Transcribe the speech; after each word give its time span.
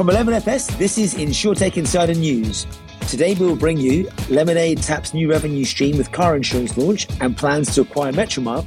From 0.00 0.08
11FS, 0.08 0.78
this 0.78 0.96
is 0.96 1.14
InsurTech 1.14 1.76
Insider 1.76 2.14
News. 2.14 2.66
Today 3.06 3.34
we 3.34 3.44
will 3.44 3.54
bring 3.54 3.76
you 3.76 4.08
Lemonade 4.30 4.82
taps 4.82 5.12
new 5.12 5.30
revenue 5.30 5.66
stream 5.66 5.98
with 5.98 6.10
car 6.10 6.34
insurance 6.34 6.74
launch 6.78 7.06
and 7.20 7.36
plans 7.36 7.74
to 7.74 7.82
acquire 7.82 8.10
Metromile. 8.10 8.64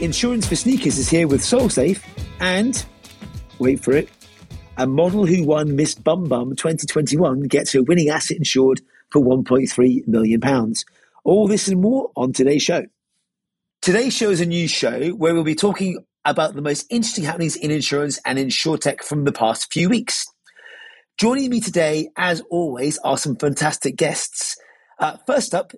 Insurance 0.00 0.48
for 0.48 0.56
sneakers 0.56 0.98
is 0.98 1.08
here 1.08 1.28
with 1.28 1.42
SoleSafe 1.42 2.02
and, 2.40 2.84
wait 3.60 3.84
for 3.84 3.92
it, 3.92 4.08
a 4.78 4.84
model 4.84 5.26
who 5.26 5.44
won 5.44 5.76
Miss 5.76 5.94
BumBum 5.94 6.56
2021 6.56 7.42
gets 7.42 7.72
her 7.74 7.84
winning 7.84 8.08
asset 8.08 8.36
insured 8.36 8.80
for 9.10 9.22
£1.3 9.22 10.08
million. 10.08 10.74
All 11.22 11.46
this 11.46 11.68
and 11.68 11.80
more 11.80 12.10
on 12.16 12.32
today's 12.32 12.64
show. 12.64 12.86
Today's 13.80 14.12
show 14.12 14.30
is 14.30 14.40
a 14.40 14.46
news 14.46 14.72
show 14.72 15.10
where 15.10 15.34
we'll 15.34 15.44
be 15.44 15.54
talking 15.54 16.04
about 16.24 16.54
the 16.54 16.62
most 16.62 16.84
interesting 16.90 17.22
happenings 17.22 17.54
in 17.54 17.70
insurance 17.70 18.18
and 18.24 18.40
insurtech 18.40 19.04
from 19.04 19.22
the 19.22 19.30
past 19.30 19.72
few 19.72 19.88
weeks. 19.88 20.31
Joining 21.22 21.50
me 21.50 21.60
today, 21.60 22.08
as 22.16 22.42
always, 22.50 22.98
are 22.98 23.16
some 23.16 23.36
fantastic 23.36 23.94
guests. 23.94 24.56
Uh, 24.98 25.18
first 25.24 25.54
up, 25.54 25.72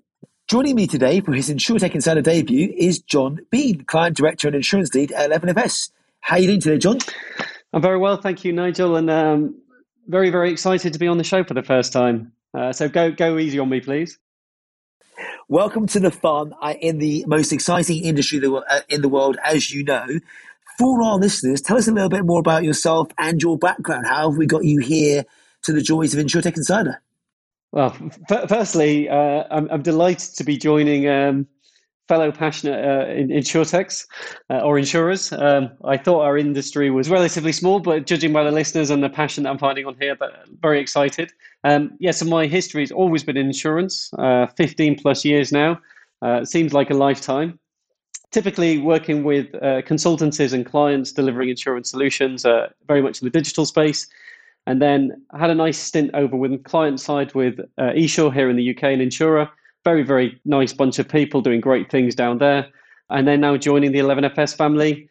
joining 0.49 0.75
me 0.75 0.87
today 0.87 1.21
for 1.21 1.35
his 1.35 1.51
InsurTech 1.51 1.95
Insider 1.95 2.23
debut 2.23 2.73
is 2.75 3.01
John 3.01 3.41
Bean, 3.51 3.85
Client 3.85 4.17
Director 4.17 4.49
and 4.49 4.55
Insurance 4.57 4.95
Lead 4.95 5.13
at 5.13 5.31
11FS. 5.31 5.91
How 6.21 6.37
are 6.37 6.39
you 6.39 6.47
doing 6.47 6.61
today, 6.61 6.79
John? 6.79 6.97
I'm 7.75 7.83
very 7.83 7.99
well, 7.99 8.17
thank 8.17 8.43
you, 8.47 8.55
Nigel, 8.55 8.97
and 8.97 9.11
um, 9.11 9.61
very, 10.09 10.31
very 10.31 10.51
excited 10.51 10.95
to 10.95 10.99
be 10.99 11.09
on 11.09 11.19
the 11.19 11.25
show 11.25 11.45
for 11.45 11.53
the 11.53 11.63
first 11.63 11.93
time. 11.93 12.33
Uh, 12.55 12.73
so 12.73 12.89
go, 12.89 13.11
go 13.11 13.37
easy 13.37 13.59
on 13.59 13.69
me, 13.69 13.81
please. 13.81 14.19
Welcome 15.49 15.89
to 15.89 16.01
the 16.01 16.11
fun 16.11 16.55
in 16.81 16.97
the 16.97 17.27
most 17.27 17.53
exciting 17.53 18.03
industry 18.03 18.41
uh, 18.43 18.81
in 18.89 19.03
the 19.03 19.11
world, 19.11 19.37
as 19.45 19.71
you 19.71 19.85
know. 19.85 20.07
For 20.79 21.03
our 21.03 21.19
listeners, 21.19 21.61
tell 21.61 21.77
us 21.77 21.87
a 21.87 21.93
little 21.93 22.09
bit 22.09 22.25
more 22.25 22.41
about 22.41 22.65
yourself 22.65 23.09
and 23.19 23.41
your 23.41 23.57
background. 23.57 24.07
How 24.07 24.31
have 24.31 24.39
we 24.39 24.47
got 24.47 24.65
you 24.65 24.79
here 24.79 25.25
to 25.63 25.73
the 25.73 25.81
joys 25.81 26.15
of 26.15 26.25
InsurTech 26.25 26.57
Insider? 26.57 27.01
Well, 27.73 27.97
f- 28.31 28.49
firstly, 28.49 29.09
uh, 29.09 29.45
I'm, 29.51 29.69
I'm, 29.71 29.83
delighted 29.83 30.37
to 30.37 30.45
be 30.45 30.57
joining 30.57 31.09
um, 31.09 31.47
fellow 32.07 32.31
passionate 32.31 32.85
uh, 32.85 33.07
insurtechs 33.07 34.07
uh, 34.51 34.61
or 34.61 34.79
insurers. 34.79 35.33
Um, 35.33 35.71
I 35.85 35.97
thought 35.97 36.23
our 36.23 36.37
industry 36.37 36.91
was 36.91 37.09
relatively 37.09 37.53
small, 37.53 37.81
but 37.81 38.07
judging 38.07 38.33
by 38.33 38.45
the 38.45 38.53
listeners 38.53 38.91
and 38.91 39.03
the 39.03 39.09
passion 39.09 39.45
that 39.45 39.51
I'm 39.51 39.59
finding 39.59 39.87
on 39.87 39.97
here, 40.01 40.15
but 40.15 40.33
very 40.61 40.81
excited. 40.81 41.33
Um, 41.65 41.93
yeah, 41.99 42.11
so 42.13 42.27
my 42.27 42.47
history 42.47 42.83
has 42.83 42.93
always 42.93 43.25
been 43.25 43.37
in 43.37 43.47
insurance, 43.47 44.11
uh, 44.19 44.47
15 44.57 44.99
plus 45.01 45.25
years 45.25 45.51
now. 45.51 45.81
Uh, 46.23 46.41
it 46.43 46.47
seems 46.47 46.73
like 46.73 46.91
a 46.91 46.95
lifetime. 46.95 47.59
Typically 48.35 48.79
working 48.79 49.23
with 49.23 49.47
uh, 49.55 49.81
consultancies 49.83 50.53
and 50.53 50.67
clients 50.67 51.13
delivering 51.13 51.49
insurance 51.49 51.89
solutions, 51.91 52.45
uh, 52.45 52.69
very 52.89 53.01
much 53.01 53.23
in 53.23 53.27
the 53.27 53.31
digital 53.31 53.65
space. 53.65 54.09
And 54.67 54.83
then 54.83 55.23
had 55.39 55.51
a 55.51 55.55
nice 55.55 55.79
stint 55.79 56.11
over 56.15 56.37
with 56.37 56.65
client 56.65 56.99
side 56.99 57.33
with 57.35 57.61
uh, 57.79 57.93
Esure 57.95 58.33
here 58.33 58.51
in 58.51 58.57
the 58.57 58.71
UK, 58.75 58.83
an 58.85 59.01
insurer 59.01 59.49
very, 59.85 60.03
very 60.03 60.41
nice 60.45 60.73
bunch 60.73 60.99
of 60.99 61.09
people 61.09 61.41
doing 61.41 61.61
great 61.61 61.91
things 61.91 62.15
down 62.15 62.39
there. 62.39 62.67
And 63.11 63.29
they're 63.29 63.37
now 63.37 63.57
joining 63.57 63.93
the 63.93 63.99
11FS 63.99 64.57
family 64.57 65.09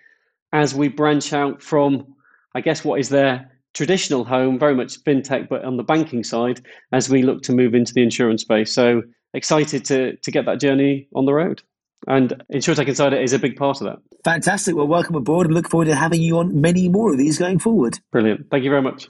as 0.52 0.75
we 0.75 0.87
branch 0.87 1.31
out 1.31 1.61
from, 1.61 2.15
I 2.55 2.61
guess, 2.61 2.83
what 2.83 2.99
is 2.99 3.09
their 3.09 3.49
traditional 3.73 4.23
home, 4.23 4.59
very 4.59 4.75
much 4.75 5.03
fintech, 5.03 5.47
but 5.47 5.63
on 5.63 5.77
the 5.77 5.83
banking 5.83 6.23
side, 6.23 6.61
as 6.91 7.09
we 7.09 7.23
look 7.23 7.41
to 7.43 7.53
move 7.53 7.73
into 7.73 7.93
the 7.93 8.03
insurance 8.03 8.41
space. 8.41 8.73
So 8.73 9.03
excited 9.33 9.85
to, 9.85 10.15
to 10.15 10.31
get 10.31 10.45
that 10.45 10.59
journey 10.59 11.08
on 11.15 11.25
the 11.25 11.33
road. 11.33 11.61
And 12.07 12.43
InsurTech 12.52 12.87
Insider 12.87 13.17
is 13.17 13.33
a 13.33 13.39
big 13.39 13.55
part 13.55 13.81
of 13.81 13.87
that. 13.87 13.97
Fantastic. 14.23 14.75
Well, 14.75 14.87
welcome 14.87 15.15
aboard 15.15 15.47
and 15.47 15.55
look 15.55 15.69
forward 15.69 15.86
to 15.86 15.95
having 15.95 16.21
you 16.21 16.37
on 16.37 16.59
many 16.59 16.89
more 16.89 17.11
of 17.11 17.17
these 17.17 17.37
going 17.37 17.59
forward. 17.59 17.99
Brilliant. 18.11 18.49
Thank 18.49 18.64
you 18.64 18.69
very 18.69 18.81
much. 18.81 19.09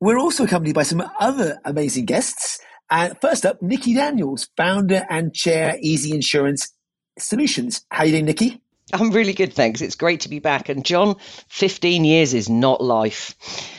We're 0.00 0.18
also 0.18 0.44
accompanied 0.44 0.74
by 0.74 0.82
some 0.82 1.02
other 1.18 1.60
amazing 1.64 2.04
guests. 2.04 2.60
And 2.90 3.12
uh, 3.12 3.14
first 3.20 3.46
up, 3.46 3.62
Nikki 3.62 3.94
Daniels, 3.94 4.48
founder 4.56 5.06
and 5.08 5.34
chair 5.34 5.76
e-Zee 5.80 6.14
Insurance 6.14 6.72
Solutions. 7.18 7.86
How 7.90 8.02
are 8.02 8.06
you 8.06 8.12
doing, 8.12 8.26
Nikki? 8.26 8.60
I'm 8.92 9.10
really 9.10 9.32
good, 9.32 9.54
thanks. 9.54 9.80
It's 9.80 9.94
great 9.96 10.20
to 10.20 10.28
be 10.28 10.40
back. 10.40 10.68
And 10.68 10.84
John, 10.84 11.16
15 11.48 12.04
years 12.04 12.34
is 12.34 12.50
not 12.50 12.82
life. 12.82 13.34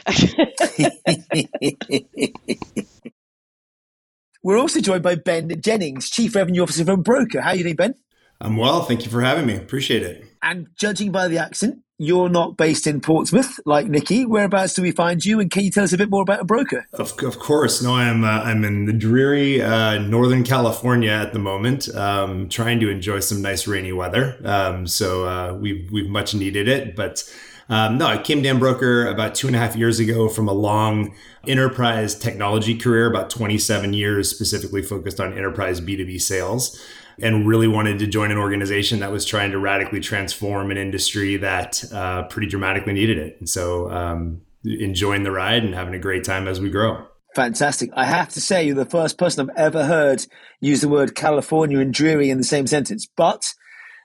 We're 4.43 4.57
also 4.57 4.81
joined 4.81 5.03
by 5.03 5.15
Ben 5.15 5.61
Jennings, 5.61 6.09
Chief 6.09 6.35
Revenue 6.35 6.63
Officer 6.63 6.85
from 6.85 6.99
Embroker. 7.01 7.41
How 7.41 7.51
are 7.51 7.55
you 7.55 7.63
doing, 7.63 7.75
Ben? 7.75 7.95
I'm 8.41 8.57
well. 8.57 8.83
Thank 8.83 9.05
you 9.05 9.11
for 9.11 9.21
having 9.21 9.45
me. 9.45 9.55
Appreciate 9.55 10.03
it. 10.03 10.25
And 10.41 10.67
judging 10.75 11.11
by 11.11 11.27
the 11.27 11.37
accent, 11.37 11.79
you're 11.97 12.29
not 12.29 12.57
based 12.57 12.87
in 12.87 12.99
Portsmouth 12.99 13.59
like 13.65 13.87
Nikki. 13.87 14.25
Whereabouts 14.25 14.73
do 14.73 14.81
we 14.81 14.91
find 14.91 15.23
you? 15.23 15.39
And 15.39 15.49
can 15.49 15.63
you 15.63 15.71
tell 15.71 15.85
us 15.85 15.93
a 15.93 15.97
bit 15.97 16.09
more 16.09 16.23
about 16.23 16.41
Embroker? 16.41 16.83
Of, 16.93 17.13
of 17.23 17.39
course. 17.39 17.81
No, 17.81 17.95
I'm 17.95 18.23
uh, 18.23 18.41
I'm 18.43 18.65
in 18.65 18.85
the 18.85 18.93
dreary 18.93 19.61
uh, 19.61 19.99
Northern 19.99 20.43
California 20.43 21.11
at 21.11 21.31
the 21.31 21.39
moment, 21.39 21.87
um, 21.95 22.49
trying 22.49 22.81
to 22.81 22.89
enjoy 22.89 23.21
some 23.21 23.41
nice 23.41 23.65
rainy 23.65 23.93
weather. 23.93 24.37
Um, 24.43 24.87
so 24.87 25.25
uh, 25.25 25.53
we've 25.53 25.89
we've 25.91 26.09
much 26.09 26.33
needed 26.33 26.67
it, 26.67 26.95
but. 26.95 27.23
Um, 27.67 27.97
no, 27.97 28.05
I 28.05 28.19
came 28.19 28.43
to 28.43 28.49
Embroker 28.49 29.11
about 29.11 29.33
two 29.33 29.47
and 29.47 29.55
a 29.55 29.59
half 29.59 29.75
years 29.75 29.99
ago 29.99 30.29
from 30.29 30.47
a 30.47 30.53
long 30.53 31.15
enterprise 31.47 32.13
technology 32.13 32.77
career, 32.77 33.09
about 33.09 33.31
27 33.31 33.91
years 33.91 34.29
specifically 34.29 34.83
focused 34.83 35.19
on 35.19 35.33
enterprise 35.33 35.81
B2B 35.81 36.21
sales 36.21 36.79
and 37.21 37.47
really 37.47 37.67
wanted 37.67 37.99
to 37.99 38.07
join 38.07 38.31
an 38.31 38.37
organization 38.37 38.99
that 38.99 39.11
was 39.11 39.25
trying 39.25 39.51
to 39.51 39.59
radically 39.59 39.99
transform 39.99 40.71
an 40.71 40.77
industry 40.77 41.37
that 41.37 41.83
uh, 41.93 42.23
pretty 42.23 42.47
dramatically 42.47 42.93
needed 42.93 43.17
it. 43.17 43.37
And 43.39 43.49
so, 43.49 43.89
um, 43.91 44.41
enjoying 44.63 45.23
the 45.23 45.31
ride 45.31 45.63
and 45.63 45.73
having 45.73 45.93
a 45.93 45.99
great 45.99 46.23
time 46.23 46.47
as 46.47 46.59
we 46.59 46.69
grow. 46.69 47.05
Fantastic. 47.35 47.89
I 47.93 48.05
have 48.05 48.29
to 48.29 48.41
say, 48.41 48.65
you're 48.65 48.75
the 48.75 48.85
first 48.85 49.17
person 49.17 49.49
I've 49.49 49.57
ever 49.57 49.85
heard 49.85 50.25
use 50.61 50.81
the 50.81 50.87
word 50.87 51.15
California 51.15 51.79
and 51.79 51.93
dreary 51.93 52.29
in 52.29 52.37
the 52.37 52.45
same 52.45 52.65
sentence. 52.65 53.05
But 53.05 53.53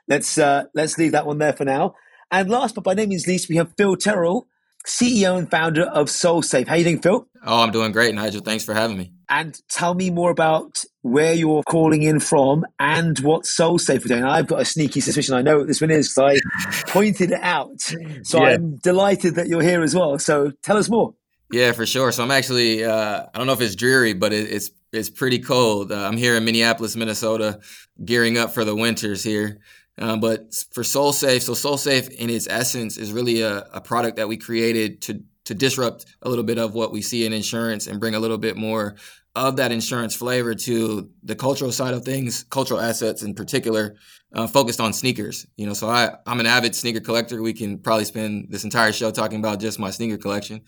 let's 0.09 0.37
uh, 0.37 0.65
let's 0.75 0.99
leave 0.99 1.13
that 1.13 1.27
one 1.27 1.39
there 1.39 1.53
for 1.53 1.65
now. 1.65 1.95
And 2.31 2.51
last 2.51 2.75
but 2.75 2.85
by 2.85 2.95
no 2.95 3.07
means 3.07 3.27
least, 3.27 3.49
we 3.49 3.57
have 3.57 3.73
Phil 3.77 3.97
Terrill, 3.97 4.47
CEO 4.87 5.39
and 5.39 5.51
founder 5.51 5.85
of 5.85 6.09
SoleSafe. 6.09 6.67
How 6.67 6.75
you 6.75 6.85
doing, 6.85 7.01
Phil? 7.01 7.27
Oh, 7.45 7.63
I'm 7.63 7.71
doing 7.71 7.93
great, 7.93 8.15
Nigel. 8.15 8.43
Thanks 8.43 8.65
for 8.65 8.75
having 8.75 8.99
me. 8.99 9.13
And 9.31 9.59
tell 9.69 9.95
me 9.95 10.11
more 10.11 10.31
about 10.31 10.85
where 11.03 11.33
you're 11.33 11.63
calling 11.63 12.03
in 12.03 12.21
from 12.21 12.67
and 12.79 13.19
what 13.21 13.45
SoleSafe 13.45 14.05
are 14.05 14.09
doing. 14.09 14.25
I've 14.25 14.49
got 14.49 14.61
a 14.61 14.65
sneaky 14.65 15.01
suspicion 15.01 15.35
I 15.35 15.43
know 15.43 15.59
what 15.59 15.69
this 15.69 15.81
one 15.81 15.93
is 15.93 16.13
because 16.13 16.37
I 16.37 16.91
pointed 16.91 17.31
it 17.31 17.41
out. 17.41 17.81
So 18.25 18.43
yeah. 18.43 18.51
I'm 18.51 18.77
delighted 18.77 19.37
that 19.37 19.47
you're 19.47 19.63
here 19.63 19.83
as 19.83 19.95
well. 19.95 20.19
So 20.19 20.53
tell 20.63 20.77
us 20.77 20.91
more. 20.91 21.15
Yeah, 21.53 21.73
for 21.73 21.87
sure. 21.87 22.13
So 22.13 22.23
I'm 22.23 22.31
actually, 22.31 22.85
uh, 22.85 23.27
I 23.33 23.39
don't 23.39 23.47
know 23.47 23.53
if 23.53 23.61
it's 23.61 23.77
dreary, 23.77 24.13
but 24.13 24.33
it, 24.33 24.51
it's 24.51 24.71
it's 24.93 25.09
pretty 25.09 25.39
cold. 25.39 25.93
Uh, 25.93 26.07
I'm 26.07 26.17
here 26.17 26.37
in 26.37 26.45
Minneapolis, 26.45 26.97
Minnesota, 26.97 27.61
gearing 28.05 28.37
up 28.37 28.53
for 28.53 28.65
the 28.65 28.75
winters 28.75 29.23
here. 29.23 29.61
Um, 29.99 30.21
but 30.21 30.55
for 30.73 30.83
SoleSafe, 30.83 31.43
so 31.43 31.53
SoleSafe 31.53 32.09
in 32.11 32.31
its 32.31 32.49
essence 32.49 32.97
is 32.97 33.13
really 33.13 33.43
a, 33.43 33.59
a 33.73 33.81
product 33.81 34.17
that 34.17 34.29
we 34.29 34.37
created 34.37 35.03
to 35.03 35.23
to 35.45 35.55
disrupt 35.55 36.05
a 36.23 36.29
little 36.29 36.45
bit 36.45 36.59
of 36.59 36.75
what 36.75 36.93
we 36.93 37.03
see 37.03 37.27
in 37.27 37.33
insurance 37.33 37.87
and 37.87 37.99
bring 37.99 38.15
a 38.15 38.21
little 38.21 38.39
bit 38.39 38.57
more 38.57 38.95
of 39.35 39.57
that 39.57 39.73
insurance 39.73 40.15
flavor 40.15 40.55
to 40.55 41.09
the 41.23 41.37
cultural 41.37 41.73
side 41.73 41.95
of 41.95 42.05
things, 42.05 42.45
cultural 42.51 42.81
assets 42.81 43.23
in 43.23 43.35
particular, 43.35 43.97
uh, 44.33 44.47
focused 44.47 44.81
on 44.81 44.93
sneakers. 44.93 45.47
You 45.57 45.67
know, 45.67 45.73
so 45.73 45.89
I, 45.89 46.17
I'm 46.27 46.41
an 46.41 46.47
avid 46.47 46.75
sneaker 46.75 47.01
collector. 47.01 47.43
We 47.43 47.53
can 47.53 47.79
probably 47.79 48.05
spend 48.05 48.47
this 48.51 48.65
entire 48.65 48.93
show 48.93 49.11
talking 49.11 49.39
about 49.39 49.61
just 49.61 49.79
my 49.79 49.91
sneaker 49.91 50.19
collection. 50.19 50.63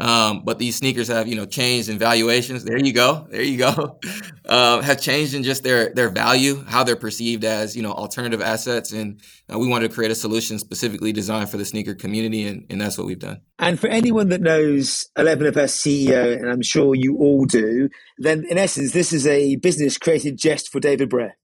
Um, 0.00 0.42
but 0.44 0.58
these 0.58 0.76
sneakers 0.76 1.08
have, 1.08 1.26
you 1.26 1.34
know, 1.34 1.44
changed 1.44 1.88
in 1.88 1.98
valuations. 1.98 2.62
There 2.62 2.78
you 2.78 2.92
go. 2.92 3.26
There 3.30 3.42
you 3.42 3.58
go. 3.58 3.98
Uh, 4.48 4.80
have 4.80 4.98
changed 4.98 5.34
in 5.34 5.42
just 5.42 5.62
their 5.62 5.92
their 5.92 6.08
value, 6.08 6.64
how 6.64 6.82
they're 6.82 6.96
perceived 6.96 7.44
as, 7.44 7.76
you 7.76 7.82
know, 7.82 7.92
alternative 7.92 8.40
assets. 8.40 8.92
And 8.92 9.20
uh, 9.52 9.58
we 9.58 9.68
wanted 9.68 9.90
to 9.90 9.94
create 9.94 10.10
a 10.10 10.14
solution 10.14 10.58
specifically 10.58 11.12
designed 11.12 11.50
for 11.50 11.58
the 11.58 11.66
sneaker 11.66 11.94
community, 11.94 12.46
and, 12.48 12.64
and 12.70 12.80
that's 12.80 12.96
what 12.96 13.06
we've 13.06 13.18
done. 13.18 13.42
And 13.58 13.78
for 13.78 13.88
anyone 13.88 14.30
that 14.30 14.40
knows 14.40 15.04
11FS 15.18 15.52
CEO, 15.52 16.38
and 16.38 16.50
I'm 16.50 16.62
sure 16.62 16.94
you 16.94 17.18
all 17.18 17.44
do, 17.44 17.90
then 18.16 18.46
in 18.48 18.56
essence, 18.56 18.92
this 18.92 19.12
is 19.12 19.26
a 19.26 19.56
business 19.56 19.98
created 19.98 20.38
just 20.38 20.72
for 20.72 20.80
David 20.80 21.10
Brear. 21.10 21.36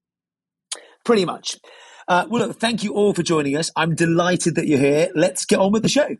Pretty 1.04 1.24
much. 1.24 1.58
Uh, 2.08 2.26
well, 2.28 2.48
look, 2.48 2.58
thank 2.58 2.82
you 2.82 2.94
all 2.94 3.14
for 3.14 3.22
joining 3.22 3.56
us. 3.56 3.70
I'm 3.76 3.94
delighted 3.94 4.54
that 4.56 4.66
you're 4.66 4.78
here. 4.78 5.10
Let's 5.14 5.44
get 5.44 5.58
on 5.58 5.72
with 5.72 5.82
the 5.82 5.88
show. 5.88 6.16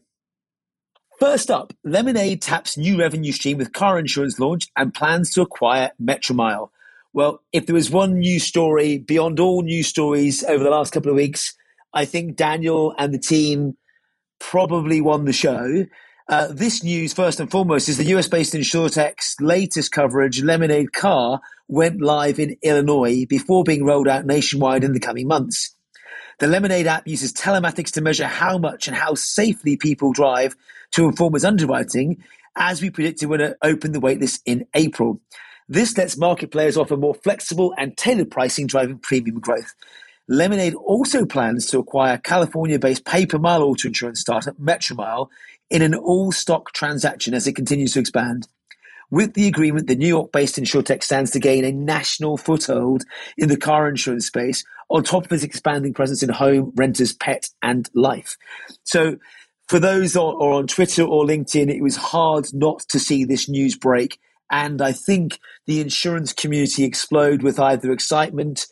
First 1.19 1.51
up, 1.51 1.73
Lemonade 1.85 2.43
taps 2.43 2.77
new 2.77 2.99
revenue 2.99 3.33
stream 3.33 3.59
with 3.59 3.73
car 3.73 3.99
insurance 3.99 4.39
launch 4.39 4.69
and 4.77 4.93
plans 4.93 5.31
to 5.31 5.43
acquire 5.43 5.91
Metromile. 6.03 6.71
Well, 7.13 7.43
if 7.53 7.67
there 7.67 7.75
was 7.75 7.91
one 7.91 8.19
news 8.19 8.43
story 8.43 8.99
beyond 8.99 9.39
all 9.39 9.63
news 9.63 9.87
stories 9.87 10.43
over 10.45 10.65
the 10.65 10.71
last 10.71 10.93
couple 10.93 11.11
of 11.11 11.17
weeks, 11.17 11.55
I 11.93 12.05
think 12.05 12.37
Daniel 12.37 12.95
and 12.99 13.15
the 13.15 13.19
team 13.19 13.77
probably 14.41 15.01
won 15.01 15.25
the 15.25 15.33
show. 15.33 15.87
Uh, 16.26 16.49
this 16.50 16.82
news, 16.82 17.12
first 17.12 17.38
and 17.38 17.50
foremost, 17.50 17.87
is 17.87 17.99
the 17.99 18.17
US 18.17 18.29
based 18.29 18.55
InsurTech's 18.55 19.37
latest 19.41 19.93
coverage, 19.93 20.43
Lemonade 20.43 20.93
Car, 20.93 21.41
went 21.69 22.00
live 22.00 22.38
in 22.38 22.56
Illinois 22.62 23.26
before 23.26 23.62
being 23.62 23.85
rolled 23.85 24.09
out 24.09 24.25
nationwide 24.25 24.85
in 24.85 24.94
the 24.94 25.00
coming 25.00 25.29
months. 25.29 25.76
The 26.38 26.47
Lemonade 26.47 26.87
app 26.87 27.06
uses 27.06 27.35
telematics 27.35 27.93
to 27.93 28.00
measure 28.00 28.26
how 28.26 28.56
much 28.56 28.88
and 28.88 28.97
how 28.97 29.15
safely 29.15 29.76
people 29.76 30.12
drive 30.12 30.56
to 30.93 31.05
inform 31.05 31.35
its 31.35 31.44
underwriting, 31.44 32.25
as 32.56 32.81
we 32.81 32.88
predicted 32.88 33.29
when 33.29 33.43
it 33.43 33.59
opened 33.62 33.94
the 33.94 34.00
waitlist 34.00 34.41
in 34.47 34.67
April. 34.73 35.21
This 35.69 35.97
lets 35.99 36.17
market 36.17 36.50
players 36.50 36.79
offer 36.79 36.97
more 36.97 37.15
flexible 37.15 37.75
and 37.76 37.99
tailored 37.99 38.31
pricing, 38.31 38.67
driving 38.67 38.99
premium 38.99 39.41
growth. 39.41 39.75
Lemonade 40.26 40.75
also 40.75 41.26
plans 41.26 41.67
to 41.67 41.79
acquire 41.79 42.17
California 42.17 42.79
based 42.79 43.05
pay-per-mile 43.05 43.62
auto 43.62 43.88
insurance 43.88 44.21
startup 44.21 44.56
Metromile 44.59 45.29
in 45.75 45.82
an 45.82 45.93
all 45.93 46.31
stock 46.31 46.71
transaction 46.73 47.35
as 47.35 47.49
it 47.49 47.56
continues 47.56 47.93
to 47.93 47.99
expand. 47.99 48.47
With 49.11 49.35
the 49.35 49.49
agreement, 49.49 49.88
the 49.88 49.97
New 49.97 50.06
York 50.06 50.31
based 50.31 50.55
InsurTech 50.55 51.03
stands 51.03 51.32
to 51.32 51.41
gain 51.41 51.65
a 51.65 51.73
national 51.73 52.37
foothold 52.37 53.03
in 53.37 53.49
the 53.49 53.56
car 53.56 53.88
insurance 53.88 54.26
space 54.26 54.65
on 54.88 55.03
top 55.03 55.25
of 55.25 55.32
its 55.32 55.43
expanding 55.43 55.93
presence 55.93 56.23
in 56.23 56.29
home, 56.29 56.73
renters, 56.76 57.12
pet, 57.12 57.49
and 57.61 57.91
life. 57.93 58.37
So, 58.85 59.17
for 59.67 59.81
those 59.81 60.15
or, 60.15 60.35
or 60.35 60.53
on 60.53 60.69
Twitter 60.69 61.03
or 61.03 61.25
LinkedIn, 61.25 61.69
it 61.75 61.82
was 61.82 61.97
hard 61.97 62.47
not 62.53 62.81
to 62.91 63.00
see 63.00 63.25
this 63.25 63.49
news 63.49 63.76
break. 63.76 64.21
And 64.53 64.81
I 64.81 64.93
think 64.93 65.41
the 65.67 65.81
insurance 65.81 66.32
community 66.32 66.85
explode 66.85 67.43
with 67.43 67.59
either 67.59 67.91
excitement, 67.91 68.67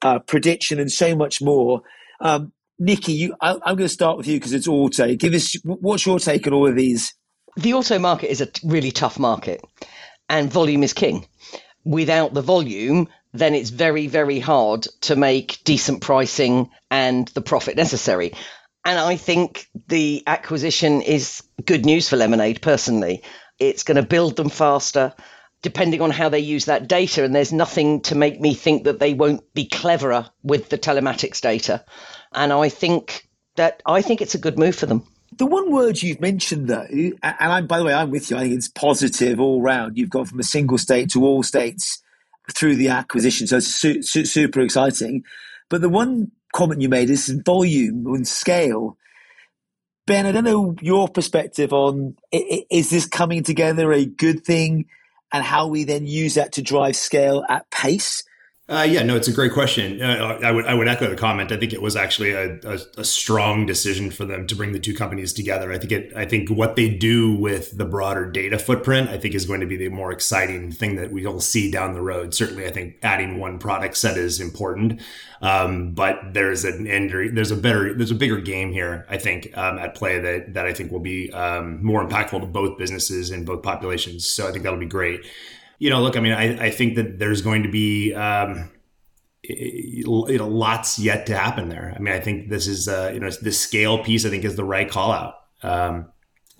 uh, 0.00 0.20
prediction, 0.20 0.80
and 0.80 0.90
so 0.90 1.14
much 1.14 1.42
more. 1.42 1.82
Um, 2.20 2.52
Nikki, 2.78 3.12
you, 3.12 3.34
I, 3.40 3.52
am 3.52 3.60
going 3.64 3.78
to 3.78 3.88
start 3.88 4.18
with 4.18 4.26
you 4.26 4.36
because 4.36 4.52
it's 4.52 4.68
auto. 4.68 5.14
Give 5.14 5.34
us 5.34 5.54
what's 5.64 6.04
your 6.04 6.18
take 6.18 6.46
on 6.46 6.52
all 6.52 6.68
of 6.68 6.76
these? 6.76 7.14
The 7.56 7.74
auto 7.74 7.98
market 7.98 8.30
is 8.30 8.42
a 8.42 8.48
really 8.64 8.90
tough 8.90 9.18
market, 9.18 9.62
and 10.28 10.52
volume 10.52 10.82
is 10.82 10.92
king. 10.92 11.26
Without 11.84 12.34
the 12.34 12.42
volume, 12.42 13.08
then 13.32 13.54
it's 13.54 13.70
very, 13.70 14.08
very 14.08 14.40
hard 14.40 14.86
to 15.02 15.16
make 15.16 15.60
decent 15.64 16.02
pricing 16.02 16.70
and 16.90 17.28
the 17.28 17.40
profit 17.40 17.76
necessary. 17.76 18.32
And 18.84 18.98
I 18.98 19.16
think 19.16 19.68
the 19.88 20.22
acquisition 20.26 21.00
is 21.02 21.42
good 21.64 21.84
news 21.84 22.08
for 22.08 22.16
Lemonade 22.16 22.60
personally. 22.60 23.22
It's 23.58 23.82
going 23.82 23.96
to 23.96 24.02
build 24.02 24.36
them 24.36 24.50
faster 24.50 25.14
depending 25.62 26.00
on 26.00 26.10
how 26.10 26.28
they 26.28 26.38
use 26.38 26.66
that 26.66 26.86
data. 26.86 27.24
And 27.24 27.34
there's 27.34 27.52
nothing 27.52 28.02
to 28.02 28.14
make 28.14 28.40
me 28.40 28.54
think 28.54 28.84
that 28.84 29.00
they 29.00 29.14
won't 29.14 29.42
be 29.54 29.66
cleverer 29.66 30.30
with 30.42 30.68
the 30.68 30.78
telematics 30.78 31.40
data. 31.40 31.84
And 32.36 32.52
I 32.52 32.68
think 32.68 33.28
that 33.56 33.82
I 33.86 34.02
think 34.02 34.20
it's 34.22 34.34
a 34.34 34.38
good 34.38 34.58
move 34.58 34.76
for 34.76 34.86
them. 34.86 35.02
The 35.36 35.46
one 35.46 35.72
word 35.72 36.02
you've 36.02 36.20
mentioned, 36.20 36.68
though, 36.68 36.86
and 36.90 37.18
I'm, 37.22 37.66
by 37.66 37.78
the 37.78 37.84
way, 37.84 37.94
I'm 37.94 38.10
with 38.10 38.30
you. 38.30 38.36
I 38.36 38.42
think 38.42 38.54
it's 38.54 38.68
positive 38.68 39.40
all 39.40 39.60
round. 39.60 39.98
You've 39.98 40.10
gone 40.10 40.26
from 40.26 40.40
a 40.40 40.44
single 40.44 40.78
state 40.78 41.10
to 41.10 41.24
all 41.24 41.42
states 41.42 42.02
through 42.54 42.76
the 42.76 42.88
acquisition, 42.88 43.46
so 43.46 43.56
it's 43.58 43.66
su- 43.74 44.02
su- 44.02 44.24
super 44.24 44.60
exciting. 44.60 45.24
But 45.68 45.80
the 45.80 45.88
one 45.88 46.30
comment 46.54 46.80
you 46.80 46.88
made 46.88 47.10
is 47.10 47.28
volume 47.44 48.06
and 48.06 48.26
scale. 48.26 48.96
Ben, 50.06 50.26
I 50.26 50.32
don't 50.32 50.44
know 50.44 50.76
your 50.80 51.08
perspective 51.08 51.72
on 51.72 52.16
is 52.32 52.90
this 52.90 53.06
coming 53.06 53.42
together 53.42 53.92
a 53.92 54.06
good 54.06 54.44
thing? 54.44 54.86
and 55.32 55.44
how 55.44 55.66
we 55.66 55.84
then 55.84 56.06
use 56.06 56.34
that 56.34 56.52
to 56.52 56.62
drive 56.62 56.96
scale 56.96 57.44
at 57.48 57.70
pace? 57.70 58.24
Uh, 58.68 58.84
yeah, 58.88 59.00
no, 59.04 59.14
it's 59.14 59.28
a 59.28 59.32
great 59.32 59.52
question. 59.52 60.02
Uh, 60.02 60.40
I 60.42 60.50
would 60.50 60.66
I 60.66 60.74
would 60.74 60.88
echo 60.88 61.08
the 61.08 61.14
comment. 61.14 61.52
I 61.52 61.56
think 61.56 61.72
it 61.72 61.80
was 61.80 61.94
actually 61.94 62.32
a, 62.32 62.58
a, 62.64 62.78
a, 62.98 63.04
strong 63.04 63.64
decision 63.64 64.10
for 64.10 64.24
them 64.24 64.44
to 64.48 64.56
bring 64.56 64.72
the 64.72 64.80
two 64.80 64.92
companies 64.92 65.32
together. 65.32 65.70
I 65.70 65.78
think 65.78 65.92
it. 65.92 66.12
I 66.16 66.24
think 66.24 66.50
what 66.50 66.74
they 66.74 66.88
do 66.88 67.32
with 67.32 67.78
the 67.78 67.84
broader 67.84 68.28
data 68.28 68.58
footprint, 68.58 69.08
I 69.08 69.18
think, 69.18 69.36
is 69.36 69.46
going 69.46 69.60
to 69.60 69.66
be 69.66 69.76
the 69.76 69.88
more 69.88 70.10
exciting 70.10 70.72
thing 70.72 70.96
that 70.96 71.12
we'll 71.12 71.38
see 71.38 71.70
down 71.70 71.94
the 71.94 72.02
road. 72.02 72.34
Certainly, 72.34 72.66
I 72.66 72.72
think 72.72 72.96
adding 73.04 73.38
one 73.38 73.60
product 73.60 73.96
set 73.96 74.18
is 74.18 74.40
important, 74.40 75.00
um, 75.42 75.92
but 75.92 76.18
there's 76.32 76.64
an 76.64 76.86
there's 77.36 77.52
a 77.52 77.56
better 77.56 77.94
there's 77.94 78.10
a 78.10 78.16
bigger 78.16 78.40
game 78.40 78.72
here. 78.72 79.06
I 79.08 79.18
think 79.18 79.56
um, 79.56 79.78
at 79.78 79.94
play 79.94 80.18
that 80.18 80.54
that 80.54 80.66
I 80.66 80.72
think 80.72 80.90
will 80.90 80.98
be 80.98 81.32
um, 81.32 81.84
more 81.84 82.04
impactful 82.04 82.40
to 82.40 82.46
both 82.46 82.78
businesses 82.78 83.30
and 83.30 83.46
both 83.46 83.62
populations. 83.62 84.26
So 84.26 84.48
I 84.48 84.50
think 84.50 84.64
that'll 84.64 84.76
be 84.76 84.86
great 84.86 85.24
you 85.78 85.90
know, 85.90 86.00
look, 86.02 86.16
I 86.16 86.20
mean, 86.20 86.32
I, 86.32 86.66
I 86.66 86.70
think 86.70 86.96
that 86.96 87.18
there's 87.18 87.42
going 87.42 87.62
to 87.62 87.70
be, 87.70 88.14
um, 88.14 88.70
you 89.42 90.04
know, 90.38 90.48
lots 90.48 90.98
yet 90.98 91.26
to 91.26 91.36
happen 91.36 91.68
there. 91.68 91.92
I 91.94 91.98
mean, 92.00 92.14
I 92.14 92.20
think 92.20 92.48
this 92.48 92.66
is, 92.66 92.88
uh, 92.88 93.10
you 93.14 93.20
know, 93.20 93.30
the 93.30 93.52
scale 93.52 94.02
piece, 94.02 94.24
I 94.24 94.30
think 94.30 94.44
is 94.44 94.56
the 94.56 94.64
right 94.64 94.90
call 94.90 95.12
out. 95.12 95.34
Um, 95.62 96.06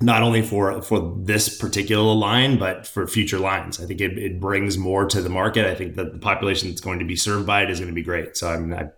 not 0.01 0.23
only 0.23 0.43
for 0.43 0.83
for 0.83 1.17
this 1.23 1.57
particular 1.57 2.15
line, 2.15 2.59
but 2.59 2.87
for 2.87 3.07
future 3.07 3.39
lines. 3.39 3.81
I 3.81 3.87
think 3.87 4.01
it, 4.01 4.19
it 4.19 4.41
brings 4.41 4.77
more 4.77 5.07
to 5.07 5.23
the 5.23 5.31
market. 5.31 5.67
I 5.67 5.75
think 5.75 5.97
that 5.97 6.13
the 6.13 6.19
population 6.19 6.69
that's 6.69 6.81
going 6.81 6.99
to 6.99 7.05
be 7.05 7.17
served 7.17 7.47
by 7.47 7.63
it 7.63 7.71
is 7.71 7.79
going 7.79 7.91
to 7.91 7.95
be 7.95 8.03
great. 8.03 8.37
So 8.37 8.51
I 8.51 8.59
mean, 8.59 8.75
I, 8.75 8.89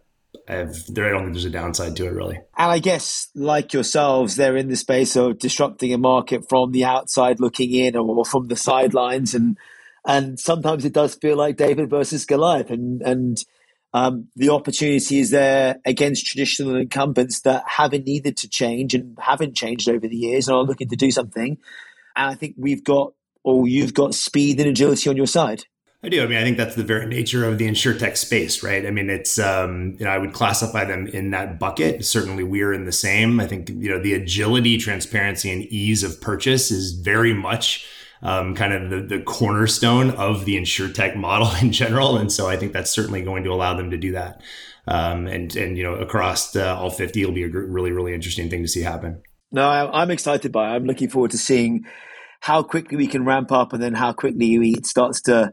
I 0.48 0.56
have 0.56 0.76
there. 0.88 1.06
I 1.06 1.10
don't 1.10 1.22
think 1.22 1.34
there's 1.34 1.44
a 1.44 1.50
downside 1.50 1.96
to 1.96 2.06
it 2.06 2.12
really. 2.12 2.36
And 2.56 2.72
I 2.72 2.80
guess, 2.80 3.28
like 3.34 3.72
yourselves, 3.72 4.34
they're 4.34 4.56
in 4.56 4.68
the 4.68 4.76
space 4.76 5.14
of 5.16 5.38
disrupting 5.38 5.92
a 5.92 5.98
market 5.98 6.48
from 6.48 6.72
the 6.72 6.84
outside 6.84 7.38
looking 7.38 7.72
in, 7.72 7.96
or 7.96 8.24
from 8.24 8.48
the 8.48 8.56
sidelines, 8.56 9.34
and 9.34 9.56
and 10.08 10.40
sometimes 10.40 10.86
it 10.86 10.94
does 10.94 11.14
feel 11.14 11.36
like 11.36 11.58
David 11.58 11.90
versus 11.90 12.24
Goliath, 12.24 12.70
and 12.70 13.02
and 13.02 13.36
um, 13.92 14.28
the 14.34 14.48
opportunity 14.48 15.20
is 15.20 15.30
there 15.30 15.76
against 15.84 16.26
traditional 16.26 16.76
incumbents 16.76 17.42
that 17.42 17.64
haven't 17.66 18.06
needed 18.06 18.36
to 18.38 18.48
change 18.48 18.94
and 18.94 19.16
haven't 19.20 19.54
changed 19.54 19.88
over 19.88 20.08
the 20.08 20.16
years 20.16 20.48
and 20.48 20.56
are 20.56 20.64
looking 20.64 20.88
to 20.88 20.96
do 20.96 21.10
something. 21.10 21.58
And 22.16 22.30
I 22.30 22.34
think 22.34 22.54
we've 22.58 22.84
got, 22.84 23.12
or 23.44 23.68
you've 23.68 23.94
got 23.94 24.14
speed 24.14 24.60
and 24.60 24.68
agility 24.68 25.08
on 25.08 25.16
your 25.16 25.26
side. 25.26 25.64
I 26.02 26.08
do. 26.08 26.22
I 26.22 26.26
mean, 26.26 26.38
I 26.38 26.42
think 26.42 26.58
that's 26.58 26.76
the 26.76 26.84
very 26.84 27.06
nature 27.06 27.44
of 27.44 27.58
the 27.58 27.68
insurtech 27.68 28.16
space, 28.16 28.62
right? 28.62 28.86
I 28.86 28.90
mean, 28.90 29.10
it's 29.10 29.38
um, 29.38 29.96
you 29.98 30.04
know, 30.04 30.10
I 30.10 30.18
would 30.18 30.32
classify 30.32 30.84
them 30.84 31.06
in 31.08 31.30
that 31.30 31.58
bucket. 31.58 32.04
Certainly, 32.04 32.44
we're 32.44 32.72
in 32.72 32.84
the 32.84 32.92
same. 32.92 33.40
I 33.40 33.46
think 33.46 33.68
you 33.68 33.90
know 33.90 34.00
the 34.00 34.14
agility, 34.14 34.78
transparency, 34.78 35.50
and 35.50 35.64
ease 35.64 36.02
of 36.02 36.20
purchase 36.20 36.70
is 36.70 36.92
very 36.92 37.34
much 37.34 37.84
um, 38.22 38.54
kind 38.54 38.72
of 38.72 38.90
the, 38.90 39.00
the 39.00 39.22
cornerstone 39.22 40.10
of 40.12 40.44
the 40.44 40.56
insurtech 40.56 41.16
model 41.16 41.50
in 41.62 41.72
general. 41.72 42.16
And 42.16 42.32
so 42.32 42.48
I 42.48 42.56
think 42.56 42.72
that's 42.72 42.90
certainly 42.90 43.22
going 43.22 43.44
to 43.44 43.52
allow 43.52 43.74
them 43.74 43.90
to 43.90 43.96
do 43.96 44.12
that. 44.12 44.40
Um, 44.86 45.26
and, 45.26 45.54
and, 45.54 45.76
you 45.76 45.82
know, 45.82 45.94
across 45.94 46.56
uh, 46.56 46.76
all 46.76 46.90
50, 46.90 47.20
it'll 47.20 47.34
be 47.34 47.42
a 47.42 47.48
really, 47.48 47.92
really 47.92 48.14
interesting 48.14 48.48
thing 48.48 48.62
to 48.62 48.68
see 48.68 48.80
happen. 48.80 49.22
No, 49.52 49.68
I'm 49.68 50.10
excited 50.10 50.52
by 50.52 50.70
it. 50.70 50.76
I'm 50.76 50.84
looking 50.84 51.08
forward 51.08 51.30
to 51.32 51.38
seeing 51.38 51.84
how 52.40 52.62
quickly 52.62 52.96
we 52.96 53.06
can 53.06 53.24
ramp 53.24 53.50
up 53.52 53.72
and 53.72 53.82
then 53.82 53.94
how 53.94 54.12
quickly 54.12 54.54
it 54.54 54.86
starts 54.86 55.20
to 55.22 55.52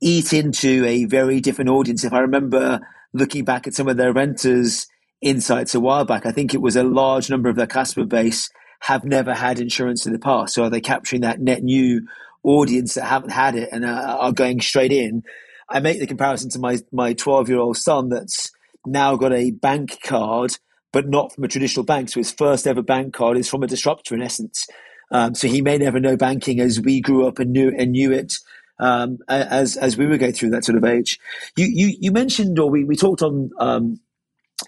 eat 0.00 0.32
into 0.32 0.84
a 0.86 1.04
very 1.04 1.40
different 1.40 1.70
audience. 1.70 2.04
If 2.04 2.12
I 2.12 2.20
remember 2.20 2.80
looking 3.12 3.44
back 3.44 3.66
at 3.66 3.74
some 3.74 3.88
of 3.88 3.96
their 3.96 4.12
renters 4.12 4.86
insights 5.20 5.74
a 5.74 5.80
while 5.80 6.04
back, 6.04 6.26
I 6.26 6.32
think 6.32 6.54
it 6.54 6.60
was 6.60 6.76
a 6.76 6.82
large 6.82 7.30
number 7.30 7.48
of 7.48 7.56
their 7.56 7.66
customer 7.66 8.06
base 8.06 8.50
have 8.82 9.04
never 9.04 9.32
had 9.32 9.60
insurance 9.60 10.06
in 10.06 10.12
the 10.12 10.18
past. 10.18 10.54
So 10.54 10.64
are 10.64 10.70
they 10.70 10.80
capturing 10.80 11.22
that 11.22 11.40
net 11.40 11.62
new 11.62 12.08
audience 12.42 12.94
that 12.94 13.04
haven't 13.04 13.30
had 13.30 13.54
it 13.54 13.68
and 13.70 13.84
are, 13.84 14.32
going 14.32 14.60
straight 14.60 14.90
in? 14.90 15.22
I 15.70 15.78
make 15.78 16.00
the 16.00 16.06
comparison 16.06 16.50
to 16.50 16.58
my 16.58 16.78
my 16.90 17.12
12 17.12 17.48
year 17.48 17.60
old 17.60 17.76
son 17.76 18.08
that's 18.08 18.50
now 18.84 19.14
got 19.14 19.32
a 19.32 19.52
bank 19.52 20.00
card, 20.02 20.56
but 20.92 21.08
not 21.08 21.32
from 21.32 21.44
a 21.44 21.48
traditional 21.48 21.86
bank. 21.86 22.08
So 22.08 22.18
his 22.18 22.32
first 22.32 22.66
ever 22.66 22.82
bank 22.82 23.14
card 23.14 23.36
is 23.36 23.48
from 23.48 23.62
a 23.62 23.68
disruptor 23.68 24.16
in 24.16 24.22
essence. 24.22 24.66
Um, 25.12 25.36
so 25.36 25.46
he 25.46 25.62
may 25.62 25.78
never 25.78 26.00
know 26.00 26.16
banking 26.16 26.58
as 26.58 26.80
we 26.80 27.00
grew 27.00 27.28
up 27.28 27.38
and 27.38 27.52
knew 27.52 27.72
and 27.78 27.92
knew 27.92 28.10
it 28.10 28.34
um, 28.80 29.18
as 29.28 29.76
as 29.76 29.96
we 29.96 30.06
were 30.06 30.18
going 30.18 30.32
through 30.32 30.50
that 30.50 30.64
sort 30.64 30.76
of 30.76 30.84
age. 30.84 31.20
You 31.56 31.66
you, 31.66 31.96
you 32.00 32.10
mentioned 32.10 32.58
or 32.58 32.68
we, 32.68 32.82
we 32.82 32.96
talked 32.96 33.22
on 33.22 33.50
um, 33.60 34.00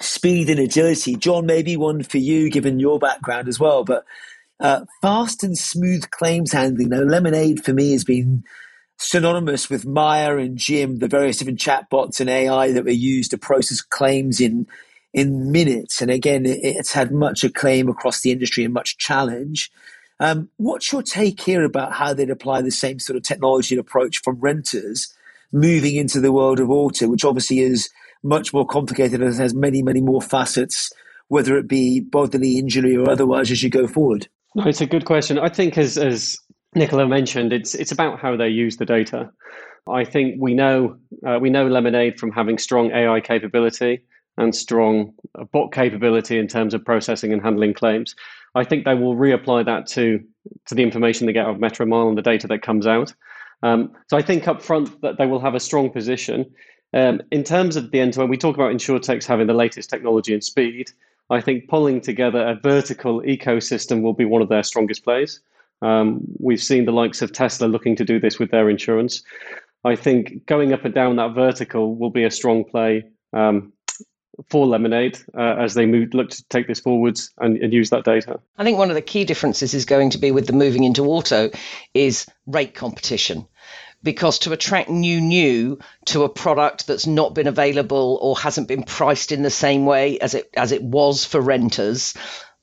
speed 0.00 0.50
and 0.50 0.60
agility. 0.60 1.16
John, 1.16 1.46
maybe 1.46 1.76
one 1.76 2.02
for 2.02 2.18
you, 2.18 2.50
given 2.50 2.78
your 2.78 2.98
background 2.98 3.48
as 3.48 3.58
well. 3.60 3.84
But 3.84 4.04
uh, 4.60 4.84
fast 5.02 5.42
and 5.44 5.56
smooth 5.56 6.10
claims 6.10 6.52
handling. 6.52 6.90
Now, 6.90 7.00
Lemonade 7.00 7.64
for 7.64 7.72
me 7.72 7.92
has 7.92 8.04
been 8.04 8.44
synonymous 8.98 9.68
with 9.68 9.84
Maya 9.84 10.36
and 10.36 10.56
Jim, 10.56 10.98
the 10.98 11.08
various 11.08 11.38
different 11.38 11.58
chatbots 11.58 12.20
and 12.20 12.30
AI 12.30 12.72
that 12.72 12.84
were 12.84 12.90
used 12.90 13.32
to 13.32 13.38
process 13.38 13.80
claims 13.80 14.40
in 14.40 14.66
in 15.12 15.52
minutes. 15.52 16.02
And 16.02 16.10
again, 16.10 16.42
it's 16.44 16.92
had 16.92 17.12
much 17.12 17.44
acclaim 17.44 17.88
across 17.88 18.20
the 18.20 18.32
industry 18.32 18.64
and 18.64 18.74
much 18.74 18.98
challenge. 18.98 19.70
Um, 20.18 20.48
what's 20.56 20.92
your 20.92 21.02
take 21.02 21.40
here 21.40 21.62
about 21.64 21.92
how 21.92 22.14
they'd 22.14 22.30
apply 22.30 22.62
the 22.62 22.72
same 22.72 22.98
sort 22.98 23.16
of 23.16 23.22
technology 23.22 23.76
and 23.76 23.80
approach 23.80 24.22
from 24.22 24.40
renters 24.40 25.14
moving 25.52 25.94
into 25.94 26.20
the 26.20 26.32
world 26.32 26.58
of 26.58 26.68
auto, 26.68 27.06
which 27.06 27.24
obviously 27.24 27.60
is 27.60 27.90
much 28.24 28.52
more 28.52 28.66
complicated 28.66 29.22
and 29.22 29.34
has 29.34 29.54
many, 29.54 29.82
many 29.82 30.00
more 30.00 30.22
facets, 30.22 30.90
whether 31.28 31.56
it 31.56 31.68
be 31.68 32.00
bodily 32.00 32.58
injury 32.58 32.96
or 32.96 33.08
otherwise, 33.08 33.50
as 33.50 33.62
you 33.62 33.70
go 33.70 33.86
forward? 33.86 34.26
No, 34.54 34.64
it's 34.64 34.80
a 34.80 34.86
good 34.86 35.04
question. 35.04 35.38
I 35.38 35.48
think, 35.48 35.78
as 35.78 35.98
as 35.98 36.36
Nicola 36.74 37.06
mentioned, 37.06 37.52
it's 37.52 37.74
it's 37.74 37.92
about 37.92 38.18
how 38.18 38.36
they 38.36 38.48
use 38.48 38.76
the 38.76 38.86
data. 38.86 39.30
I 39.88 40.04
think 40.04 40.36
we 40.38 40.54
know 40.54 40.96
uh, 41.26 41.38
we 41.40 41.50
know 41.50 41.66
Lemonade 41.66 42.18
from 42.18 42.32
having 42.32 42.58
strong 42.58 42.90
AI 42.92 43.20
capability 43.20 44.00
and 44.36 44.54
strong 44.54 45.12
bot 45.52 45.72
capability 45.72 46.38
in 46.38 46.48
terms 46.48 46.74
of 46.74 46.84
processing 46.84 47.32
and 47.32 47.42
handling 47.42 47.74
claims. 47.74 48.14
I 48.54 48.64
think 48.64 48.84
they 48.84 48.94
will 48.94 49.16
reapply 49.16 49.66
that 49.66 49.86
to 49.88 50.20
to 50.66 50.74
the 50.74 50.82
information 50.82 51.26
they 51.26 51.32
get 51.32 51.46
out 51.46 51.54
of 51.54 51.60
Metromile 51.60 52.08
and 52.08 52.18
the 52.18 52.22
data 52.22 52.46
that 52.48 52.62
comes 52.62 52.86
out. 52.86 53.12
Um, 53.62 53.92
so 54.08 54.16
I 54.16 54.22
think 54.22 54.46
up 54.46 54.62
front 54.62 55.00
that 55.02 55.16
they 55.18 55.26
will 55.26 55.40
have 55.40 55.54
a 55.54 55.60
strong 55.60 55.90
position. 55.90 56.52
Um, 56.94 57.20
in 57.32 57.42
terms 57.42 57.74
of 57.74 57.90
the 57.90 58.00
end 58.00 58.14
to 58.14 58.22
end, 58.22 58.30
we 58.30 58.38
talk 58.38 58.54
about 58.54 58.72
insurtechs 58.72 59.26
having 59.26 59.48
the 59.48 59.54
latest 59.54 59.90
technology 59.90 60.32
and 60.32 60.42
speed. 60.42 60.92
I 61.28 61.40
think 61.40 61.68
pulling 61.68 62.00
together 62.00 62.46
a 62.46 62.54
vertical 62.54 63.20
ecosystem 63.22 64.00
will 64.02 64.12
be 64.12 64.24
one 64.24 64.42
of 64.42 64.48
their 64.48 64.62
strongest 64.62 65.02
plays. 65.02 65.40
Um, 65.82 66.20
we've 66.38 66.62
seen 66.62 66.84
the 66.84 66.92
likes 66.92 67.20
of 67.20 67.32
Tesla 67.32 67.66
looking 67.66 67.96
to 67.96 68.04
do 68.04 68.20
this 68.20 68.38
with 68.38 68.52
their 68.52 68.70
insurance. 68.70 69.22
I 69.84 69.96
think 69.96 70.46
going 70.46 70.72
up 70.72 70.84
and 70.84 70.94
down 70.94 71.16
that 71.16 71.34
vertical 71.34 71.96
will 71.96 72.10
be 72.10 72.24
a 72.24 72.30
strong 72.30 72.64
play 72.64 73.04
um, 73.32 73.72
for 74.48 74.66
Lemonade 74.66 75.18
uh, 75.36 75.56
as 75.58 75.74
they 75.74 75.86
move, 75.86 76.14
look 76.14 76.30
to 76.30 76.44
take 76.48 76.68
this 76.68 76.80
forwards 76.80 77.30
and, 77.38 77.56
and, 77.58 77.72
use 77.72 77.90
that 77.90 78.04
data. 78.04 78.40
I 78.56 78.64
think 78.64 78.78
one 78.78 78.90
of 78.90 78.94
the 78.94 79.02
key 79.02 79.24
differences 79.24 79.74
is 79.74 79.84
going 79.84 80.10
to 80.10 80.18
be 80.18 80.30
with 80.30 80.46
the 80.46 80.52
moving 80.52 80.84
into 80.84 81.04
auto 81.06 81.50
is 81.92 82.26
rate 82.46 82.74
competition. 82.74 83.46
Because 84.04 84.40
to 84.40 84.52
attract 84.52 84.90
new 84.90 85.20
new 85.20 85.78
to 86.06 86.22
a 86.22 86.28
product 86.28 86.86
that's 86.86 87.06
not 87.06 87.34
been 87.34 87.48
available 87.48 88.18
or 88.20 88.36
hasn't 88.38 88.68
been 88.68 88.84
priced 88.84 89.32
in 89.32 89.42
the 89.42 89.50
same 89.50 89.86
way 89.86 90.18
as 90.20 90.34
it 90.34 90.50
as 90.56 90.72
it 90.72 90.82
was 90.82 91.24
for 91.24 91.40
renters, 91.40 92.14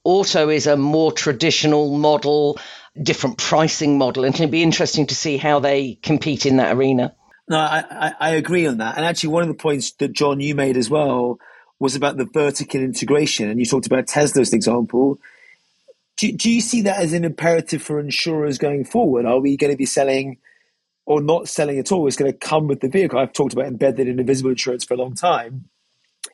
auto 0.04 0.50
is 0.50 0.68
a 0.68 0.78
more 0.78 1.12
traditional 1.12 1.98
model, 1.98 2.60
different 3.02 3.38
pricing 3.38 3.98
model, 3.98 4.24
and 4.24 4.36
it'll 4.36 4.48
be 4.48 4.64
interesting 4.64 5.08
to 5.08 5.16
see 5.16 5.38
how 5.38 5.60
they 5.60 5.96
compete 5.96 6.46
in 6.46 6.58
that 6.58 6.76
arena. 6.76 7.16
No, 7.48 7.58
I, 7.58 7.84
I, 7.90 8.14
I 8.20 8.30
agree 8.36 8.68
on 8.68 8.78
that. 8.78 8.96
And 8.98 9.06
actually, 9.06 9.34
one 9.34 9.42
of 9.42 9.50
the 9.50 9.56
points 9.56 9.92
that 9.94 10.14
John 10.14 10.40
you 10.40 10.56
made 10.56 10.78
as 10.78 10.90
well 10.90 11.40
was 11.80 11.96
about 11.96 12.18
the 12.18 12.26
vertical 12.26 12.82
integration, 12.82 13.50
and 13.50 13.60
you 13.60 13.66
talked 13.66 13.88
about 13.88 14.08
Tesla 14.08 14.42
as 14.42 14.54
an 14.54 14.58
example. 14.58 15.18
Do, 16.18 16.32
do 16.32 16.52
you 16.52 16.62
see 16.62 16.84
that 16.84 17.00
as 17.00 17.14
an 17.14 17.26
imperative 17.26 17.82
for 17.82 18.00
insurers 18.00 18.60
going 18.60 18.86
forward? 18.86 19.26
Are 19.26 19.40
we 19.40 19.58
going 19.58 19.74
to 19.74 19.78
be 19.78 19.88
selling 19.88 20.38
or 21.12 21.22
not 21.22 21.50
selling 21.50 21.78
at 21.78 21.92
all? 21.92 22.08
is 22.08 22.16
going 22.16 22.32
to 22.32 22.38
come 22.38 22.68
with 22.68 22.80
the 22.80 22.88
vehicle. 22.88 23.20
I've 23.20 23.34
talked 23.34 23.54
about 23.54 23.66
embedded 23.66 24.08
and 24.08 24.20
invisible 24.20 24.52
insurance 24.52 24.86
for 24.86 24.94
a 24.94 24.98
long 24.98 25.14
time. 25.14 25.66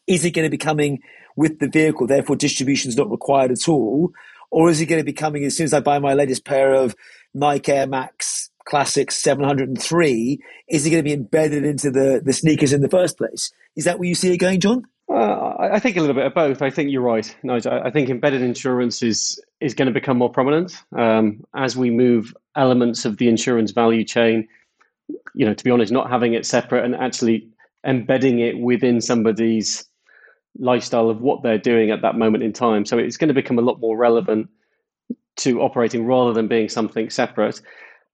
Is 0.05 0.23
it 0.23 0.31
going 0.31 0.45
to 0.45 0.51
be 0.51 0.57
coming 0.57 0.99
with 1.35 1.59
the 1.59 1.67
vehicle, 1.67 2.07
therefore 2.07 2.35
distribution 2.35 2.89
is 2.89 2.97
not 2.97 3.09
required 3.09 3.51
at 3.51 3.67
all? 3.67 4.11
Or 4.51 4.69
is 4.69 4.79
it 4.79 4.85
going 4.85 5.01
to 5.01 5.05
be 5.05 5.13
coming 5.13 5.43
as 5.43 5.57
soon 5.57 5.65
as 5.65 5.73
I 5.73 5.79
buy 5.79 5.99
my 5.99 6.13
latest 6.13 6.45
pair 6.45 6.73
of 6.73 6.95
Nike 7.33 7.71
Air 7.71 7.87
Max 7.87 8.49
Classic 8.65 9.11
703? 9.11 10.39
Is 10.67 10.85
it 10.85 10.89
going 10.89 10.99
to 10.99 11.03
be 11.03 11.13
embedded 11.13 11.65
into 11.65 11.89
the, 11.89 12.21
the 12.23 12.33
sneakers 12.33 12.71
in 12.71 12.81
the 12.81 12.89
first 12.89 13.17
place? 13.17 13.51
Is 13.75 13.85
that 13.85 13.99
where 13.99 14.07
you 14.07 14.15
see 14.15 14.31
it 14.33 14.37
going, 14.37 14.59
John? 14.59 14.85
Uh, 15.09 15.53
I 15.57 15.79
think 15.79 15.95
a 15.95 16.01
little 16.01 16.15
bit 16.15 16.25
of 16.25 16.33
both. 16.33 16.61
I 16.61 16.69
think 16.69 16.91
you're 16.91 17.01
right, 17.01 17.33
Nigel. 17.41 17.71
I 17.71 17.89
think 17.91 18.09
embedded 18.09 18.41
insurance 18.41 19.01
is 19.01 19.41
is 19.61 19.73
going 19.73 19.87
to 19.87 19.93
become 19.93 20.17
more 20.17 20.29
prominent 20.29 20.75
um, 20.95 21.45
as 21.55 21.77
we 21.77 21.89
move 21.89 22.35
elements 22.57 23.05
of 23.05 23.15
the 23.17 23.29
insurance 23.29 23.71
value 23.71 24.03
chain. 24.03 24.49
You 25.33 25.45
know, 25.45 25.53
to 25.53 25.63
be 25.63 25.71
honest, 25.71 25.91
not 25.91 26.09
having 26.09 26.33
it 26.33 26.45
separate 26.45 26.83
and 26.83 26.95
actually 26.95 27.49
embedding 27.85 28.39
it 28.39 28.59
within 28.59 29.01
somebody's 29.01 29.85
lifestyle 30.59 31.09
of 31.09 31.21
what 31.21 31.43
they're 31.43 31.57
doing 31.57 31.91
at 31.91 32.01
that 32.01 32.15
moment 32.15 32.43
in 32.43 32.53
time. 32.53 32.85
So 32.85 32.97
it's 32.97 33.17
going 33.17 33.27
to 33.27 33.33
become 33.33 33.59
a 33.59 33.61
lot 33.61 33.79
more 33.79 33.97
relevant 33.97 34.49
to 35.37 35.61
operating 35.61 36.05
rather 36.05 36.33
than 36.33 36.47
being 36.47 36.69
something 36.69 37.09
separate. 37.09 37.61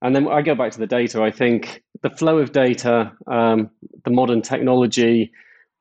And 0.02 0.16
then 0.16 0.28
I 0.28 0.42
go 0.42 0.56
back 0.56 0.74
to 0.74 0.80
the 0.80 0.88
data. 0.88 1.24
I 1.24 1.32
think 1.32 1.82
the 2.02 2.10
flow 2.10 2.38
of 2.38 2.52
data, 2.52 3.14
um, 3.28 3.70
the 4.04 4.12
modern 4.12 4.42
technology, 4.42 5.32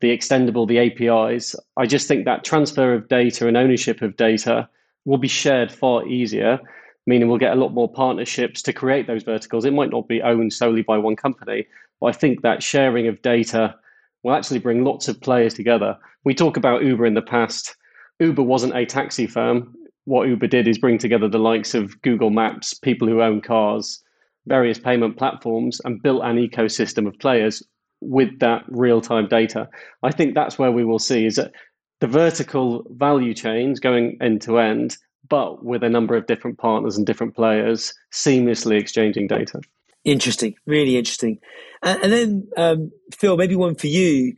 the 0.01 0.17
extendable, 0.17 0.67
the 0.67 0.79
APIs, 0.79 1.57
I 1.77 1.87
just 1.87 2.07
think 2.07 2.25
that 2.25 2.45
transfer 2.45 2.95
of 2.95 3.09
data 3.09 3.49
and 3.49 3.57
ownership 3.57 4.01
of 4.03 4.17
data 4.17 4.69
will 5.05 5.19
be 5.19 5.29
shared 5.29 5.73
far 5.73 6.07
easier, 6.07 6.61
meaning 7.07 7.29
we'll 7.29 7.39
get 7.39 7.53
a 7.53 7.61
lot 7.61 7.73
more 7.73 7.91
partnerships 7.91 8.63
to 8.63 8.73
create 8.73 9.07
those 9.07 9.23
verticals. 9.23 9.65
It 9.65 9.73
might 9.73 9.91
not 9.91 10.09
be 10.09 10.23
owned 10.23 10.53
solely 10.53 10.83
by 10.83 10.99
one 10.99 11.17
company, 11.17 11.67
but 12.01 12.07
I 12.07 12.13
think 12.13 12.43
that 12.43 12.63
sharing 12.63 13.09
of 13.09 13.23
data 13.23 13.75
will 14.23 14.35
actually 14.35 14.61
bring 14.61 14.85
lots 14.85 15.09
of 15.09 15.21
players 15.21 15.55
together. 15.55 15.97
We 16.25 16.35
talk 16.35 16.57
about 16.57 16.85
Uber 16.85 17.07
in 17.07 17.15
the 17.15 17.23
past. 17.23 17.77
Uber 18.21 18.43
wasn't 18.43 18.77
a 18.77 18.87
taxi 18.87 19.27
firm. 19.27 19.75
What 20.05 20.29
Uber 20.29 20.47
did 20.47 20.69
is 20.69 20.79
bring 20.79 20.99
together 20.99 21.29
the 21.29 21.39
likes 21.39 21.75
of 21.75 22.01
Google 22.03 22.31
Maps, 22.31 22.75
people 22.75 23.09
who 23.09 23.23
own 23.23 23.41
cars, 23.41 24.03
various 24.47 24.79
payment 24.79 25.17
platforms, 25.17 25.81
and 25.85 26.03
built 26.03 26.23
an 26.25 26.37
ecosystem 26.37 27.07
of 27.07 27.19
players 27.19 27.63
with 28.01 28.39
that 28.41 28.65
real 28.69 29.01
time 29.01 29.29
data. 29.29 29.69
I 30.03 30.11
think 30.11 30.35
that's 30.35 30.59
where 30.59 30.73
we 30.73 30.85
will 30.85 30.99
see 30.99 31.27
is 31.27 31.37
that 31.37 31.53
the 32.01 32.09
vertical 32.09 32.85
value 32.91 33.33
chains 33.33 33.79
going 33.79 34.19
end 34.21 34.43
to 34.43 34.59
end, 34.59 34.97
but 35.29 35.65
with 35.65 35.83
a 35.83 35.89
number 35.89 36.17
of 36.17 36.27
different 36.27 36.59
partners 36.59 36.97
and 36.97 37.07
different 37.07 37.35
players 37.35 37.95
seamlessly 38.13 38.79
exchanging 38.79 39.27
data. 39.27 39.61
Interesting, 40.05 40.55
really 40.67 40.97
interesting. 40.97 41.39
And, 41.83 42.03
and 42.03 42.13
then, 42.13 42.49
um, 42.57 42.93
Phil, 43.13 43.37
maybe 43.37 43.57
one 43.57 43.75
for 43.75 43.87
you. 43.87 44.35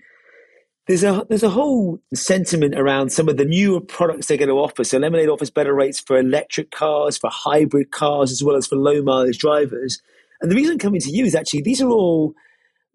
There's 0.87 1.03
a 1.03 1.25
there's 1.31 1.43
a 1.43 1.49
whole 1.49 1.99
sentiment 2.13 2.79
around 2.79 3.11
some 3.11 3.31
of 3.31 3.39
the 3.39 3.47
newer 3.47 3.81
products 3.81 4.27
they're 4.27 4.37
going 4.37 4.51
to 4.51 4.57
offer. 4.57 4.85
So 4.85 4.99
Lemonade 4.99 5.31
offers 5.31 5.49
better 5.49 5.73
rates 5.73 5.99
for 5.99 6.19
electric 6.19 6.71
cars, 6.73 7.17
for 7.17 7.31
hybrid 7.33 7.91
cars, 7.91 8.31
as 8.31 8.45
well 8.45 8.57
as 8.57 8.67
for 8.67 8.77
low 8.77 9.01
mileage 9.01 9.39
drivers. 9.39 10.03
And 10.43 10.51
the 10.51 10.57
reason 10.57 10.73
I'm 10.73 10.79
coming 10.79 11.01
to 11.01 11.11
you 11.11 11.25
is 11.25 11.35
actually 11.35 11.63
these 11.63 11.81
are 11.81 11.89
all 11.89 12.35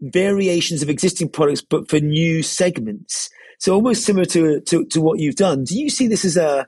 variations 0.01 0.84
of 0.84 0.89
existing 0.89 1.29
products, 1.29 1.62
but 1.62 1.89
for 1.89 2.00
new 2.00 2.43
segments. 2.43 3.31
So 3.58 3.74
almost 3.74 4.05
similar 4.05 4.25
to, 4.27 4.62
to, 4.62 4.86
to 4.86 5.01
what 5.01 5.19
you've 5.19 5.36
done. 5.36 5.63
Do 5.65 5.77
you 5.77 5.89
see 5.89 6.08
this 6.08 6.24
as 6.24 6.38
a 6.38 6.67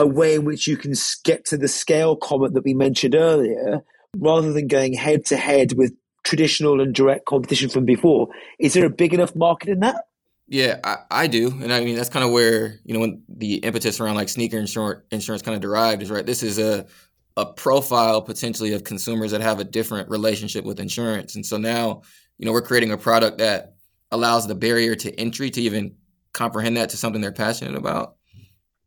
a 0.00 0.06
way 0.06 0.34
in 0.34 0.44
which 0.44 0.66
you 0.66 0.76
can 0.76 0.94
get 1.24 1.44
to 1.44 1.56
the 1.56 1.68
scale 1.68 2.16
comment 2.16 2.54
that 2.54 2.64
we 2.64 2.74
mentioned 2.74 3.14
earlier, 3.14 3.82
rather 4.16 4.52
than 4.52 4.66
going 4.66 4.94
head 4.94 5.26
to 5.26 5.36
head 5.36 5.74
with 5.74 5.92
traditional 6.24 6.80
and 6.80 6.94
direct 6.94 7.26
competition 7.26 7.68
from 7.68 7.84
before. 7.84 8.28
Is 8.58 8.72
there 8.72 8.86
a 8.86 8.90
big 8.90 9.14
enough 9.14 9.36
market 9.36 9.68
in 9.68 9.80
that? 9.80 10.04
Yeah, 10.48 10.80
I, 10.82 10.96
I 11.10 11.26
do. 11.28 11.50
And 11.62 11.72
I 11.72 11.84
mean, 11.84 11.96
that's 11.96 12.08
kind 12.08 12.24
of 12.24 12.32
where, 12.32 12.80
you 12.84 12.94
know, 12.94 13.00
when 13.00 13.22
the 13.28 13.56
impetus 13.56 14.00
around 14.00 14.16
like 14.16 14.28
sneaker 14.28 14.58
insurance, 14.58 15.04
insurance 15.10 15.42
kind 15.42 15.54
of 15.54 15.60
derived 15.60 16.02
is 16.02 16.10
right. 16.10 16.26
This 16.26 16.42
is 16.42 16.58
a, 16.58 16.86
a 17.36 17.46
profile 17.46 18.20
potentially 18.20 18.72
of 18.72 18.82
consumers 18.82 19.30
that 19.30 19.42
have 19.42 19.60
a 19.60 19.64
different 19.64 20.08
relationship 20.08 20.64
with 20.64 20.80
insurance. 20.80 21.36
And 21.36 21.46
so 21.46 21.56
now, 21.56 22.02
you 22.38 22.46
know, 22.46 22.52
we're 22.52 22.62
creating 22.62 22.90
a 22.90 22.98
product 22.98 23.38
that 23.38 23.74
allows 24.10 24.48
the 24.48 24.56
barrier 24.56 24.96
to 24.96 25.20
entry 25.20 25.50
to 25.50 25.60
even 25.60 25.94
comprehend 26.32 26.76
that 26.78 26.88
to 26.90 26.96
something 26.96 27.20
they're 27.20 27.32
passionate 27.32 27.76
about 27.76 28.16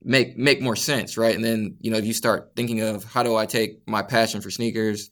make 0.05 0.38
make 0.38 0.62
more 0.62 0.75
sense, 0.75 1.17
right? 1.17 1.36
And 1.36 1.43
then 1.43 1.77
you 1.79 1.91
know 1.91 1.98
if 1.98 2.05
you 2.05 2.13
start 2.13 2.51
thinking 2.55 2.81
of 2.81 3.03
how 3.03 3.24
do 3.24 3.36
I 3.36 3.45
take 3.45 3.88
my 3.88 4.01
passion 4.01 4.41
for 4.41 4.50
sneakers 4.51 5.10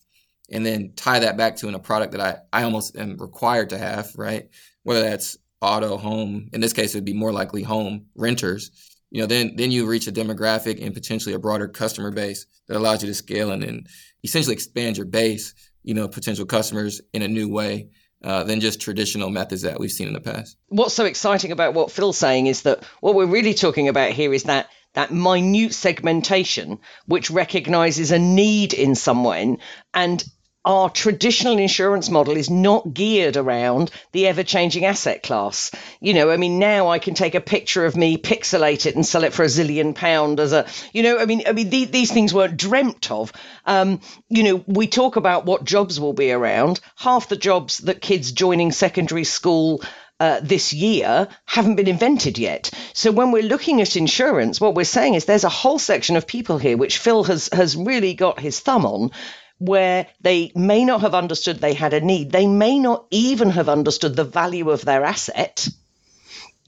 and 0.49 0.65
then 0.65 0.93
tie 0.95 1.19
that 1.19 1.37
back 1.37 1.55
to 1.57 1.67
in 1.67 1.75
a 1.75 1.79
product 1.79 2.11
that 2.13 2.21
I 2.21 2.59
I 2.59 2.63
almost 2.63 2.97
am 2.97 3.17
required 3.17 3.69
to 3.69 3.77
have, 3.77 4.11
right? 4.15 4.49
Whether 4.83 5.01
that's 5.01 5.37
auto, 5.61 5.97
home, 5.97 6.49
in 6.53 6.61
this 6.61 6.73
case 6.73 6.93
it 6.93 6.97
would 6.97 7.05
be 7.05 7.13
more 7.13 7.31
likely 7.31 7.63
home 7.63 8.05
renters. 8.15 8.71
You 9.09 9.21
know, 9.21 9.27
then 9.27 9.55
then 9.55 9.71
you 9.71 9.85
reach 9.85 10.07
a 10.07 10.11
demographic 10.11 10.83
and 10.83 10.93
potentially 10.93 11.35
a 11.35 11.39
broader 11.39 11.67
customer 11.67 12.11
base 12.11 12.45
that 12.67 12.77
allows 12.77 13.01
you 13.01 13.07
to 13.07 13.13
scale 13.13 13.51
and 13.51 13.61
then 13.61 13.85
essentially 14.23 14.53
expand 14.53 14.97
your 14.97 15.05
base, 15.05 15.53
you 15.83 15.93
know, 15.93 16.07
potential 16.07 16.45
customers 16.45 17.01
in 17.13 17.21
a 17.21 17.27
new 17.27 17.49
way. 17.49 17.89
Uh, 18.23 18.43
than 18.43 18.59
just 18.59 18.79
traditional 18.79 19.31
methods 19.31 19.63
that 19.63 19.79
we've 19.79 19.91
seen 19.91 20.07
in 20.07 20.13
the 20.13 20.21
past. 20.21 20.55
What's 20.67 20.93
so 20.93 21.05
exciting 21.05 21.51
about 21.51 21.73
what 21.73 21.91
Phil's 21.91 22.19
saying 22.19 22.45
is 22.45 22.61
that 22.61 22.83
what 22.99 23.15
we're 23.15 23.25
really 23.25 23.55
talking 23.55 23.87
about 23.87 24.11
here 24.11 24.31
is 24.31 24.43
that 24.43 24.69
that 24.93 25.11
minute 25.11 25.73
segmentation 25.73 26.79
which 27.05 27.31
recognizes 27.31 28.11
a 28.11 28.19
need 28.19 28.73
in 28.73 28.95
someone 28.95 29.57
and 29.93 30.23
our 30.63 30.89
traditional 30.91 31.57
insurance 31.57 32.09
model 32.09 32.37
is 32.37 32.49
not 32.49 32.93
geared 32.93 33.35
around 33.35 33.89
the 34.11 34.27
ever 34.27 34.43
changing 34.43 34.85
asset 34.85 35.23
class. 35.23 35.71
You 35.99 36.13
know, 36.13 36.29
I 36.29 36.37
mean, 36.37 36.59
now 36.59 36.89
I 36.89 36.99
can 36.99 37.15
take 37.15 37.33
a 37.33 37.41
picture 37.41 37.85
of 37.85 37.95
me, 37.95 38.17
pixelate 38.17 38.85
it, 38.85 38.95
and 38.95 39.05
sell 39.05 39.23
it 39.23 39.33
for 39.33 39.43
a 39.43 39.47
zillion 39.47 39.95
pound 39.95 40.39
as 40.39 40.53
a, 40.53 40.67
you 40.93 41.01
know, 41.01 41.17
I 41.17 41.25
mean, 41.25 41.41
I 41.47 41.53
mean, 41.53 41.69
these 41.69 42.11
things 42.11 42.33
weren't 42.33 42.57
dreamt 42.57 43.09
of. 43.09 43.33
Um, 43.65 44.01
you 44.29 44.43
know, 44.43 44.63
we 44.67 44.85
talk 44.85 45.15
about 45.15 45.45
what 45.45 45.63
jobs 45.63 45.99
will 45.99 46.13
be 46.13 46.31
around. 46.31 46.79
Half 46.95 47.29
the 47.29 47.37
jobs 47.37 47.79
that 47.79 48.01
kids 48.01 48.31
joining 48.31 48.71
secondary 48.71 49.23
school 49.23 49.81
uh, 50.21 50.39
this 50.43 50.71
year 50.71 51.27
haven't 51.45 51.77
been 51.77 51.87
invented 51.87 52.37
yet. 52.37 52.69
So 52.93 53.11
when 53.11 53.31
we're 53.31 53.41
looking 53.41 53.81
at 53.81 53.95
insurance, 53.95 54.61
what 54.61 54.75
we're 54.75 54.83
saying 54.83 55.15
is 55.15 55.25
there's 55.25 55.43
a 55.43 55.49
whole 55.49 55.79
section 55.79 56.15
of 56.15 56.27
people 56.27 56.59
here 56.59 56.77
which 56.77 56.99
Phil 56.99 57.23
has 57.23 57.49
has 57.51 57.75
really 57.75 58.13
got 58.13 58.39
his 58.39 58.59
thumb 58.59 58.85
on 58.85 59.09
where 59.57 60.05
they 60.21 60.51
may 60.55 60.85
not 60.85 61.01
have 61.01 61.15
understood 61.15 61.57
they 61.57 61.73
had 61.73 61.93
a 61.93 62.01
need. 62.01 62.31
They 62.31 62.45
may 62.45 62.77
not 62.77 63.07
even 63.09 63.49
have 63.49 63.67
understood 63.67 64.15
the 64.15 64.23
value 64.23 64.69
of 64.69 64.85
their 64.85 65.03
asset 65.03 65.67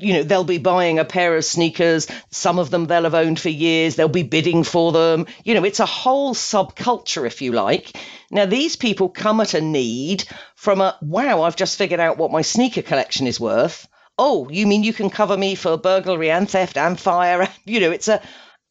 you 0.04 0.14
know 0.14 0.24
they'll 0.24 0.44
be 0.44 0.58
buying 0.58 1.00
a 1.00 1.06
pair 1.06 1.36
of 1.38 1.46
sneakers. 1.46 2.08
Some 2.30 2.60
of 2.60 2.70
them 2.70 2.86
they'll 2.86 3.04
have 3.04 3.16
owned 3.16 3.40
for 3.40 3.50
years. 3.50 3.96
They'll 3.96 4.10
be 4.10 4.24
bidding 4.24 4.64
for 4.64 4.92
them. 4.92 5.28
You 5.44 5.54
know 5.54 5.64
it's 5.64 5.80
a 5.80 5.86
whole 5.86 6.34
subculture 6.34 7.26
if 7.26 7.42
you 7.42 7.54
like. 7.54 7.96
Now 8.30 8.46
these 8.46 8.76
people 8.76 9.10
come 9.10 9.40
at 9.40 9.54
a 9.54 9.62
need 9.62 10.26
from 10.56 10.82
a 10.82 10.98
wow 11.02 11.42
i've 11.44 11.56
just 11.56 11.78
figured 11.78 12.00
out 12.00 12.18
what 12.18 12.32
my 12.32 12.42
sneaker 12.42 12.82
collection 12.82 13.28
is 13.28 13.40
worth. 13.40 13.88
Oh 14.18 14.50
you 14.50 14.68
mean 14.68 14.84
you 14.84 14.94
can 14.94 15.10
cover 15.10 15.38
me 15.38 15.56
for 15.56 15.78
burglary 15.78 16.30
and 16.32 16.50
theft 16.50 16.78
and 16.78 17.00
fire 17.00 17.48
you 17.66 17.80
know 17.80 17.92
it's 17.92 18.10
a 18.10 18.22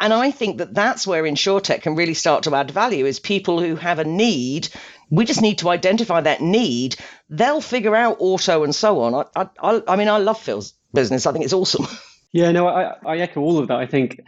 and 0.00 0.12
i 0.12 0.30
think 0.30 0.58
that 0.58 0.74
that's 0.74 1.06
where 1.06 1.22
insurtech 1.22 1.82
can 1.82 1.96
really 1.96 2.14
start 2.14 2.44
to 2.44 2.54
add 2.54 2.70
value 2.70 3.06
is 3.06 3.20
people 3.20 3.60
who 3.60 3.76
have 3.76 3.98
a 3.98 4.04
need. 4.04 4.68
We 5.10 5.24
just 5.24 5.42
need 5.42 5.58
to 5.58 5.68
identify 5.68 6.22
that 6.22 6.40
need. 6.40 6.96
They'll 7.28 7.60
figure 7.60 7.94
out 7.94 8.16
auto 8.18 8.64
and 8.64 8.74
so 8.74 9.00
on. 9.02 9.26
I, 9.36 9.48
I, 9.62 9.82
I 9.88 9.96
mean 9.96 10.08
i 10.08 10.18
love 10.18 10.40
phil's 10.40 10.74
business. 10.92 11.26
I 11.26 11.32
think 11.32 11.44
it's 11.44 11.54
awesome. 11.54 11.86
Yeah, 12.34 12.50
no, 12.50 12.66
I, 12.66 12.94
I 13.04 13.18
echo 13.18 13.42
all 13.42 13.58
of 13.58 13.68
that. 13.68 13.76
I 13.76 13.84
think 13.84 14.18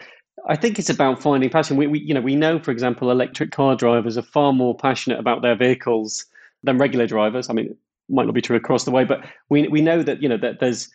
I 0.47 0.57
think 0.57 0.79
it's 0.79 0.91
about 0.91 1.23
finding 1.23 1.49
passion. 1.49 1.79
We, 1.79 1.87
we, 1.87 2.01
you 2.01 2.13
know, 2.13 2.21
we 2.21 2.37
know, 2.37 2.59
for 2.59 2.71
example, 2.71 3.11
electric 3.11 3.51
car 3.51 3.77
drivers 3.77 4.19
are 4.19 4.23
far 4.23 4.53
more 4.53 4.77
passionate 4.77 5.19
about 5.19 5.41
their 5.41 5.57
vehicles 5.57 6.27
than 6.63 6.77
regular 6.77 7.07
drivers. 7.07 7.49
I 7.49 7.55
mean, 7.55 7.67
it 7.67 7.77
might 8.11 8.27
not 8.27 8.35
be 8.35 8.43
true 8.43 8.57
across 8.57 8.85
the 8.85 8.91
way, 8.91 9.05
but 9.05 9.25
we 9.49 9.67
we 9.69 9.81
know 9.81 10.03
that 10.03 10.23
you 10.23 10.29
know 10.29 10.37
that 10.37 10.61
there's 10.61 10.91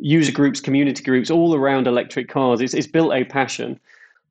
user 0.00 0.32
groups, 0.32 0.60
community 0.60 1.04
groups 1.04 1.30
all 1.30 1.54
around 1.54 1.86
electric 1.86 2.28
cars. 2.28 2.60
It's 2.60 2.74
it's 2.74 2.88
built 2.88 3.12
a 3.12 3.24
passion, 3.24 3.78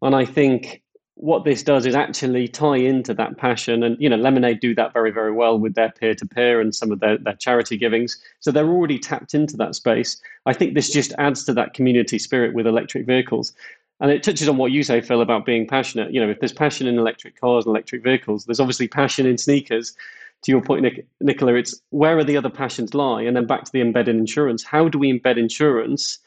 and 0.01 0.13
I 0.13 0.25
think 0.25 0.81
what 1.19 1.43
this 1.43 1.63
does 1.63 1.85
is 1.85 1.95
actually 1.95 2.47
tie 2.47 2.77
into 2.77 3.13
that 3.13 3.37
passion. 3.37 3.83
And 3.83 3.97
you 3.99 4.09
know 4.09 4.15
lemonade 4.15 4.61
do 4.61 4.73
that 4.75 4.93
very 4.93 5.11
very 5.11 5.33
well 5.33 5.59
with 5.59 5.75
their 5.75 5.91
peer-to-peer 5.91 6.61
and 6.61 6.73
some 6.73 6.91
of 6.91 7.01
their, 7.01 7.17
their 7.17 7.35
charity 7.35 7.77
givings. 7.77 8.17
So 8.39 8.51
they're 8.51 8.69
already 8.69 8.97
tapped 8.97 9.33
into 9.33 9.57
that 9.57 9.75
space. 9.75 10.21
I 10.45 10.53
think 10.53 10.73
this 10.73 10.91
just 10.91 11.13
adds 11.17 11.43
to 11.45 11.53
that 11.53 11.73
community 11.73 12.19
spirit 12.19 12.53
with 12.53 12.65
electric 12.65 13.05
vehicles. 13.05 13.53
And 13.99 14.11
it 14.11 14.23
touches 14.23 14.47
on 14.47 14.55
what 14.55 14.71
you 14.71 14.81
say 14.81 15.01
phil 15.01 15.19
about 15.19 15.45
being 15.45 15.67
passionate. 15.67 16.13
You 16.13 16.21
know 16.21 16.29
if 16.29 16.39
there's 16.39 16.53
passion 16.53 16.87
in 16.87 16.97
electric 16.97 17.39
cars 17.39 17.65
and 17.65 17.71
electric 17.71 18.01
vehicles 18.01 18.45
there's 18.45 18.61
obviously 18.61 18.87
passion 18.87 19.25
in 19.25 19.37
sneakers. 19.37 19.95
To 20.43 20.53
your 20.53 20.61
point 20.61 20.83
Nic- 20.83 21.05
nicola 21.19 21.55
it's 21.55 21.81
where 21.89 22.17
are 22.17 22.23
the 22.23 22.37
other 22.37 22.49
passions 22.49 22.93
lie? 22.93 23.23
And 23.23 23.35
then 23.35 23.45
back 23.45 23.65
to 23.65 23.71
the 23.73 23.81
embedded 23.81 24.15
insurance. 24.15 24.63
How 24.63 24.87
do 24.87 24.97
we 24.97 25.11
embed 25.11 25.37
insurance 25.37 26.19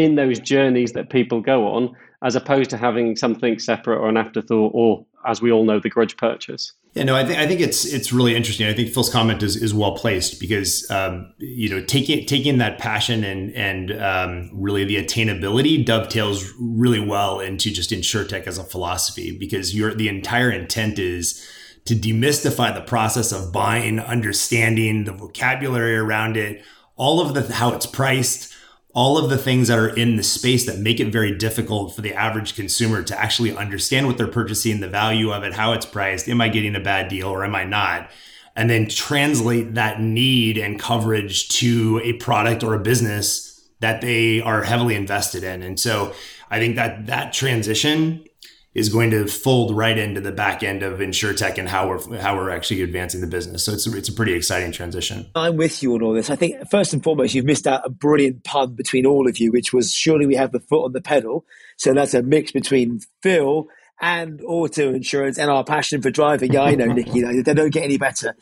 in 0.00 0.16
those 0.16 0.40
journeys 0.40 0.92
that 0.92 1.10
people 1.10 1.40
go 1.40 1.68
on 1.68 1.94
as 2.22 2.36
opposed 2.36 2.70
to 2.70 2.76
having 2.76 3.16
something 3.16 3.58
separate 3.58 3.98
or 3.98 4.08
an 4.08 4.16
afterthought 4.16 4.72
or 4.74 5.04
as 5.26 5.40
we 5.40 5.52
all 5.52 5.64
know 5.64 5.78
the 5.78 5.88
grudge 5.88 6.16
purchase 6.16 6.72
yeah, 6.94 7.04
no, 7.04 7.14
I 7.14 7.24
think 7.24 7.38
I 7.38 7.46
think 7.46 7.60
it's 7.60 7.84
it's 7.84 8.12
really 8.12 8.34
interesting. 8.34 8.66
I 8.66 8.72
think 8.72 8.92
Phil's 8.92 9.10
comment 9.10 9.44
is, 9.44 9.54
is 9.54 9.72
well 9.72 9.94
placed 9.94 10.40
because 10.40 10.90
um, 10.90 11.32
you 11.38 11.68
know 11.68 11.84
taking 11.84 12.26
taking 12.26 12.58
that 12.58 12.80
passion 12.80 13.22
and 13.22 13.54
and 13.54 14.02
um, 14.02 14.50
really 14.52 14.82
the 14.84 14.96
attainability 14.96 15.84
dovetails 15.84 16.52
really 16.58 16.98
well 16.98 17.38
into 17.38 17.70
just 17.70 17.90
insurtech 17.90 18.48
as 18.48 18.58
a 18.58 18.64
philosophy 18.64 19.36
because 19.38 19.72
your 19.72 19.94
the 19.94 20.08
entire 20.08 20.50
intent 20.50 20.98
is 20.98 21.48
to 21.84 21.94
demystify 21.94 22.74
the 22.74 22.80
process 22.80 23.30
of 23.30 23.52
buying, 23.52 24.00
understanding 24.00 25.04
the 25.04 25.12
vocabulary 25.12 25.96
around 25.96 26.36
it, 26.36 26.60
all 26.96 27.20
of 27.20 27.34
the 27.34 27.54
how 27.54 27.72
it's 27.72 27.86
priced, 27.86 28.52
all 28.92 29.18
of 29.18 29.30
the 29.30 29.38
things 29.38 29.68
that 29.68 29.78
are 29.78 29.88
in 29.88 30.16
the 30.16 30.22
space 30.22 30.66
that 30.66 30.78
make 30.78 30.98
it 30.98 31.12
very 31.12 31.36
difficult 31.36 31.94
for 31.94 32.00
the 32.00 32.14
average 32.14 32.56
consumer 32.56 33.02
to 33.02 33.18
actually 33.18 33.56
understand 33.56 34.06
what 34.06 34.16
they're 34.16 34.26
purchasing, 34.26 34.80
the 34.80 34.88
value 34.88 35.32
of 35.32 35.44
it, 35.44 35.54
how 35.54 35.72
it's 35.72 35.86
priced. 35.86 36.28
Am 36.28 36.40
I 36.40 36.48
getting 36.48 36.74
a 36.74 36.80
bad 36.80 37.08
deal 37.08 37.28
or 37.28 37.44
am 37.44 37.54
I 37.54 37.64
not? 37.64 38.10
And 38.56 38.68
then 38.68 38.88
translate 38.88 39.74
that 39.74 40.00
need 40.00 40.58
and 40.58 40.78
coverage 40.78 41.48
to 41.60 42.00
a 42.02 42.14
product 42.14 42.64
or 42.64 42.74
a 42.74 42.80
business 42.80 43.68
that 43.78 44.00
they 44.00 44.40
are 44.40 44.64
heavily 44.64 44.96
invested 44.96 45.44
in. 45.44 45.62
And 45.62 45.78
so 45.78 46.12
I 46.50 46.58
think 46.58 46.76
that 46.76 47.06
that 47.06 47.32
transition 47.32 48.24
is 48.72 48.88
going 48.88 49.10
to 49.10 49.26
fold 49.26 49.76
right 49.76 49.98
into 49.98 50.20
the 50.20 50.30
back 50.30 50.62
end 50.62 50.82
of 50.82 51.00
insurtech 51.00 51.58
and 51.58 51.68
how 51.68 51.88
we're 51.88 52.18
how 52.18 52.36
we're 52.36 52.50
actually 52.50 52.82
advancing 52.82 53.20
the 53.20 53.26
business. 53.26 53.64
So 53.64 53.72
it's 53.72 53.86
a, 53.86 53.96
it's 53.96 54.08
a 54.08 54.12
pretty 54.12 54.32
exciting 54.32 54.70
transition. 54.70 55.26
I'm 55.34 55.56
with 55.56 55.82
you 55.82 55.94
on 55.94 56.02
all 56.02 56.12
this. 56.12 56.30
I 56.30 56.36
think 56.36 56.70
first 56.70 56.92
and 56.92 57.02
foremost, 57.02 57.34
you've 57.34 57.44
missed 57.44 57.66
out 57.66 57.82
a 57.84 57.90
brilliant 57.90 58.44
pun 58.44 58.74
between 58.74 59.06
all 59.06 59.28
of 59.28 59.38
you, 59.38 59.50
which 59.50 59.72
was 59.72 59.92
surely 59.92 60.26
we 60.26 60.36
have 60.36 60.52
the 60.52 60.60
foot 60.60 60.84
on 60.84 60.92
the 60.92 61.00
pedal. 61.00 61.44
So 61.76 61.92
that's 61.94 62.14
a 62.14 62.22
mix 62.22 62.52
between 62.52 63.00
Phil 63.22 63.66
and 64.00 64.40
auto 64.46 64.94
insurance 64.94 65.38
and 65.38 65.50
our 65.50 65.64
passion 65.64 66.00
for 66.00 66.10
driving. 66.10 66.52
Yeah, 66.52 66.62
I 66.62 66.74
know, 66.74 66.86
Nikki. 66.86 67.22
They 67.42 67.54
don't 67.54 67.72
get 67.72 67.84
any 67.84 67.98
better. 67.98 68.34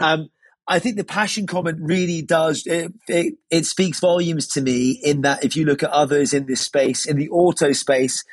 Um, 0.00 0.30
I 0.68 0.80
think 0.80 0.96
the 0.96 1.04
passion 1.04 1.46
comment 1.46 1.78
really 1.80 2.22
does 2.22 2.66
it, 2.66 2.92
it, 3.06 3.34
it 3.50 3.66
speaks 3.66 4.00
volumes 4.00 4.48
to 4.48 4.60
me 4.60 4.90
in 4.90 5.20
that 5.20 5.44
if 5.44 5.54
you 5.54 5.64
look 5.64 5.84
at 5.84 5.90
others 5.90 6.34
in 6.34 6.46
this 6.46 6.60
space, 6.60 7.06
in 7.06 7.16
the 7.16 7.28
auto 7.28 7.72
space, 7.72 8.24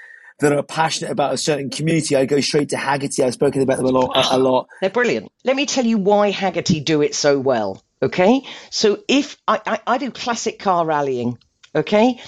that 0.43 0.51
are 0.51 0.61
passionate 0.61 1.09
about 1.09 1.33
a 1.33 1.37
certain 1.37 1.69
community, 1.69 2.17
I 2.17 2.25
go 2.25 2.41
straight 2.41 2.69
to 2.69 2.75
Hagerty. 2.75 3.23
I've 3.23 3.33
spoken 3.33 3.61
about 3.61 3.77
them 3.77 3.85
a 3.85 3.91
lot. 3.91 4.11
A, 4.31 4.37
lot. 4.37 4.67
They're 4.81 4.89
brilliant. 4.89 5.31
Let 5.45 5.55
me 5.55 5.65
tell 5.65 5.85
you 5.85 5.97
why 5.97 6.33
Hagerty 6.33 6.83
do 6.83 7.01
it 7.01 7.15
so 7.15 7.39
well. 7.39 7.81
Okay, 8.01 8.45
so 8.69 9.01
if 9.07 9.37
I, 9.47 9.61
I, 9.65 9.79
I 9.87 9.97
do 9.97 10.11
classic 10.11 10.59
car 10.59 10.85
rallying, 10.85 11.37
okay, 11.73 12.19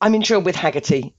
I'm 0.00 0.16
insured 0.16 0.44
with 0.44 0.56
Hagerty, 0.56 1.12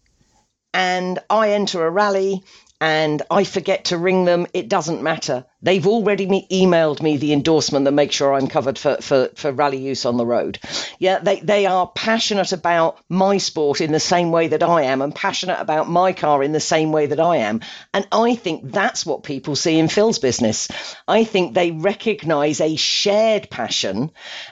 and 0.74 1.20
I 1.30 1.52
enter 1.52 1.86
a 1.86 1.90
rally 1.90 2.44
and 2.84 3.22
I 3.32 3.46
forget 3.46 3.86
to 3.86 3.98
ring 3.98 4.26
them, 4.26 4.46
it 4.54 4.68
doesn't 4.68 5.02
matter. 5.02 5.46
They've 5.62 5.88
already 5.88 6.28
emailed 6.52 7.02
me 7.02 7.16
the 7.16 7.32
endorsement 7.32 7.86
that 7.86 7.94
makes 7.94 8.14
sure 8.14 8.34
I'm 8.34 8.50
covered 8.50 8.78
for, 8.78 8.98
for, 8.98 9.30
for 9.36 9.54
rally 9.54 9.78
use 9.78 10.04
on 10.04 10.18
the 10.18 10.26
road. 10.26 10.60
Yeah, 11.00 11.20
they, 11.20 11.40
they 11.40 11.66
are 11.66 11.88
passionate 11.88 12.52
about 12.52 13.00
my 13.08 13.38
sport 13.38 13.80
in 13.80 13.94
the 13.94 14.02
same 14.02 14.32
way 14.32 14.50
that 14.50 14.64
I 14.64 14.82
am 14.82 15.02
and 15.02 15.16
passionate 15.16 15.62
about 15.62 15.88
my 15.88 16.12
car 16.12 16.44
in 16.44 16.52
the 16.52 16.60
same 16.60 16.92
way 16.92 17.06
that 17.06 17.22
I 17.22 17.38
am. 17.38 17.62
And 17.94 18.06
I 18.12 18.36
think 18.36 18.70
that's 18.74 19.06
what 19.06 19.24
people 19.24 19.56
see 19.56 19.80
in 19.80 19.88
Phil's 19.88 20.20
business. 20.20 20.68
I 21.08 21.24
think 21.24 21.54
they 21.54 21.72
recognize 21.72 22.60
a 22.60 22.76
shared 22.76 23.50
passion 23.50 24.12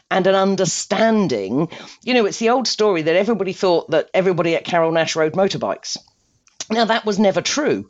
and 0.10 0.26
an 0.26 0.36
understanding. 0.36 1.67
You 2.02 2.13
know, 2.13 2.28
it's 2.28 2.39
the 2.39 2.52
old 2.52 2.70
story 2.70 3.02
that 3.02 3.15
everybody 3.17 3.52
thought 3.52 3.91
that 3.91 4.10
everybody 4.13 4.56
at 4.56 4.63
Carol 4.63 4.94
Nash 4.94 5.17
rode 5.17 5.34
motorbikes. 5.34 5.98
Now, 6.70 6.86
that 6.86 7.06
was 7.06 7.20
never 7.20 7.41
true 7.41 7.89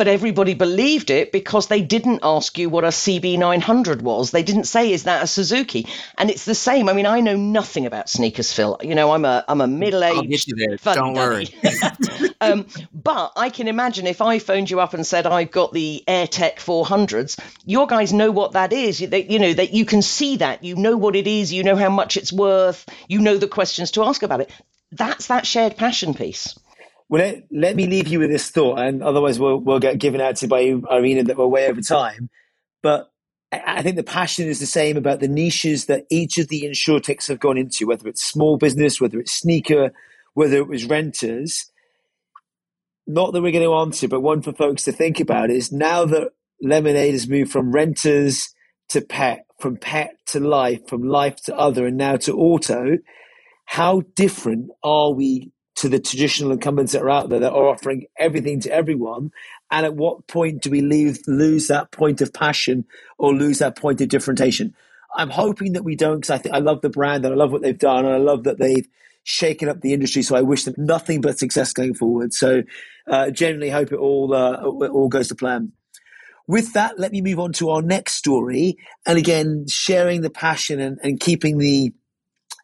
but 0.00 0.08
everybody 0.08 0.54
believed 0.54 1.10
it 1.10 1.30
because 1.30 1.66
they 1.66 1.82
didn't 1.82 2.20
ask 2.22 2.56
you 2.56 2.70
what 2.70 2.84
a 2.84 2.86
CB900 2.86 4.00
was. 4.00 4.30
They 4.30 4.42
didn't 4.42 4.64
say, 4.64 4.94
"Is 4.94 5.02
that 5.02 5.22
a 5.22 5.26
Suzuki?" 5.26 5.86
And 6.16 6.30
it's 6.30 6.46
the 6.46 6.54
same. 6.54 6.88
I 6.88 6.94
mean, 6.94 7.04
I 7.04 7.20
know 7.20 7.36
nothing 7.36 7.84
about 7.84 8.08
sneakers, 8.08 8.50
Phil. 8.50 8.78
You 8.80 8.94
know, 8.94 9.12
I'm 9.12 9.26
a 9.26 9.44
I'm 9.46 9.60
a 9.60 9.66
middle 9.66 10.02
aged. 10.02 10.16
I'll 10.16 10.24
you 10.24 10.78
there. 10.80 10.94
Don't 10.94 11.12
worry. 11.12 11.48
um, 12.40 12.66
but 12.94 13.32
I 13.36 13.50
can 13.50 13.68
imagine 13.68 14.06
if 14.06 14.22
I 14.22 14.38
phoned 14.38 14.70
you 14.70 14.80
up 14.80 14.94
and 14.94 15.06
said 15.06 15.26
I've 15.26 15.50
got 15.50 15.74
the 15.74 16.02
AirTech 16.08 16.54
400s, 16.54 17.38
your 17.66 17.86
guys 17.86 18.14
know 18.14 18.30
what 18.30 18.52
that 18.52 18.72
is. 18.72 19.00
They, 19.00 19.24
you 19.24 19.38
know 19.38 19.52
that 19.52 19.74
you 19.74 19.84
can 19.84 20.00
see 20.00 20.38
that. 20.38 20.64
You 20.64 20.76
know 20.76 20.96
what 20.96 21.14
it 21.14 21.26
is. 21.26 21.52
You 21.52 21.62
know 21.62 21.76
how 21.76 21.90
much 21.90 22.16
it's 22.16 22.32
worth. 22.32 22.88
You 23.06 23.18
know 23.18 23.36
the 23.36 23.48
questions 23.48 23.90
to 23.90 24.04
ask 24.04 24.22
about 24.22 24.40
it. 24.40 24.50
That's 24.92 25.26
that 25.26 25.46
shared 25.46 25.76
passion 25.76 26.14
piece. 26.14 26.58
Well, 27.10 27.22
let, 27.24 27.44
let 27.50 27.76
me 27.76 27.86
leave 27.86 28.06
you 28.06 28.20
with 28.20 28.30
this 28.30 28.50
thought, 28.50 28.78
and 28.78 29.02
otherwise 29.02 29.40
we'll, 29.40 29.56
we'll 29.56 29.80
get 29.80 29.98
given 29.98 30.20
out 30.20 30.36
to 30.36 30.46
by 30.46 30.60
Irina 30.60 31.24
that 31.24 31.36
we're 31.36 31.46
way 31.48 31.66
over 31.66 31.80
time. 31.80 32.30
But 32.84 33.10
I 33.52 33.82
think 33.82 33.96
the 33.96 34.04
passion 34.04 34.46
is 34.46 34.60
the 34.60 34.66
same 34.66 34.96
about 34.96 35.18
the 35.18 35.26
niches 35.26 35.86
that 35.86 36.06
each 36.08 36.38
of 36.38 36.46
the 36.46 36.62
insurtechs 36.62 37.26
have 37.26 37.40
gone 37.40 37.58
into, 37.58 37.88
whether 37.88 38.08
it's 38.08 38.24
small 38.24 38.58
business, 38.58 39.00
whether 39.00 39.18
it's 39.18 39.32
sneaker, 39.32 39.90
whether 40.34 40.58
it 40.58 40.68
was 40.68 40.84
renters. 40.84 41.72
Not 43.08 43.32
that 43.32 43.42
we're 43.42 43.50
going 43.50 43.64
to 43.64 43.74
answer, 43.74 44.06
but 44.06 44.20
one 44.20 44.40
for 44.40 44.52
folks 44.52 44.84
to 44.84 44.92
think 44.92 45.18
about 45.18 45.50
is 45.50 45.72
now 45.72 46.04
that 46.04 46.30
Lemonade 46.62 47.12
has 47.12 47.28
moved 47.28 47.50
from 47.50 47.72
renters 47.72 48.54
to 48.90 49.00
pet, 49.00 49.46
from 49.58 49.76
pet 49.76 50.14
to 50.26 50.38
life, 50.38 50.86
from 50.86 51.02
life 51.02 51.42
to 51.46 51.56
other, 51.56 51.88
and 51.88 51.96
now 51.96 52.16
to 52.18 52.38
auto. 52.38 52.98
How 53.64 54.02
different 54.14 54.70
are 54.84 55.10
we 55.10 55.50
to 55.80 55.88
the 55.88 56.00
traditional 56.00 56.52
incumbents 56.52 56.92
that 56.92 57.02
are 57.02 57.10
out 57.10 57.28
there 57.28 57.40
that 57.40 57.52
are 57.52 57.68
offering 57.68 58.06
everything 58.18 58.60
to 58.60 58.72
everyone? 58.72 59.32
And 59.70 59.86
at 59.86 59.94
what 59.94 60.26
point 60.26 60.62
do 60.62 60.70
we 60.70 60.80
leave, 60.80 61.20
lose 61.26 61.68
that 61.68 61.90
point 61.90 62.20
of 62.20 62.32
passion 62.32 62.84
or 63.18 63.34
lose 63.34 63.58
that 63.58 63.76
point 63.76 64.00
of 64.00 64.08
differentiation? 64.08 64.74
I'm 65.16 65.30
hoping 65.30 65.72
that 65.72 65.84
we 65.84 65.96
don't 65.96 66.16
because 66.16 66.30
I 66.30 66.38
think 66.38 66.54
I 66.54 66.58
love 66.58 66.82
the 66.82 66.90
brand 66.90 67.24
and 67.24 67.34
I 67.34 67.36
love 67.36 67.52
what 67.52 67.62
they've 67.62 67.78
done 67.78 68.04
and 68.04 68.14
I 68.14 68.18
love 68.18 68.44
that 68.44 68.58
they've 68.58 68.86
shaken 69.24 69.68
up 69.68 69.80
the 69.80 69.92
industry. 69.92 70.22
So 70.22 70.36
I 70.36 70.42
wish 70.42 70.64
them 70.64 70.74
nothing 70.76 71.20
but 71.20 71.38
success 71.38 71.72
going 71.72 71.94
forward. 71.94 72.32
So 72.32 72.62
uh, 73.06 73.30
genuinely 73.30 73.70
hope 73.70 73.92
it 73.92 73.98
all 73.98 74.34
uh, 74.34 74.52
it 74.84 74.90
all 74.90 75.08
goes 75.08 75.28
to 75.28 75.34
plan. 75.34 75.72
With 76.46 76.72
that, 76.72 76.98
let 76.98 77.12
me 77.12 77.20
move 77.20 77.38
on 77.38 77.52
to 77.54 77.70
our 77.70 77.82
next 77.82 78.14
story. 78.14 78.76
And 79.06 79.18
again, 79.18 79.66
sharing 79.68 80.20
the 80.20 80.30
passion 80.30 80.80
and, 80.80 80.98
and 81.02 81.20
keeping 81.20 81.58
the 81.58 81.92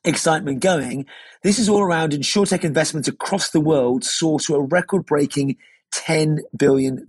excitement 0.07 0.61
going. 0.61 1.07
This 1.43 1.59
is 1.59 1.69
all 1.69 1.83
around 1.83 2.13
insurtech 2.13 2.65
investments 2.65 3.09
across 3.09 3.51
the 3.51 3.61
world 3.61 4.05
soar 4.05 4.41
to 4.41 4.55
a 4.55 4.63
record 4.63 5.05
breaking 5.05 5.57
$10 5.93 6.39
billion. 6.57 7.07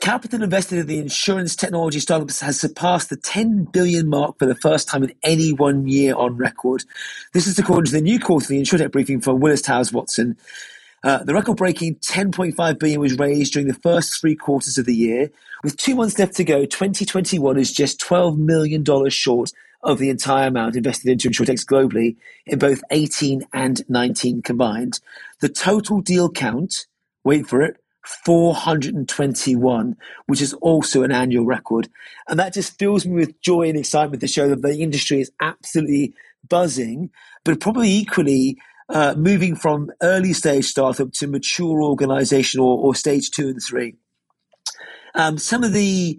Capital 0.00 0.44
invested 0.44 0.78
in 0.78 0.86
the 0.86 0.98
insurance 1.00 1.56
technology 1.56 1.98
startups 1.98 2.40
has 2.40 2.60
surpassed 2.60 3.10
the 3.10 3.16
10 3.16 3.64
billion 3.64 4.08
mark 4.08 4.38
for 4.38 4.46
the 4.46 4.54
first 4.54 4.88
time 4.88 5.02
in 5.02 5.12
any 5.24 5.52
one 5.52 5.88
year 5.88 6.14
on 6.14 6.36
record. 6.36 6.84
This 7.32 7.48
is 7.48 7.58
according 7.58 7.86
to 7.86 7.92
the 7.92 8.00
new 8.00 8.20
quarterly 8.20 8.60
insurtech 8.62 8.92
briefing 8.92 9.20
from 9.20 9.40
Willis 9.40 9.62
Towers 9.62 9.92
Watson. 9.92 10.36
Uh, 11.04 11.22
the 11.22 11.34
record-breaking 11.34 11.96
10.5 11.96 12.78
billion 12.78 13.00
was 13.00 13.18
raised 13.18 13.52
during 13.52 13.68
the 13.68 13.74
first 13.74 14.20
three 14.20 14.34
quarters 14.34 14.78
of 14.78 14.86
the 14.86 14.94
year. 14.94 15.30
With 15.62 15.76
two 15.76 15.94
months 15.94 16.18
left 16.18 16.34
to 16.36 16.44
go, 16.44 16.64
2021 16.64 17.58
is 17.58 17.72
just 17.72 18.00
12 18.00 18.38
million 18.38 18.82
dollars 18.82 19.14
short 19.14 19.52
of 19.82 19.98
the 19.98 20.10
entire 20.10 20.48
amount 20.48 20.76
invested 20.76 21.10
into 21.10 21.30
insurtechs 21.30 21.64
globally 21.64 22.16
in 22.46 22.58
both 22.58 22.82
18 22.90 23.44
and 23.52 23.88
19 23.88 24.42
combined. 24.42 25.00
The 25.40 25.48
total 25.48 26.00
deal 26.00 26.30
count, 26.30 26.86
wait 27.24 27.46
for 27.46 27.62
it, 27.62 27.76
421, 28.04 29.96
which 30.26 30.40
is 30.40 30.54
also 30.54 31.02
an 31.02 31.12
annual 31.12 31.44
record. 31.44 31.88
And 32.28 32.38
that 32.38 32.54
just 32.54 32.78
fills 32.78 33.06
me 33.06 33.14
with 33.14 33.40
joy 33.40 33.68
and 33.68 33.78
excitement 33.78 34.20
to 34.22 34.26
show 34.26 34.48
that 34.48 34.62
the 34.62 34.78
industry 34.78 35.20
is 35.20 35.30
absolutely 35.40 36.14
buzzing, 36.48 37.10
but 37.44 37.60
probably 37.60 37.90
equally 37.90 38.58
uh, 38.88 39.14
moving 39.16 39.54
from 39.54 39.90
early 40.02 40.32
stage 40.32 40.64
startup 40.66 41.12
to 41.12 41.26
mature 41.26 41.82
organization 41.82 42.60
or, 42.60 42.78
or 42.78 42.94
stage 42.94 43.30
two 43.30 43.48
and 43.48 43.62
three. 43.62 43.94
Um, 45.14 45.38
some 45.38 45.64
of 45.64 45.72
the 45.72 46.18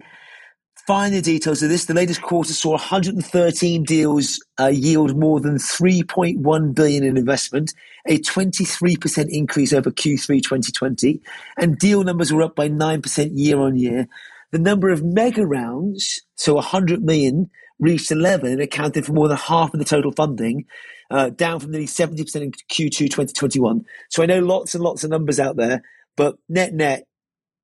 finer 0.86 1.20
details 1.20 1.62
of 1.62 1.68
this, 1.68 1.84
the 1.84 1.94
latest 1.94 2.20
quarter 2.22 2.52
saw 2.52 2.70
113 2.70 3.84
deals 3.84 4.44
uh, 4.58 4.66
yield 4.66 5.16
more 5.16 5.40
than 5.40 5.54
3.1 5.56 6.74
billion 6.74 7.04
in 7.04 7.16
investment, 7.16 7.72
a 8.08 8.18
23% 8.18 9.26
increase 9.30 9.72
over 9.72 9.90
Q3 9.90 10.42
2020, 10.42 11.20
and 11.58 11.78
deal 11.78 12.02
numbers 12.02 12.32
were 12.32 12.42
up 12.42 12.56
by 12.56 12.68
9% 12.68 13.30
year 13.34 13.60
on 13.60 13.78
year. 13.78 14.08
The 14.50 14.58
number 14.58 14.90
of 14.90 15.04
mega 15.04 15.46
rounds, 15.46 16.22
so 16.34 16.54
100 16.54 17.04
million, 17.04 17.50
reached 17.80 18.10
11 18.10 18.52
and 18.52 18.60
accounted 18.60 19.06
for 19.06 19.12
more 19.12 19.28
than 19.28 19.36
half 19.36 19.72
of 19.74 19.78
the 19.78 19.84
total 19.84 20.12
funding, 20.12 20.66
uh, 21.10 21.30
down 21.30 21.58
from 21.58 21.72
nearly 21.72 21.86
70% 21.86 22.36
in 22.36 22.52
Q2 22.52 23.10
2021. 23.10 23.84
So 24.10 24.22
I 24.22 24.26
know 24.26 24.40
lots 24.40 24.74
and 24.74 24.84
lots 24.84 25.02
of 25.02 25.10
numbers 25.10 25.40
out 25.40 25.56
there, 25.56 25.82
but 26.16 26.36
net 26.48 26.72
net, 26.72 27.04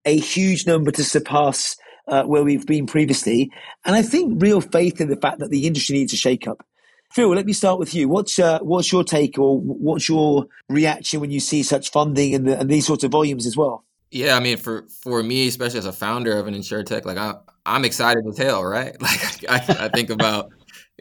a 0.04 0.16
huge 0.18 0.66
number 0.66 0.90
to 0.90 1.04
surpass 1.04 1.76
uh, 2.08 2.24
where 2.24 2.42
we've 2.42 2.66
been 2.66 2.86
previously. 2.86 3.50
And 3.84 3.94
I 3.94 4.02
think 4.02 4.42
real 4.42 4.60
faith 4.60 5.00
in 5.00 5.08
the 5.08 5.16
fact 5.16 5.38
that 5.40 5.50
the 5.50 5.66
industry 5.66 5.96
needs 5.96 6.12
a 6.12 6.16
shake 6.16 6.46
up. 6.48 6.64
Phil, 7.12 7.28
let 7.34 7.46
me 7.46 7.52
start 7.52 7.78
with 7.78 7.94
you. 7.94 8.08
What's 8.08 8.38
uh, 8.38 8.58
what's 8.60 8.90
your 8.90 9.04
take 9.04 9.38
or 9.38 9.60
what's 9.60 10.08
your 10.08 10.46
reaction 10.68 11.20
when 11.20 11.30
you 11.30 11.40
see 11.40 11.62
such 11.62 11.90
funding 11.90 12.34
and, 12.34 12.46
the, 12.46 12.58
and 12.58 12.68
these 12.68 12.86
sorts 12.86 13.04
of 13.04 13.12
volumes 13.12 13.46
as 13.46 13.56
well? 13.56 13.84
Yeah, 14.10 14.36
I 14.36 14.40
mean, 14.40 14.56
for 14.56 14.86
for 15.02 15.22
me, 15.22 15.46
especially 15.46 15.78
as 15.78 15.86
a 15.86 15.92
founder 15.92 16.36
of 16.36 16.46
an 16.46 16.54
insurtech, 16.54 17.04
like 17.04 17.16
I, 17.16 17.34
I'm 17.66 17.84
excited 17.84 18.26
as 18.26 18.38
hell, 18.38 18.64
right? 18.64 18.96
Like 19.02 19.44
I, 19.48 19.86
I 19.86 19.88
think 19.88 20.10
about, 20.10 20.52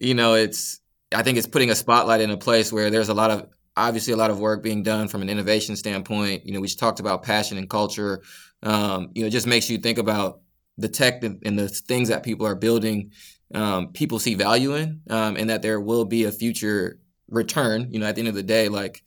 you 0.02 0.14
know, 0.14 0.34
it's 0.34 0.82
I 1.14 1.24
think 1.24 1.38
it's 1.38 1.48
putting 1.48 1.70
a 1.70 1.76
spotlight 1.76 2.22
in 2.22 2.32
a 2.32 2.38
place 2.38 2.74
where 2.74 2.90
there's 2.90 3.10
a 3.10 3.14
lot 3.14 3.32
of 3.32 3.48
obviously 3.78 4.14
a 4.14 4.18
lot 4.18 4.32
of 4.32 4.40
work 4.40 4.64
being 4.64 4.84
done 4.84 5.08
from 5.08 5.22
an 5.22 5.30
innovation 5.30 5.76
standpoint. 5.76 6.46
You 6.46 6.54
know, 6.54 6.60
we 6.62 6.68
talked 6.68 7.00
about 7.00 7.24
passion 7.24 7.58
and 7.58 7.70
culture. 7.70 8.24
Um, 8.64 9.12
you 9.14 9.22
know, 9.22 9.28
it 9.28 9.32
just 9.32 9.48
makes 9.48 9.70
you 9.70 9.78
think 9.78 9.98
about 9.98 10.42
the 10.78 10.90
tech 10.90 11.24
and 11.24 11.58
the 11.58 11.70
things 11.70 12.10
that 12.10 12.24
people 12.24 12.46
are 12.48 12.56
building. 12.56 13.12
Um, 13.54 13.92
people 13.94 14.20
see 14.20 14.36
value 14.36 14.76
in, 14.76 15.02
um, 15.10 15.38
and 15.38 15.50
that 15.50 15.62
there 15.62 15.80
will 15.80 16.06
be 16.06 16.24
a 16.24 16.32
future 16.32 17.00
return. 17.30 17.92
You 17.92 18.00
know, 18.00 18.08
at 18.08 18.16
the 18.16 18.22
end 18.22 18.28
of 18.28 18.36
the 18.36 18.44
day, 18.44 18.70
like 18.70 19.04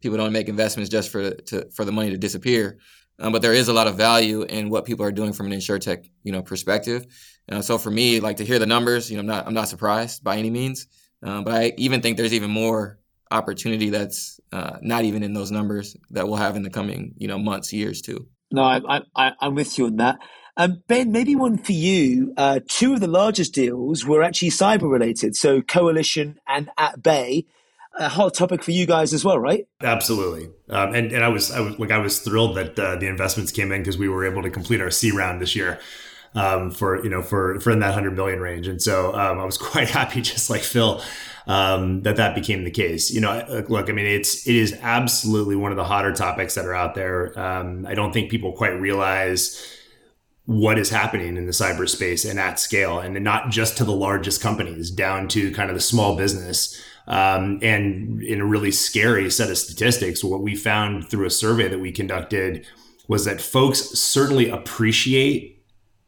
people 0.00 0.16
don't 0.16 0.32
make 0.32 0.48
investments 0.48 0.90
just 0.90 1.10
for 1.10 1.30
to, 1.30 1.70
for 1.72 1.84
the 1.84 1.92
money 1.92 2.10
to 2.10 2.18
disappear. 2.18 2.78
Um, 3.18 3.32
but 3.32 3.42
there 3.42 3.54
is 3.54 3.68
a 3.68 3.72
lot 3.72 3.86
of 3.86 3.96
value 3.96 4.42
in 4.42 4.68
what 4.68 4.84
people 4.84 5.04
are 5.04 5.12
doing 5.12 5.32
from 5.32 5.46
an 5.46 5.52
insurtech, 5.52 6.08
you 6.22 6.32
know, 6.32 6.42
perspective. 6.42 7.06
Uh, 7.50 7.62
so 7.62 7.78
for 7.78 7.90
me, 7.90 8.20
like 8.20 8.38
to 8.38 8.44
hear 8.44 8.58
the 8.58 8.66
numbers, 8.66 9.10
you 9.10 9.16
know, 9.16 9.20
I'm 9.20 9.26
not 9.26 9.46
I'm 9.46 9.54
not 9.54 9.68
surprised 9.68 10.22
by 10.22 10.36
any 10.36 10.50
means. 10.50 10.86
Um, 11.22 11.44
but 11.44 11.54
I 11.54 11.72
even 11.78 12.02
think 12.02 12.16
there's 12.16 12.34
even 12.34 12.50
more 12.50 12.98
opportunity 13.30 13.90
that's 13.90 14.38
uh, 14.52 14.78
not 14.82 15.04
even 15.04 15.22
in 15.22 15.32
those 15.32 15.50
numbers 15.50 15.96
that 16.10 16.26
we'll 16.26 16.36
have 16.36 16.56
in 16.56 16.62
the 16.62 16.70
coming, 16.70 17.14
you 17.16 17.26
know, 17.26 17.38
months, 17.38 17.72
years 17.72 18.02
too. 18.02 18.28
No, 18.52 18.62
I, 18.62 19.00
I, 19.16 19.32
I'm 19.40 19.54
with 19.54 19.78
you 19.78 19.86
on 19.86 19.96
that. 19.96 20.18
Um, 20.56 20.82
ben, 20.86 21.12
maybe 21.12 21.36
one 21.36 21.58
for 21.58 21.72
you. 21.72 22.32
Uh, 22.36 22.60
two 22.66 22.94
of 22.94 23.00
the 23.00 23.08
largest 23.08 23.52
deals 23.52 24.04
were 24.06 24.22
actually 24.22 24.50
cyber 24.50 24.90
related. 24.90 25.36
So 25.36 25.60
Coalition 25.60 26.38
and 26.46 26.70
At 26.78 27.02
Bay 27.02 27.46
a 27.98 28.08
hot 28.08 28.34
topic 28.34 28.62
for 28.62 28.70
you 28.70 28.86
guys 28.86 29.12
as 29.12 29.24
well, 29.24 29.38
right? 29.38 29.66
Absolutely. 29.82 30.50
Um, 30.68 30.94
and 30.94 31.12
and 31.12 31.24
I 31.24 31.28
was 31.28 31.50
I 31.50 31.60
was 31.60 31.78
like 31.78 31.90
I 31.90 31.98
was 31.98 32.20
thrilled 32.20 32.56
that 32.56 32.78
uh, 32.78 32.96
the 32.96 33.06
investments 33.06 33.52
came 33.52 33.72
in 33.72 33.80
because 33.82 33.98
we 33.98 34.08
were 34.08 34.24
able 34.24 34.42
to 34.42 34.50
complete 34.50 34.80
our 34.80 34.90
C 34.90 35.10
round 35.10 35.40
this 35.40 35.56
year. 35.56 35.80
Um, 36.34 36.70
for 36.70 37.02
you 37.02 37.08
know 37.08 37.22
for 37.22 37.58
for 37.60 37.70
in 37.70 37.78
that 37.78 37.94
100 37.94 38.14
million 38.14 38.40
range 38.40 38.66
and 38.66 38.82
so 38.82 39.14
um, 39.14 39.40
i 39.40 39.44
was 39.44 39.56
quite 39.72 39.88
happy 39.88 40.20
just 40.20 40.50
like 40.50 40.60
phil 40.60 41.00
um, 41.46 42.02
that 42.02 42.16
that 42.16 42.34
became 42.34 42.64
the 42.64 42.70
case 42.70 43.10
you 43.10 43.22
know 43.22 43.64
look 43.70 43.88
i 43.88 43.92
mean 43.92 44.04
it's 44.04 44.46
it 44.46 44.54
is 44.54 44.78
absolutely 44.82 45.56
one 45.56 45.70
of 45.70 45.78
the 45.78 45.84
hotter 45.84 46.12
topics 46.12 46.54
that 46.54 46.66
are 46.66 46.74
out 46.74 46.94
there 46.94 47.38
um, 47.38 47.86
i 47.86 47.94
don't 47.94 48.12
think 48.12 48.30
people 48.30 48.52
quite 48.52 48.78
realize 48.78 49.76
what 50.44 50.78
is 50.78 50.90
happening 50.90 51.36
in 51.36 51.46
the 51.46 51.52
cyberspace 51.52 52.28
and 52.28 52.38
at 52.38 52.58
scale 52.60 52.98
and 52.98 53.18
not 53.24 53.50
just 53.50 53.78
to 53.78 53.84
the 53.84 53.92
largest 53.92 54.42
companies 54.42 54.90
down 54.90 55.28
to 55.28 55.50
kind 55.52 55.70
of 55.70 55.74
the 55.74 55.80
small 55.80 56.16
business 56.16 56.82
um, 57.06 57.58
and 57.62 58.22
in 58.22 58.40
a 58.40 58.46
really 58.46 58.72
scary 58.72 59.30
set 59.30 59.50
of 59.50 59.58
statistics, 59.58 60.24
what 60.24 60.42
we 60.42 60.56
found 60.56 61.08
through 61.08 61.26
a 61.26 61.30
survey 61.30 61.68
that 61.68 61.78
we 61.78 61.92
conducted 61.92 62.66
was 63.08 63.24
that 63.24 63.40
folks 63.40 63.80
certainly 63.98 64.48
appreciate 64.48 65.56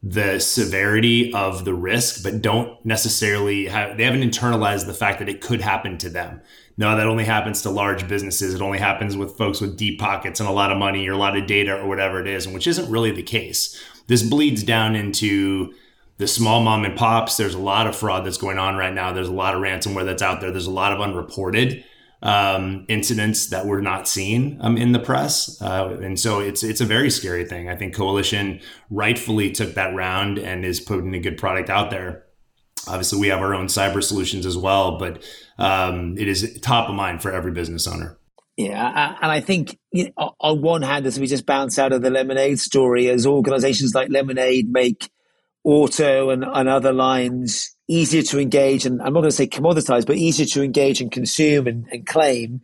the 0.02 0.38
severity 0.38 1.32
of 1.32 1.64
the 1.64 1.74
risk, 1.74 2.22
but 2.22 2.40
don't 2.40 2.84
necessarily 2.84 3.66
have, 3.66 3.96
they 3.96 4.04
haven't 4.04 4.22
internalized 4.22 4.87
the 4.87 4.94
fact 4.94 5.18
that 5.18 5.28
it 5.28 5.40
could 5.40 5.61
happen 5.61 5.98
to 5.98 6.08
them. 6.08 6.40
No, 6.76 6.96
that 6.96 7.08
only 7.08 7.24
happens 7.24 7.62
to 7.62 7.70
large 7.70 8.06
businesses. 8.06 8.54
It 8.54 8.62
only 8.62 8.78
happens 8.78 9.16
with 9.16 9.37
folks 9.37 9.61
with 9.61 9.76
deep 9.76 9.98
pockets 9.98 10.38
and 10.38 10.48
a 10.48 10.52
lot 10.52 10.70
of 10.70 10.78
money 10.78 11.08
or 11.08 11.12
a 11.12 11.18
lot 11.18 11.37
of 11.37 11.46
data 11.46 11.76
or 11.76 11.88
whatever 11.88 12.20
it 12.20 12.28
is, 12.28 12.46
and 12.46 12.54
which 12.54 12.68
isn't 12.68 12.90
really 12.90 13.11
the 13.11 13.22
case. 13.22 13.76
This 14.06 14.22
bleeds 14.22 14.62
down 14.62 14.94
into 14.94 15.74
the 16.18 16.26
small 16.26 16.61
mom 16.61 16.85
and 16.85 16.96
pops. 16.96 17.37
There's 17.37 17.54
a 17.54 17.59
lot 17.59 17.87
of 17.87 17.96
fraud 17.96 18.26
that's 18.26 18.37
going 18.37 18.59
on 18.59 18.76
right 18.76 18.92
now. 18.92 19.12
There's 19.12 19.28
a 19.28 19.33
lot 19.33 19.54
of 19.54 19.62
ransomware 19.62 20.04
that's 20.04 20.22
out 20.22 20.40
there. 20.40 20.50
There's 20.50 20.66
a 20.66 20.70
lot 20.70 20.92
of 20.92 21.00
unreported 21.00 21.85
um, 22.22 22.85
incidents 22.88 23.46
that 23.50 23.66
we're 23.66 23.81
not 23.81 24.09
seeing 24.09 24.59
um, 24.61 24.76
in 24.76 24.92
the 24.92 24.98
press, 24.98 25.61
uh, 25.62 25.96
and 26.02 26.18
so 26.18 26.40
it's 26.40 26.64
it's 26.64 26.81
a 26.81 26.85
very 26.85 27.11
scary 27.11 27.44
thing. 27.44 27.68
I 27.68 27.76
think 27.76 27.94
Coalition 27.94 28.61
rightfully 28.90 29.52
took 29.52 29.74
that 29.74 29.94
round 29.94 30.38
and 30.38 30.64
is 30.64 30.81
putting 30.81 31.14
a 31.14 31.20
good 31.20 31.38
product 31.38 31.70
out 31.70 31.90
there. 31.90 32.24
Obviously, 32.88 33.20
we 33.20 33.28
have 33.28 33.40
our 33.40 33.54
own 33.54 33.66
cyber 33.66 34.02
solutions 34.02 34.46
as 34.46 34.57
well, 34.57 34.98
but 34.98 35.22
um, 35.59 36.16
it 36.18 36.26
is 36.26 36.59
top 36.61 36.88
of 36.88 36.94
mind 36.96 37.22
for 37.22 37.33
every 37.33 37.52
business 37.52 37.87
owner. 37.87 38.18
Yeah, 38.57 39.16
and 39.22 39.31
I 39.31 39.38
think 39.38 39.78
on 40.16 40.61
one 40.61 40.83
hand, 40.83 41.07
as 41.07 41.20
we 41.20 41.28
just 41.28 41.46
bounce 41.46 41.78
out 41.78 41.92
of 41.92 42.02
the 42.02 42.11
Lemonade 42.11 42.59
story, 42.59 43.09
as 43.09 43.24
organizations 43.26 43.94
like 43.94 44.09
Lemonade 44.11 44.72
make 44.72 45.09
auto 45.64 46.31
and, 46.31 46.44
and 46.44 46.68
other 46.68 46.92
lines 46.92 47.75
easier 47.88 48.23
to 48.23 48.38
engage 48.38 48.87
and 48.87 49.01
I'm 49.01 49.12
not 49.12 49.21
going 49.21 49.31
to 49.31 49.37
say 49.37 49.47
commoditize, 49.47 50.07
but 50.07 50.16
easier 50.16 50.47
to 50.47 50.62
engage 50.62 51.01
and 51.01 51.11
consume 51.11 51.66
and, 51.66 51.87
and 51.90 52.07
claim. 52.07 52.62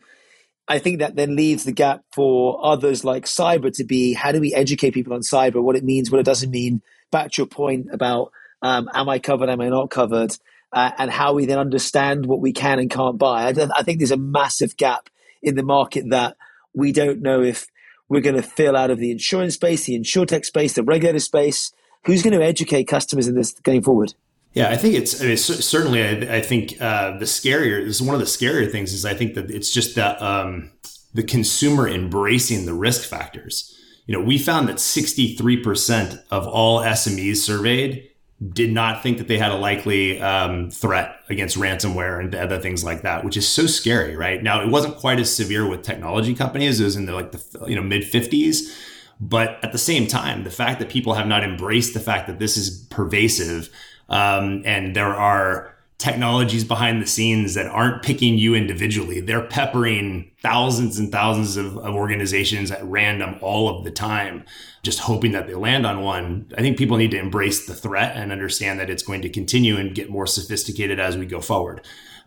I 0.66 0.78
think 0.78 1.00
that 1.00 1.16
then 1.16 1.36
leaves 1.36 1.64
the 1.64 1.72
gap 1.72 2.02
for 2.12 2.64
others 2.64 3.04
like 3.04 3.24
cyber 3.24 3.72
to 3.76 3.84
be 3.84 4.14
how 4.14 4.32
do 4.32 4.40
we 4.40 4.54
educate 4.54 4.92
people 4.92 5.12
on 5.12 5.20
cyber, 5.20 5.62
what 5.62 5.76
it 5.76 5.84
means, 5.84 6.10
what 6.10 6.20
it 6.20 6.26
doesn't 6.26 6.50
mean. 6.50 6.82
Back 7.10 7.32
to 7.32 7.42
your 7.42 7.46
point 7.46 7.88
about 7.92 8.32
um, 8.62 8.88
am 8.94 9.08
I 9.08 9.18
covered, 9.18 9.50
am 9.50 9.60
I 9.60 9.68
not 9.68 9.90
covered, 9.90 10.36
uh, 10.72 10.90
and 10.96 11.10
how 11.10 11.34
we 11.34 11.46
then 11.46 11.58
understand 11.58 12.26
what 12.26 12.40
we 12.40 12.52
can 12.52 12.78
and 12.78 12.90
can't 12.90 13.18
buy. 13.18 13.44
I, 13.44 13.68
I 13.76 13.82
think 13.82 13.98
there's 13.98 14.10
a 14.10 14.16
massive 14.16 14.76
gap 14.76 15.10
in 15.42 15.54
the 15.54 15.62
market 15.62 16.10
that 16.10 16.36
we 16.74 16.92
don't 16.92 17.20
know 17.20 17.42
if 17.42 17.66
we're 18.08 18.22
going 18.22 18.36
to 18.36 18.42
fill 18.42 18.76
out 18.76 18.90
of 18.90 18.98
the 18.98 19.10
insurance 19.10 19.54
space, 19.54 19.84
the 19.84 19.98
insurtech 19.98 20.44
space, 20.44 20.72
the 20.72 20.82
regulator 20.82 21.20
space 21.20 21.72
who's 22.04 22.22
going 22.22 22.38
to 22.38 22.44
educate 22.44 22.84
customers 22.84 23.28
in 23.28 23.34
this 23.34 23.52
going 23.52 23.82
forward? 23.82 24.14
Yeah, 24.52 24.70
I 24.70 24.76
think 24.76 24.94
it's 24.94 25.20
I 25.20 25.26
mean, 25.26 25.36
certainly. 25.36 26.02
I, 26.02 26.36
I 26.36 26.40
think 26.40 26.80
uh, 26.80 27.18
the 27.18 27.24
scarier 27.24 27.80
is 27.80 28.00
one 28.00 28.14
of 28.14 28.20
the 28.20 28.26
scarier 28.26 28.70
things 28.70 28.92
is 28.92 29.04
I 29.04 29.12
think 29.12 29.34
that 29.34 29.50
it's 29.50 29.70
just 29.70 29.96
that 29.96 30.22
um, 30.22 30.70
the 31.12 31.24
consumer 31.24 31.88
embracing 31.88 32.64
the 32.64 32.74
risk 32.74 33.08
factors. 33.08 33.70
You 34.06 34.16
know, 34.16 34.22
we 34.22 34.38
found 34.38 34.68
that 34.68 34.76
63% 34.76 36.22
of 36.30 36.46
all 36.46 36.80
SMEs 36.80 37.38
surveyed 37.38 38.10
did 38.52 38.70
not 38.70 39.02
think 39.02 39.18
that 39.18 39.28
they 39.28 39.38
had 39.38 39.50
a 39.50 39.56
likely 39.56 40.20
um, 40.20 40.70
threat 40.70 41.16
against 41.30 41.56
ransomware 41.56 42.20
and 42.20 42.34
other 42.34 42.60
things 42.60 42.84
like 42.84 43.02
that, 43.02 43.24
which 43.24 43.36
is 43.36 43.48
so 43.48 43.66
scary, 43.66 44.14
right? 44.14 44.42
Now, 44.42 44.62
it 44.62 44.68
wasn't 44.68 44.96
quite 44.96 45.18
as 45.18 45.34
severe 45.34 45.66
with 45.66 45.82
technology 45.82 46.34
companies; 46.34 46.80
it 46.80 46.84
was 46.84 46.96
in 46.96 47.06
the 47.06 47.12
like 47.12 47.32
the 47.32 47.66
you 47.66 47.74
know 47.74 47.82
mid 47.82 48.02
50s 48.02 48.70
but 49.20 49.58
at 49.62 49.72
the 49.72 49.78
same 49.78 50.06
time, 50.06 50.44
the 50.44 50.50
fact 50.50 50.78
that 50.80 50.88
people 50.88 51.14
have 51.14 51.26
not 51.26 51.44
embraced 51.44 51.94
the 51.94 52.00
fact 52.00 52.26
that 52.26 52.38
this 52.38 52.56
is 52.56 52.86
pervasive 52.90 53.70
um, 54.08 54.62
and 54.64 54.94
there 54.94 55.14
are 55.14 55.74
technologies 55.98 56.64
behind 56.64 57.00
the 57.00 57.06
scenes 57.06 57.54
that 57.54 57.66
aren't 57.66 58.02
picking 58.02 58.36
you 58.36 58.54
individually, 58.54 59.20
they're 59.20 59.46
peppering 59.46 60.30
thousands 60.42 60.98
and 60.98 61.10
thousands 61.10 61.56
of, 61.56 61.78
of 61.78 61.94
organizations 61.94 62.70
at 62.70 62.84
random 62.84 63.36
all 63.40 63.68
of 63.68 63.84
the 63.84 63.90
time, 63.90 64.44
just 64.82 64.98
hoping 64.98 65.32
that 65.32 65.46
they 65.46 65.54
land 65.54 65.86
on 65.86 66.02
one. 66.02 66.52
I 66.58 66.60
think 66.60 66.76
people 66.76 66.96
need 66.96 67.12
to 67.12 67.18
embrace 67.18 67.66
the 67.66 67.74
threat 67.74 68.16
and 68.16 68.32
understand 68.32 68.80
that 68.80 68.90
it's 68.90 69.02
going 69.02 69.22
to 69.22 69.28
continue 69.28 69.76
and 69.76 69.94
get 69.94 70.10
more 70.10 70.26
sophisticated 70.26 70.98
as 70.98 71.16
we 71.16 71.26
go 71.26 71.40
forward. 71.40 71.80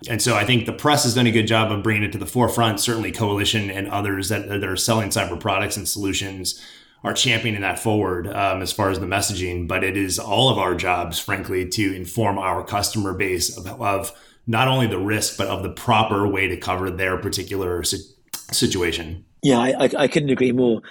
And 0.10 0.22
so 0.22 0.36
I 0.36 0.46
think 0.46 0.66
the 0.66 0.74
press 0.74 1.04
has 1.04 1.16
done 1.16 1.28
a 1.28 1.32
good 1.32 1.48
job 1.48 1.72
of 1.72 1.84
bringing 1.84 2.04
it 2.04 2.12
to 2.12 2.18
the 2.18 2.26
forefront. 2.26 2.80
Certainly, 2.80 3.12
Coalition 3.14 3.70
and 3.70 3.88
others 3.88 4.30
that, 4.30 4.48
that 4.48 4.64
are 4.64 4.76
selling 4.76 5.10
cyber 5.10 5.40
products 5.40 5.76
and 5.76 5.88
solutions 5.88 6.64
are 7.04 7.14
championing 7.14 7.62
that 7.62 7.80
forward 7.80 8.28
um, 8.28 8.62
as 8.62 8.72
far 8.72 8.90
as 8.90 9.00
the 9.00 9.06
messaging. 9.06 9.68
But 9.68 9.84
it 9.84 9.96
is 9.98 10.20
all 10.20 10.50
of 10.50 10.58
our 10.58 10.76
jobs, 10.76 11.20
frankly, 11.20 11.68
to 11.70 11.96
inform 11.96 12.38
our 12.38 12.64
customer 12.64 13.14
base 13.14 13.58
of, 13.58 13.68
of 13.82 14.12
not 14.46 14.68
only 14.68 14.88
the 14.88 15.00
risk, 15.00 15.38
but 15.38 15.48
of 15.48 15.64
the 15.64 15.70
proper 15.70 16.28
way 16.28 16.48
to 16.48 16.58
cover 16.58 16.90
their 16.90 17.18
particular 17.18 17.84
si- 17.84 18.04
situation. 18.52 19.26
Yeah, 19.44 19.60
I, 19.60 19.90
I 19.98 20.08
couldn't 20.08 20.30
agree 20.30 20.52
more. 20.52 20.82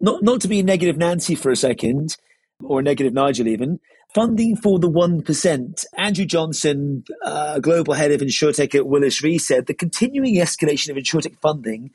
Not 0.00 0.22
not 0.22 0.40
to 0.42 0.48
be 0.48 0.62
negative 0.62 0.96
Nancy 0.96 1.34
for 1.34 1.50
a 1.50 1.56
second, 1.56 2.16
or 2.62 2.82
negative 2.82 3.12
Nigel 3.12 3.48
even. 3.48 3.80
funding 4.14 4.54
for 4.56 4.78
the 4.78 4.88
1%. 4.88 5.84
Andrew 5.96 6.24
Johnson, 6.24 7.04
uh, 7.24 7.58
global 7.58 7.94
head 7.94 8.12
of 8.12 8.20
InsurTech 8.20 8.74
at 8.74 8.86
Willis 8.86 9.22
Re, 9.22 9.38
said 9.38 9.66
the 9.66 9.74
continuing 9.74 10.36
escalation 10.36 10.90
of 10.90 10.96
InsurTech 10.96 11.36
funding 11.40 11.90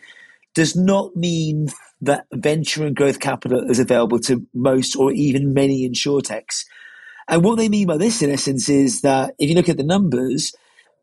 does 0.54 0.76
not 0.76 1.16
mean 1.16 1.68
that 2.02 2.26
venture 2.34 2.86
and 2.86 2.96
growth 2.96 3.20
capital 3.20 3.70
is 3.70 3.80
available 3.80 4.20
to 4.20 4.46
most 4.54 4.96
or 4.96 5.12
even 5.12 5.54
many 5.54 5.88
InsurTechs. 5.88 6.66
And 7.28 7.44
what 7.44 7.58
they 7.58 7.70
mean 7.70 7.88
by 7.88 7.98
this, 7.98 8.22
in 8.22 8.32
essence, 8.32 8.70
is 8.70 9.02
that 9.02 9.36
if 9.38 9.50
you 9.50 9.56
look 9.56 9.70
at 9.70 9.78
the 9.78 9.84
numbers, 9.84 10.56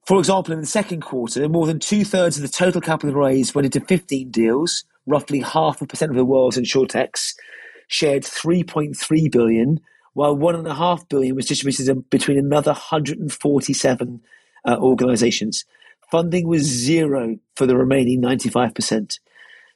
for 0.06 0.18
example, 0.18 0.54
in 0.54 0.60
the 0.60 0.66
second 0.66 1.02
quarter, 1.02 1.48
more 1.48 1.66
than 1.66 1.78
two 1.78 2.04
thirds 2.04 2.36
of 2.36 2.42
the 2.42 2.48
total 2.48 2.80
capital 2.80 3.14
raised 3.14 3.54
went 3.54 3.66
into 3.66 3.86
15 3.86 4.30
deals, 4.30 4.84
roughly 5.06 5.40
half 5.40 5.80
a 5.80 5.86
percent 5.86 6.10
of 6.10 6.16
the 6.16 6.24
world's 6.24 6.58
insurtechs 6.58 7.34
shared 7.88 8.22
3.3 8.24 9.30
billion, 9.30 9.80
while 10.14 10.36
one 10.36 10.54
and 10.54 10.66
a 10.66 10.74
half 10.74 11.08
billion 11.08 11.36
was 11.36 11.46
distributed 11.46 12.08
between 12.10 12.38
another 12.38 12.72
147 12.72 14.20
uh, 14.64 14.76
organizations. 14.78 15.64
Funding 16.10 16.48
was 16.48 16.62
zero 16.62 17.38
for 17.54 17.66
the 17.66 17.76
remaining 17.76 18.22
95%. 18.22 19.18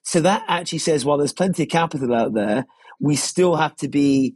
So 0.02 0.20
that 0.20 0.44
actually 0.48 0.78
says 0.78 1.04
while 1.04 1.18
there's 1.18 1.32
plenty 1.32 1.64
of 1.64 1.68
capital 1.68 2.14
out 2.14 2.34
there, 2.34 2.66
we 3.00 3.16
still 3.16 3.56
have 3.56 3.76
to 3.76 3.88
be 3.88 4.34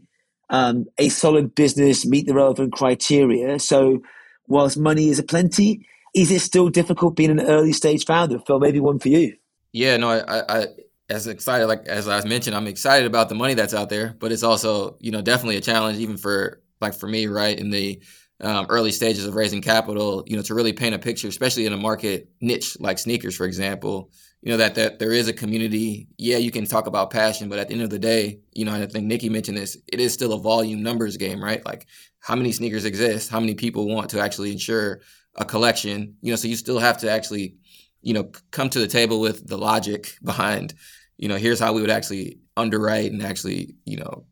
um, 0.51 0.87
a 0.99 1.09
solid 1.09 1.55
business, 1.55 2.07
meet 2.07 2.27
the 2.27 2.35
relevant 2.35 2.73
criteria. 2.73 3.59
So 3.59 4.03
whilst 4.47 4.79
money 4.79 5.09
is 5.09 5.19
a 5.19 5.23
plenty, 5.23 5.87
is 6.15 6.31
it 6.31 6.41
still 6.41 6.69
difficult 6.69 7.17
being 7.17 7.31
an 7.31 7.41
early 7.41 7.73
stage 7.73 8.05
founder? 8.05 8.39
Phil, 8.39 8.61
maybe 8.61 8.81
one 8.81 8.99
for 8.99 9.09
you. 9.09 9.37
Yeah, 9.73 9.97
no, 9.97 10.11
I, 10.11 10.61
I, 10.61 10.67
as 11.11 11.27
excited 11.27 11.67
like 11.67 11.87
as 11.89 12.09
I 12.09 12.25
mentioned, 12.25 12.55
I'm 12.55 12.69
excited 12.69 13.07
about 13.07 13.29
the 13.29 13.35
money 13.35 13.55
that's 13.55 13.75
out 13.75 13.89
there, 13.89 14.15
but 14.19 14.33
it's 14.33 14.45
also 14.45 14.97
you 15.01 15.11
know 15.11 15.23
definitely 15.23 15.57
a 15.57 15.61
challenge 15.61 15.99
even 15.99 16.17
for 16.17 16.63
like 16.81 16.95
for 16.95 17.09
me, 17.09 17.27
right 17.27 17.59
in 17.59 17.71
the 17.71 18.01
um, 18.41 18.67
early 18.69 18.93
stages 18.93 19.27
of 19.27 19.35
raising 19.35 19.63
capital, 19.63 20.25
you 20.27 20.37
know, 20.37 20.43
to 20.43 20.55
really 20.55 20.73
paint 20.73 20.95
a 20.95 20.99
picture, 20.99 21.29
especially 21.29 21.67
in 21.67 21.73
a 21.73 21.77
market 21.77 22.29
niche 22.41 22.79
like 22.81 22.99
sneakers, 22.99 23.37
for 23.37 23.47
example, 23.47 24.11
you 24.45 24.51
know, 24.51 24.59
that, 24.59 24.75
that 24.75 24.99
there 24.99 25.11
is 25.11 25.27
a 25.27 25.33
community. 25.33 26.07
Yeah, 26.19 26.37
you 26.37 26.51
can 26.51 26.67
talk 26.67 26.87
about 26.87 27.09
passion, 27.09 27.49
but 27.49 27.59
at 27.59 27.69
the 27.69 27.75
end 27.75 27.83
of 27.83 27.89
the 27.89 27.99
day, 27.99 28.41
you 28.53 28.67
know, 28.67 28.75
and 28.75 28.83
I 28.83 28.87
think 28.87 29.07
Nikki 29.07 29.31
mentioned 29.31 29.57
this, 29.57 29.79
it 29.91 30.01
is 30.01 30.13
still 30.13 30.35
a 30.35 30.39
volume 30.39 30.83
numbers 30.83 31.17
game, 31.17 31.43
right? 31.43 31.65
Like 31.65 31.87
how 32.21 32.37
many 32.37 32.53
sneakers 32.53 32.85
exist? 32.85 33.31
How 33.31 33.41
many 33.41 33.55
people 33.55 33.89
want 33.89 34.11
to 34.11 34.21
actually 34.21 34.53
insure 34.53 35.01
a 35.35 35.47
collection? 35.47 36.17
You 36.21 36.31
know, 36.31 36.37
so 36.37 36.47
you 36.47 36.57
still 36.57 36.79
have 36.79 36.99
to 36.99 37.11
actually, 37.11 37.55
you 38.03 38.13
know, 38.13 38.31
come 38.51 38.69
to 38.69 38.79
the 38.79 38.87
table 38.87 39.19
with 39.19 39.49
the 39.49 39.57
logic 39.57 40.19
behind, 40.23 40.75
you 41.17 41.29
know, 41.29 41.37
here's 41.37 41.59
how 41.59 41.73
we 41.73 41.81
would 41.81 41.91
actually 41.91 42.39
underwrite 42.55 43.13
and 43.13 43.23
actually, 43.23 43.77
you 43.87 43.97
know, 43.97 44.27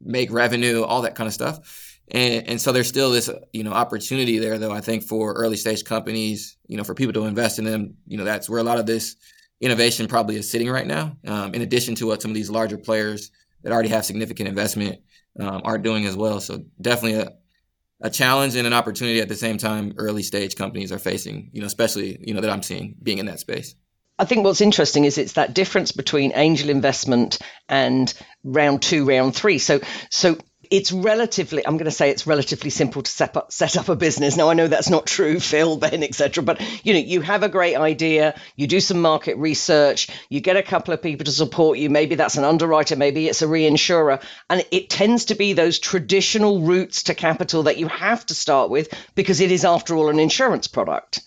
make 0.00 0.32
revenue, 0.32 0.82
all 0.82 1.02
that 1.02 1.14
kind 1.14 1.28
of 1.28 1.32
stuff. 1.32 1.91
And, 2.12 2.46
and 2.46 2.60
so 2.60 2.72
there's 2.72 2.88
still 2.88 3.10
this, 3.10 3.30
you 3.52 3.64
know, 3.64 3.72
opportunity 3.72 4.38
there, 4.38 4.58
though. 4.58 4.70
I 4.70 4.80
think 4.80 5.02
for 5.02 5.32
early 5.32 5.56
stage 5.56 5.82
companies, 5.84 6.58
you 6.66 6.76
know, 6.76 6.84
for 6.84 6.94
people 6.94 7.14
to 7.14 7.24
invest 7.24 7.58
in 7.58 7.64
them, 7.64 7.96
you 8.06 8.18
know, 8.18 8.24
that's 8.24 8.48
where 8.48 8.60
a 8.60 8.64
lot 8.64 8.78
of 8.78 8.86
this 8.86 9.16
innovation 9.60 10.08
probably 10.08 10.36
is 10.36 10.50
sitting 10.50 10.70
right 10.70 10.86
now. 10.86 11.16
Um, 11.26 11.54
in 11.54 11.62
addition 11.62 11.94
to 11.96 12.06
what 12.06 12.20
some 12.20 12.30
of 12.30 12.34
these 12.34 12.50
larger 12.50 12.76
players 12.76 13.30
that 13.62 13.72
already 13.72 13.88
have 13.88 14.04
significant 14.04 14.48
investment 14.48 15.00
um, 15.40 15.62
are 15.64 15.78
doing 15.78 16.04
as 16.04 16.14
well. 16.14 16.40
So 16.40 16.64
definitely 16.80 17.20
a, 17.20 17.32
a 18.02 18.10
challenge 18.10 18.56
and 18.56 18.66
an 18.66 18.74
opportunity 18.74 19.20
at 19.20 19.28
the 19.28 19.36
same 19.36 19.56
time. 19.56 19.94
Early 19.96 20.22
stage 20.22 20.54
companies 20.54 20.92
are 20.92 20.98
facing, 20.98 21.50
you 21.52 21.60
know, 21.60 21.66
especially 21.66 22.18
you 22.20 22.34
know 22.34 22.40
that 22.42 22.50
I'm 22.50 22.62
seeing 22.62 22.96
being 23.02 23.18
in 23.18 23.26
that 23.26 23.40
space. 23.40 23.74
I 24.18 24.24
think 24.24 24.44
what's 24.44 24.60
interesting 24.60 25.04
is 25.04 25.18
it's 25.18 25.32
that 25.32 25.54
difference 25.54 25.92
between 25.92 26.32
angel 26.34 26.68
investment 26.68 27.38
and 27.68 28.12
round 28.44 28.82
two, 28.82 29.04
round 29.04 29.34
three. 29.34 29.58
So, 29.58 29.80
so 30.10 30.36
it's 30.72 30.90
relatively 30.90 31.64
i'm 31.66 31.76
going 31.76 31.84
to 31.84 31.90
say 31.90 32.10
it's 32.10 32.26
relatively 32.26 32.70
simple 32.70 33.02
to 33.02 33.10
set 33.10 33.36
up, 33.36 33.52
set 33.52 33.76
up 33.76 33.88
a 33.88 33.94
business. 33.94 34.36
Now 34.36 34.48
i 34.48 34.54
know 34.54 34.68
that's 34.68 34.90
not 34.90 35.06
true 35.06 35.38
phil 35.52 35.76
ben 35.76 36.02
etc 36.02 36.42
but 36.42 36.60
you 36.84 36.94
know 36.94 36.98
you 36.98 37.20
have 37.20 37.42
a 37.42 37.48
great 37.48 37.76
idea 37.76 38.34
you 38.56 38.66
do 38.66 38.80
some 38.80 39.00
market 39.00 39.36
research 39.36 40.08
you 40.28 40.40
get 40.40 40.56
a 40.56 40.62
couple 40.62 40.94
of 40.94 41.02
people 41.02 41.24
to 41.26 41.30
support 41.30 41.78
you. 41.78 41.90
Maybe 41.90 42.14
that's 42.14 42.36
an 42.36 42.44
underwriter 42.44 42.96
maybe 42.96 43.28
it's 43.28 43.42
a 43.42 43.46
reinsurer. 43.46 44.22
And 44.48 44.64
it 44.70 44.88
tends 44.88 45.26
to 45.26 45.34
be 45.34 45.52
those 45.52 45.78
traditional 45.78 46.62
routes 46.62 47.04
to 47.04 47.14
capital 47.14 47.64
that 47.64 47.76
you 47.76 47.88
have 47.88 48.24
to 48.26 48.34
start 48.34 48.70
with 48.70 48.88
because 49.14 49.40
it 49.40 49.52
is 49.52 49.64
after 49.64 49.94
all 49.94 50.08
an 50.08 50.18
insurance 50.18 50.68
product 50.68 51.20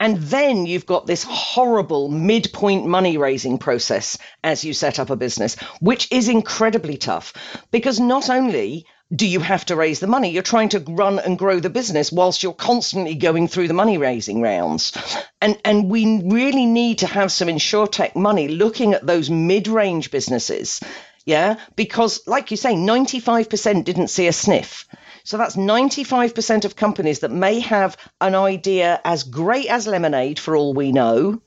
and 0.00 0.18
then 0.18 0.66
you've 0.66 0.86
got 0.86 1.06
this 1.06 1.24
horrible 1.24 2.08
midpoint 2.08 2.86
money 2.86 3.18
raising 3.18 3.58
process 3.58 4.18
as 4.44 4.64
you 4.64 4.72
set 4.72 4.98
up 4.98 5.10
a 5.10 5.16
business, 5.16 5.56
which 5.80 6.10
is 6.12 6.28
incredibly 6.28 6.96
tough 6.96 7.32
because 7.70 7.98
not 7.98 8.30
only 8.30 8.86
do 9.14 9.26
you 9.26 9.40
have 9.40 9.64
to 9.64 9.76
raise 9.76 10.00
the 10.00 10.06
money, 10.06 10.30
you're 10.30 10.42
trying 10.42 10.68
to 10.68 10.80
run 10.80 11.18
and 11.18 11.38
grow 11.38 11.60
the 11.60 11.70
business 11.70 12.12
whilst 12.12 12.42
you're 12.42 12.52
constantly 12.52 13.14
going 13.14 13.48
through 13.48 13.66
the 13.66 13.74
money 13.74 13.96
raising 13.96 14.42
rounds. 14.42 14.92
And, 15.40 15.58
and 15.64 15.88
we 15.88 16.22
really 16.24 16.66
need 16.66 16.98
to 16.98 17.06
have 17.06 17.32
some 17.32 17.48
insurtech 17.48 18.14
money 18.14 18.48
looking 18.48 18.92
at 18.92 19.06
those 19.06 19.30
mid 19.30 19.66
range 19.66 20.10
businesses. 20.10 20.80
Yeah, 21.24 21.58
because 21.76 22.26
like 22.26 22.50
you 22.50 22.56
say, 22.56 22.74
95% 22.74 23.84
didn't 23.84 24.08
see 24.08 24.28
a 24.28 24.32
sniff. 24.32 24.86
So 25.28 25.36
that's 25.36 25.56
95% 25.56 26.64
of 26.64 26.74
companies 26.74 27.18
that 27.18 27.30
may 27.30 27.60
have 27.60 27.98
an 28.18 28.34
idea 28.34 28.98
as 29.04 29.24
great 29.24 29.66
as 29.66 29.86
lemonade, 29.86 30.38
for 30.38 30.56
all 30.56 30.72
we 30.72 30.90
know, 30.90 31.42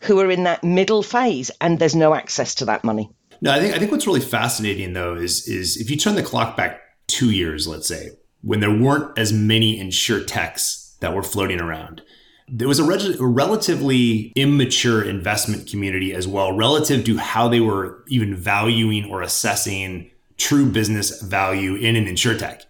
who 0.00 0.20
are 0.20 0.30
in 0.30 0.44
that 0.44 0.62
middle 0.62 1.02
phase, 1.02 1.50
and 1.58 1.78
there's 1.78 1.96
no 1.96 2.14
access 2.14 2.56
to 2.56 2.66
that 2.66 2.84
money. 2.84 3.08
No, 3.40 3.52
I 3.52 3.58
think 3.58 3.74
I 3.74 3.78
think 3.78 3.90
what's 3.90 4.06
really 4.06 4.20
fascinating 4.20 4.92
though 4.92 5.14
is 5.14 5.48
is 5.48 5.78
if 5.78 5.88
you 5.88 5.96
turn 5.96 6.14
the 6.14 6.22
clock 6.22 6.58
back 6.58 6.78
two 7.06 7.30
years, 7.30 7.66
let's 7.66 7.88
say, 7.88 8.10
when 8.42 8.60
there 8.60 8.70
weren't 8.70 9.18
as 9.18 9.32
many 9.32 9.80
insurtechs 9.80 10.98
that 10.98 11.14
were 11.14 11.22
floating 11.22 11.58
around. 11.58 12.02
There 12.48 12.68
was 12.68 12.78
a, 12.78 12.84
reg- 12.84 13.18
a, 13.18 13.26
relatively 13.26 14.30
immature 14.36 15.02
investment 15.02 15.70
community 15.70 16.12
as 16.12 16.28
well, 16.28 16.52
relative 16.52 17.02
to 17.06 17.16
how 17.16 17.48
they 17.48 17.60
were 17.60 18.04
even 18.08 18.36
valuing 18.36 19.06
or 19.10 19.22
assessing 19.22 20.10
true 20.36 20.70
business 20.70 21.22
value 21.22 21.76
in 21.76 21.96
an 21.96 22.04
insurtech. 22.04 22.64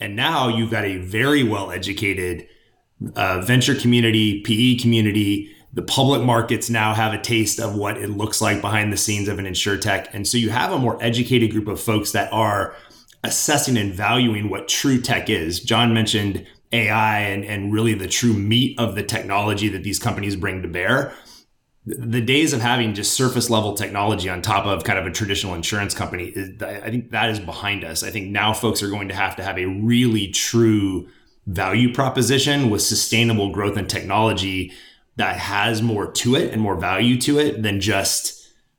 And 0.00 0.14
now 0.14 0.48
you've 0.48 0.70
got 0.70 0.84
a 0.84 0.98
very 0.98 1.42
well 1.42 1.70
educated 1.70 2.46
uh, 3.16 3.40
venture 3.40 3.74
community, 3.74 4.42
PE 4.42 4.76
community. 4.76 5.54
The 5.72 5.82
public 5.82 6.22
markets 6.22 6.70
now 6.70 6.94
have 6.94 7.12
a 7.12 7.20
taste 7.20 7.60
of 7.60 7.74
what 7.74 7.98
it 7.98 8.10
looks 8.10 8.40
like 8.40 8.60
behind 8.60 8.92
the 8.92 8.96
scenes 8.96 9.28
of 9.28 9.38
an 9.38 9.44
insurtech. 9.44 10.08
And 10.12 10.26
so 10.26 10.38
you 10.38 10.50
have 10.50 10.72
a 10.72 10.78
more 10.78 10.98
educated 11.02 11.52
group 11.52 11.68
of 11.68 11.80
folks 11.80 12.12
that 12.12 12.32
are 12.32 12.74
assessing 13.24 13.76
and 13.76 13.92
valuing 13.92 14.48
what 14.48 14.68
true 14.68 15.00
tech 15.00 15.28
is. 15.28 15.60
John 15.60 15.92
mentioned 15.92 16.46
AI 16.72 17.20
and, 17.20 17.44
and 17.44 17.72
really 17.72 17.94
the 17.94 18.08
true 18.08 18.34
meat 18.34 18.78
of 18.78 18.94
the 18.94 19.02
technology 19.02 19.68
that 19.68 19.82
these 19.82 19.98
companies 19.98 20.36
bring 20.36 20.62
to 20.62 20.68
bear 20.68 21.12
the 21.96 22.20
days 22.20 22.52
of 22.52 22.60
having 22.60 22.92
just 22.94 23.14
surface 23.14 23.48
level 23.48 23.72
technology 23.74 24.28
on 24.28 24.42
top 24.42 24.66
of 24.66 24.84
kind 24.84 24.98
of 24.98 25.06
a 25.06 25.10
traditional 25.10 25.54
insurance 25.54 25.94
company 25.94 26.34
i 26.60 26.90
think 26.90 27.10
that 27.10 27.30
is 27.30 27.40
behind 27.40 27.84
us. 27.84 28.02
I 28.02 28.10
think 28.10 28.30
now 28.30 28.52
folks 28.52 28.82
are 28.82 28.90
going 28.90 29.08
to 29.08 29.14
have 29.14 29.36
to 29.36 29.42
have 29.42 29.58
a 29.58 29.66
really 29.66 30.28
true 30.28 31.08
value 31.46 31.92
proposition 31.92 32.70
with 32.70 32.82
sustainable 32.82 33.50
growth 33.50 33.76
and 33.76 33.88
technology 33.88 34.72
that 35.16 35.36
has 35.36 35.82
more 35.82 36.10
to 36.12 36.36
it 36.36 36.52
and 36.52 36.62
more 36.62 36.76
value 36.76 37.18
to 37.22 37.38
it 37.38 37.62
than 37.62 37.80
just 37.80 38.34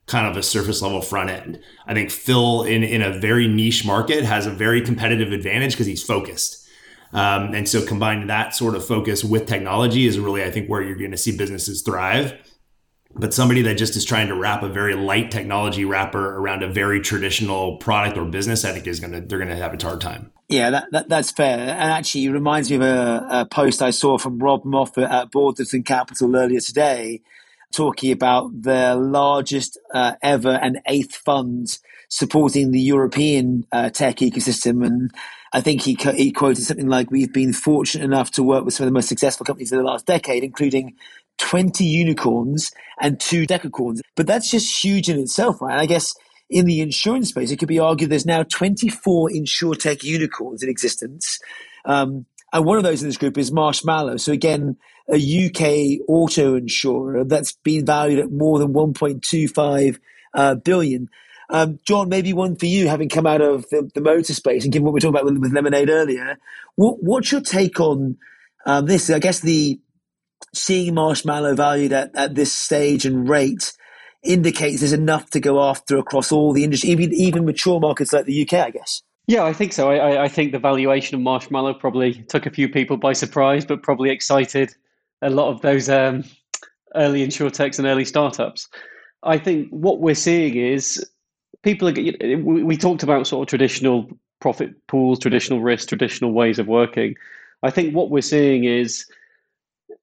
kind 0.06 0.28
of 0.28 0.38
a 0.38 0.44
surface 0.44 0.82
level 0.82 1.02
front 1.02 1.30
end. 1.30 1.60
I 1.88 1.94
think 1.94 2.12
phil 2.12 2.64
in, 2.64 2.84
in 2.84 3.02
a 3.02 3.18
very 3.18 3.48
niche 3.48 3.86
market 3.86 4.24
has 4.24 4.46
a 4.46 4.52
very 4.52 4.82
competitive 4.82 5.32
advantage 5.32 5.72
because 5.72 5.88
he's 5.88 6.04
focused. 6.04 6.68
Um, 7.12 7.56
and 7.56 7.68
so 7.68 7.86
combining 7.86 8.28
that 8.28 8.56
sort 8.56 8.76
of 8.76 8.86
focus 8.86 9.24
with 9.24 9.48
technology 9.48 10.06
is 10.06 10.20
really 10.20 10.44
i 10.44 10.52
think 10.52 10.70
where 10.70 10.84
you're 10.84 10.96
going 10.96 11.10
to 11.10 11.18
see 11.18 11.36
businesses 11.36 11.82
thrive 11.82 12.36
but 13.16 13.34
somebody 13.34 13.62
that 13.64 13.76
just 13.76 13.96
is 13.96 14.06
trying 14.06 14.28
to 14.28 14.36
wrap 14.36 14.64
a 14.64 14.70
very 14.70 14.96
light 14.96 15.32
technology 15.32 15.84
wrapper 15.86 16.36
around 16.38 16.64
a 16.64 16.68
very 16.68 17.02
traditional 17.02 17.78
product 17.78 18.18
or 18.18 18.26
business, 18.26 18.64
I 18.64 18.72
think 18.72 18.88
is 18.88 19.00
gonna 19.00 19.22
they're 19.22 19.40
gonna 19.40 19.56
have 19.56 19.74
a 19.74 19.84
hard 19.84 20.02
time. 20.02 20.32
Yeah, 20.48 20.72
that, 20.72 20.86
that, 20.92 21.10
that's 21.10 21.32
fair. 21.32 21.60
And 21.60 21.92
actually, 21.92 22.26
it 22.26 22.32
reminds 22.32 22.72
me 22.72 22.78
of 22.78 22.82
a, 22.82 23.28
a 23.30 23.46
post 23.46 23.84
I 23.84 23.92
saw 23.92 24.18
from 24.18 24.40
Rob 24.40 24.66
Moffat 24.66 25.04
at 25.04 25.32
Balderton 25.32 25.86
Capital 25.86 26.36
earlier 26.36 26.60
today, 26.60 27.22
talking 27.72 28.12
about 28.12 28.64
their 28.64 28.96
largest 28.96 29.78
uh, 29.94 30.14
ever 30.24 30.52
and 30.52 30.80
eighth 30.88 31.16
fund 31.16 31.78
supporting 32.10 32.72
the 32.72 32.82
European 32.82 33.68
uh, 33.72 33.92
tech 33.92 34.18
ecosystem. 34.18 34.84
And 34.84 35.12
I 35.54 35.62
think 35.62 35.84
he, 35.84 35.96
he 36.16 36.32
quoted 36.32 36.64
something 36.64 36.88
like, 36.88 37.12
"We've 37.12 37.32
been 37.32 37.54
fortunate 37.54 38.04
enough 38.04 38.32
to 38.32 38.44
work 38.44 38.66
with 38.66 38.74
some 38.74 38.86
of 38.86 38.88
the 38.88 38.98
most 38.98 39.10
successful 39.10 39.46
companies 39.46 39.72
in 39.72 39.78
the 39.78 39.84
last 39.84 40.08
decade, 40.08 40.44
including 40.44 40.96
20 41.40 41.84
unicorns 41.84 42.72
and 43.02 43.20
two 43.20 43.48
decacorns. 43.48 44.02
But 44.16 44.28
that's 44.28 44.52
just 44.52 44.84
huge 44.84 45.10
in 45.10 45.20
itself, 45.20 45.62
right? 45.62 45.78
I 45.78 45.86
guess 45.86 46.14
in 46.50 46.66
the 46.66 46.82
insurance 46.82 47.30
space, 47.30 47.52
it 47.52 47.58
could 47.58 47.68
be 47.68 47.80
argued 47.80 48.10
there's 48.10 48.26
now 48.26 48.44
24 48.44 49.30
insurtech 49.30 50.04
unicorns 50.04 50.64
in 50.64 50.70
existence. 50.70 51.40
Um, 51.86 52.26
and 52.52 52.66
one 52.66 52.78
of 52.78 52.84
those 52.84 53.02
in 53.02 53.10
this 53.10 53.18
group 53.18 53.38
is 53.38 53.52
Marshmallow. 53.52 54.18
So 54.18 54.32
again, 54.32 54.78
a 55.12 55.16
UK 55.18 56.02
auto 56.08 56.56
insurer 56.56 57.24
that's 57.24 57.54
been 57.54 57.86
valued 57.86 58.20
at 58.20 58.32
more 58.32 58.60
than 58.60 58.74
1.25 58.74 60.00
uh, 60.34 60.56
billion. 60.56 61.10
Um, 61.52 61.80
John, 61.86 62.10
maybe 62.10 62.34
one 62.34 62.56
for 62.56 62.68
you, 62.68 62.88
having 62.88 63.10
come 63.10 63.26
out 63.26 63.42
of 63.42 63.68
the, 63.70 63.90
the 63.94 64.02
motor 64.02 64.34
space 64.34 64.64
and 64.64 64.74
given 64.74 64.86
what 64.86 64.94
we 64.94 65.00
talked 65.00 65.16
about 65.16 65.26
with, 65.26 65.38
with 65.38 65.54
Lemonade 65.54 65.90
earlier, 65.90 66.38
what, 66.76 67.02
what's 67.02 67.32
your 67.32 67.42
take 67.42 67.80
on 67.80 68.18
um, 68.66 68.86
this? 68.86 69.10
I 69.10 69.20
guess 69.20 69.40
the 69.40 69.80
seeing 70.54 70.94
marshmallow 70.94 71.56
valued 71.56 71.94
at, 71.94 72.12
at 72.16 72.36
this 72.36 72.54
stage 72.54 73.06
and 73.06 73.28
rate 73.28 73.74
indicates 74.24 74.80
there's 74.82 74.94
enough 74.94 75.30
to 75.32 75.40
go 75.40 75.62
after 75.64 75.98
across 75.98 76.32
all 76.32 76.54
the 76.54 76.64
industry, 76.64 76.90
even 76.90 77.14
even 77.14 77.46
mature 77.46 77.80
markets 77.80 78.14
like 78.14 78.26
the 78.26 78.42
UK, 78.42 78.54
I 78.54 78.72
guess. 78.72 79.02
Yeah, 79.28 79.44
I 79.44 79.54
think 79.54 79.74
so. 79.74 79.92
I, 79.92 80.24
I 80.24 80.28
think 80.28 80.52
the 80.52 80.60
valuation 80.60 81.16
of 81.16 81.22
marshmallow 81.22 81.76
probably 81.76 82.24
took 82.24 82.46
a 82.48 82.50
few 82.50 82.68
people 82.68 82.98
by 82.98 83.14
surprise, 83.14 83.64
but 83.64 83.84
probably 83.84 84.10
excited 84.10 84.74
a 85.22 85.30
lot 85.30 85.50
of 85.54 85.62
those 85.62 85.88
um, 85.88 86.24
early 86.96 87.26
insurtechs 87.26 87.78
and 87.78 87.88
early 87.88 88.06
startups. 88.06 88.68
I 89.24 89.38
think 89.38 89.70
what 89.70 90.00
we're 90.00 90.16
seeing 90.16 90.56
is 90.56 91.06
people 91.62 91.90
are. 91.90 91.94
We, 91.94 92.64
we 92.64 92.78
talked 92.78 93.04
about 93.04 93.28
sort 93.28 93.44
of 93.44 93.50
traditional 93.50 94.10
profit 94.40 94.72
pools, 94.88 95.20
traditional 95.20 95.62
risk, 95.62 95.90
traditional 95.90 96.32
ways 96.32 96.60
of 96.60 96.68
working. 96.68 97.16
I 97.62 97.70
think 97.70 97.94
what 97.94 98.10
we're 98.10 98.22
seeing 98.22 98.64
is 98.64 99.06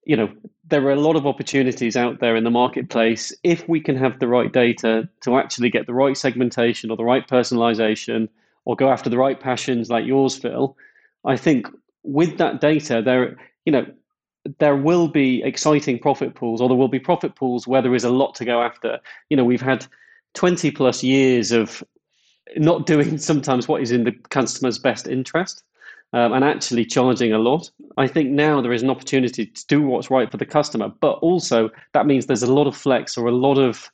you 0.06 0.16
know, 0.16 0.32
there 0.68 0.84
are 0.84 0.92
a 0.92 1.00
lot 1.00 1.16
of 1.16 1.26
opportunities 1.26 1.96
out 1.96 2.20
there 2.20 2.36
in 2.36 2.44
the 2.44 2.50
marketplace 2.50 3.32
if 3.42 3.68
we 3.68 3.80
can 3.80 3.96
have 3.96 4.18
the 4.18 4.28
right 4.28 4.52
data 4.52 5.08
to 5.22 5.36
actually 5.36 5.68
get 5.68 5.86
the 5.86 5.94
right 5.94 6.16
segmentation 6.16 6.90
or 6.90 6.96
the 6.96 7.04
right 7.04 7.28
personalization 7.28 8.28
or 8.64 8.76
go 8.76 8.88
after 8.88 9.10
the 9.10 9.18
right 9.18 9.40
passions 9.40 9.90
like 9.90 10.06
yours, 10.06 10.36
Phil. 10.36 10.76
I 11.24 11.36
think 11.36 11.66
with 12.04 12.38
that 12.38 12.60
data, 12.60 13.02
there, 13.04 13.36
you 13.64 13.72
know, 13.72 13.84
there 14.58 14.76
will 14.76 15.08
be 15.08 15.42
exciting 15.42 15.98
profit 15.98 16.36
pools, 16.36 16.60
or 16.60 16.68
there 16.68 16.78
will 16.78 16.88
be 16.88 17.00
profit 17.00 17.34
pools 17.34 17.66
where 17.66 17.82
there 17.82 17.94
is 17.94 18.04
a 18.04 18.10
lot 18.10 18.36
to 18.36 18.44
go 18.44 18.62
after. 18.62 19.00
You 19.28 19.36
know, 19.36 19.44
we've 19.44 19.60
had 19.60 19.84
20 20.34 20.70
plus 20.70 21.02
years 21.02 21.50
of 21.50 21.82
not 22.56 22.86
doing 22.86 23.18
sometimes 23.18 23.66
what 23.66 23.82
is 23.82 23.90
in 23.90 24.04
the 24.04 24.12
customer's 24.30 24.78
best 24.78 25.08
interest 25.08 25.64
um, 26.12 26.32
and 26.32 26.44
actually 26.44 26.84
charging 26.84 27.32
a 27.32 27.38
lot. 27.38 27.70
I 27.96 28.06
think 28.06 28.30
now 28.30 28.60
there 28.60 28.72
is 28.72 28.82
an 28.82 28.90
opportunity 28.90 29.46
to 29.46 29.66
do 29.66 29.82
what's 29.82 30.10
right 30.10 30.30
for 30.30 30.36
the 30.36 30.46
customer, 30.46 30.90
but 31.00 31.18
also 31.18 31.70
that 31.92 32.06
means 32.06 32.26
there's 32.26 32.42
a 32.42 32.52
lot 32.52 32.66
of 32.66 32.76
flex 32.76 33.16
or 33.16 33.26
a 33.26 33.34
lot 33.34 33.58
of 33.58 33.90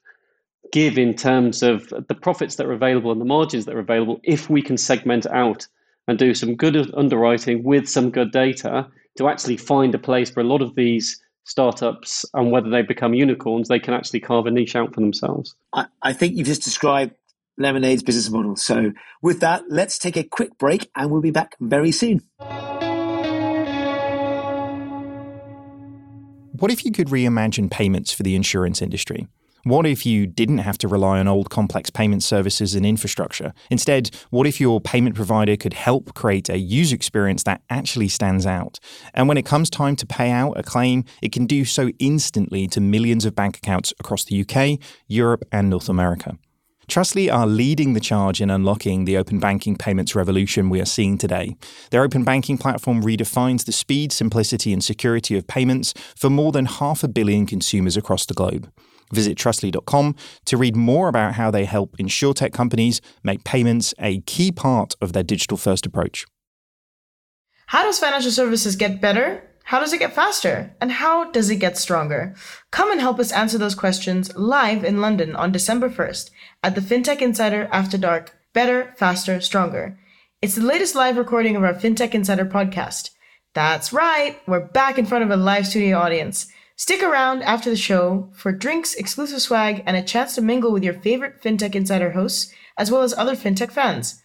give 0.73 0.99
in 0.99 1.15
terms 1.15 1.63
of 1.63 1.89
the 2.09 2.15
profits 2.15 2.57
that 2.57 2.67
are 2.67 2.73
available 2.73 3.13
and 3.13 3.21
the 3.21 3.27
margins 3.27 3.67
that 3.67 3.75
are 3.75 3.81
available 3.81 4.21
if 4.25 4.49
we 4.49 4.63
can 4.63 4.77
segment 4.77 5.27
out 5.27 5.67
and 6.09 6.19
do 6.19 6.35
some 6.35 6.55
good 6.55 6.93
underwriting 6.95 7.63
with 7.63 7.89
some 7.89 8.11
good 8.11 8.33
data 8.33 8.87
to 9.17 9.29
actually 9.29 9.57
find 9.57 9.95
a 9.95 9.99
place 9.99 10.35
where 10.35 10.45
a 10.45 10.49
lot 10.49 10.63
of 10.63 10.75
these 10.75 11.23
startups 11.45 12.25
and 12.35 12.51
whether 12.51 12.71
they 12.71 12.83
become 12.83 13.15
unicorns, 13.15 13.69
they 13.69 13.79
can 13.79 13.95
actually 13.95 14.21
carve 14.21 14.47
a 14.47 14.51
niche 14.51 14.77
out 14.77 14.95
for 14.95 15.01
themselves. 15.01 15.55
I, 15.73 15.87
I 16.03 16.13
think 16.13 16.37
you've 16.37 16.47
just 16.47 16.63
described 16.63 17.15
Lemonade's 17.59 18.03
business 18.03 18.31
model. 18.31 18.57
So, 18.57 18.93
with 19.21 19.41
that, 19.41 19.65
let's 19.69 19.99
take 19.99 20.17
a 20.17 20.25
quick 20.25 20.59
break 20.59 20.91
and 20.97 21.11
we'll 21.11 21.21
be 21.21 21.31
back 21.31 21.57
very 21.61 21.93
soon. 21.93 22.21
What 26.53 26.71
if 26.71 26.85
you 26.85 26.93
could 26.93 27.09
reimagine 27.09 27.71
payments 27.71 28.13
for 28.13 28.23
the 28.23 28.37
insurance 28.37 28.81
industry? 28.81 29.27
What 29.65 29.87
if 29.87 30.05
you 30.05 30.27
didn't 30.27 30.59
have 30.59 30.77
to 30.79 30.89
rely 30.89 31.21
on 31.21 31.29
old 31.29 31.49
complex 31.49 31.89
payment 31.89 32.25
services 32.25 32.75
and 32.75 32.85
infrastructure? 32.85 33.53
Instead, 33.71 34.11
what 34.31 34.47
if 34.47 34.61
your 34.61 34.81
payment 34.81 35.15
provider 35.15 35.57
could 35.57 35.73
help 35.73 36.15
create 36.15 36.49
a 36.49 36.59
user 36.59 36.97
experience 36.97 37.45
that 37.45 37.63
actually 37.71 38.09
stands 38.09 38.45
out? 38.45 38.81
And 39.15 39.29
when 39.29 39.39
it 39.39 39.47
comes 39.47 39.71
time 39.71 39.95
to 39.97 40.07
pay 40.07 40.33
out 40.33 40.59
a 40.59 40.65
claim, 40.65 41.05
it 41.23 41.31
can 41.31 41.47
do 41.47 41.65
so 41.65 41.91
instantly 42.01 42.67
to 42.69 42.81
millions 42.81 43.25
of 43.25 43.37
bank 43.37 43.57
accounts 43.57 43.95
across 44.01 44.25
the 44.25 44.41
UK, 44.41 44.81
Europe, 45.07 45.45
and 45.53 45.71
North 45.71 45.89
America. 45.89 46.37
Trustly 46.89 47.31
are 47.31 47.47
leading 47.47 47.93
the 47.93 48.01
charge 48.01 48.41
in 48.41 48.51
unlocking 48.51 49.05
the 49.05 49.17
open 49.17 49.39
banking 49.39 49.77
payments 49.77 50.15
revolution 50.15 50.69
we 50.69 50.81
are 50.81 50.87
seeing 50.87 51.17
today. 51.17 51.57
Their 51.91 52.03
open 52.03 52.25
banking 52.25 52.59
platform 52.59 53.03
redefines 53.03 53.65
the 53.65 53.73
speed, 53.73 54.13
simplicity, 54.13 54.73
and 54.73 54.83
security 54.83 55.37
of 55.37 55.47
payments 55.47 55.95
for 56.17 56.29
more 56.29 56.53
than 56.53 56.67
half 56.67 57.05
a 57.05 57.09
billion 57.09 57.47
consumers 57.47 57.97
across 57.97 58.27
the 58.27 58.35
globe. 58.35 58.71
Visit 59.13 59.37
trustly.com 59.37 60.17
to 60.47 60.57
read 60.57 60.75
more 60.75 61.09
about 61.09 61.35
how 61.35 61.51
they 61.51 61.67
help 61.67 61.97
insurtech 61.99 62.53
companies 62.53 63.01
make 63.23 63.45
payments 63.45 63.95
a 63.99 64.21
key 64.23 64.51
part 64.51 64.95
of 65.01 65.13
their 65.13 65.23
digital 65.23 65.57
first 65.57 65.87
approach. 65.87 66.27
How 67.67 67.85
does 67.85 67.99
financial 67.99 68.31
services 68.31 68.75
get 68.75 69.01
better? 69.01 69.49
How 69.73 69.81
does 69.81 69.95
it 69.95 70.01
get 70.01 70.13
faster? 70.13 70.77
And 70.83 70.93
how 70.93 71.31
does 71.31 71.49
it 71.49 71.57
get 71.57 71.79
stronger? 71.79 72.35
Come 72.71 72.93
and 72.93 73.01
help 73.01 73.19
us 73.19 73.33
answer 73.33 73.57
those 73.57 73.75
questions 73.75 74.31
live 74.37 74.85
in 74.85 75.01
London 75.01 75.35
on 75.35 75.51
December 75.51 75.89
1st 75.89 76.29
at 76.63 76.75
the 76.75 76.83
FinTech 76.83 77.23
Insider 77.23 77.71
After 77.73 77.97
Dark 77.97 78.37
Better, 78.53 78.93
Faster, 78.99 79.41
Stronger. 79.41 79.99
It's 80.43 80.57
the 80.57 80.63
latest 80.63 80.95
live 80.95 81.17
recording 81.17 81.57
of 81.57 81.65
our 81.65 81.73
FinTech 81.73 82.13
Insider 82.13 82.45
podcast. 82.45 83.13
That's 83.55 83.95
right, 83.95 84.37
we're 84.47 84.61
back 84.61 84.99
in 84.99 85.07
front 85.07 85.25
of 85.25 85.31
a 85.31 85.39
live 85.39 85.67
studio 85.67 85.97
audience. 85.97 86.49
Stick 86.77 87.03
around 87.03 87.41
after 87.43 87.71
the 87.71 87.77
show 87.77 88.29
for 88.35 88.53
drinks, 88.53 88.93
exclusive 88.93 89.41
swag, 89.41 89.83
and 89.87 89.97
a 89.97 90.03
chance 90.03 90.35
to 90.35 90.43
mingle 90.43 90.71
with 90.71 90.85
your 90.85 91.01
favorite 91.01 91.41
FinTech 91.41 91.75
Insider 91.75 92.11
hosts, 92.11 92.53
as 92.77 92.91
well 92.91 93.01
as 93.01 93.15
other 93.15 93.35
FinTech 93.35 93.73
fans. 93.73 94.23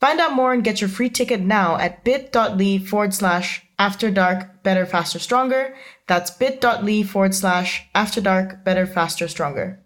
Find 0.00 0.18
out 0.18 0.32
more 0.32 0.54
and 0.54 0.64
get 0.64 0.80
your 0.80 0.88
free 0.88 1.10
ticket 1.10 1.42
now 1.42 1.76
at 1.76 2.04
bit.ly 2.04 2.78
forward 2.78 3.12
slash 3.12 3.67
after 3.78 4.10
dark 4.10 4.62
better 4.62 4.84
faster 4.84 5.18
stronger. 5.18 5.74
That's 6.06 6.30
bit.ly 6.30 7.02
forward 7.04 7.34
slash 7.34 7.88
after 7.94 8.20
dark 8.20 8.64
better 8.64 8.86
faster 8.86 9.28
stronger. 9.28 9.80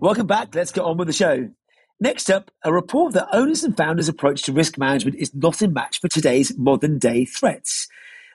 Welcome 0.00 0.26
back. 0.26 0.54
Let's 0.54 0.72
get 0.72 0.82
on 0.82 0.96
with 0.96 1.06
the 1.06 1.12
show. 1.12 1.48
Next 2.00 2.28
up 2.30 2.50
a 2.64 2.72
report 2.72 3.12
that 3.14 3.28
owners 3.32 3.62
and 3.62 3.76
founders 3.76 4.08
approach 4.08 4.42
to 4.42 4.52
risk 4.52 4.76
management 4.76 5.16
is 5.16 5.32
not 5.34 5.62
a 5.62 5.68
match 5.68 6.00
for 6.00 6.08
today's 6.08 6.56
modern 6.58 6.98
day 6.98 7.24
threats. 7.24 7.86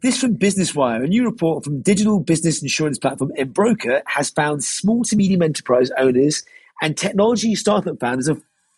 This 0.01 0.21
from 0.21 0.35
Business 0.35 0.73
Wire, 0.75 1.03
a 1.03 1.07
new 1.07 1.25
report 1.25 1.65
from 1.65 1.81
digital 1.81 2.21
business 2.21 2.61
insurance 2.61 2.99
platform 2.99 3.31
Embroker 3.37 4.03
has 4.05 4.29
found 4.29 4.63
small 4.63 5.03
to 5.05 5.15
medium 5.17 5.41
enterprise 5.41 5.91
owners 5.97 6.43
and 6.81 6.95
technology 6.95 7.55
startup 7.55 7.99
founders 7.99 8.29
are 8.29 8.37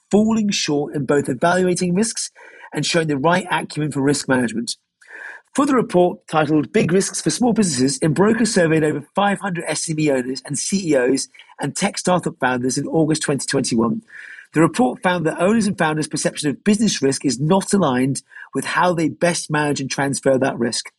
falling 0.10 0.50
short 0.50 0.96
in 0.96 1.06
both 1.06 1.30
evaluating 1.30 1.94
risks 1.94 2.32
and 2.74 2.86
showing 2.86 3.08
the 3.08 3.18
right 3.18 3.48
acumen 3.50 3.92
for 3.92 4.02
risk 4.02 4.28
management. 4.28 4.76
For 5.56 5.66
the 5.66 5.76
report 5.76 6.28
titled 6.28 6.72
Big 6.72 6.92
Risks 6.92 7.22
for 7.22 7.32
Small 7.32 7.54
Businesses, 7.54 8.00
Embroker 8.00 8.46
surveyed 8.46 8.84
over 8.84 9.02
500 9.16 9.66
SME 9.66 10.14
owners 10.16 10.44
and 10.46 10.58
CEOs 10.58 11.28
and 11.60 11.76
tech 11.76 11.98
startup 11.98 12.40
founders 12.40 12.78
in 12.78 12.88
August 12.88 13.24
2021. 13.24 14.04
The 14.54 14.62
report 14.62 15.02
found 15.02 15.26
that 15.26 15.42
owners 15.42 15.68
and 15.68 15.78
founders' 15.78 16.08
perception 16.08 16.50
of 16.50 16.64
business 16.64 17.02
risk 17.02 17.26
is 17.26 17.40
not 17.40 17.74
aligned 17.74 18.22
with 18.54 18.66
how 18.66 18.94
they 18.94 19.10
best 19.10 19.50
manage 19.50 19.82
and 19.82 19.90
transfer 19.90 20.38
that 20.38 20.58
risk. 20.58 20.92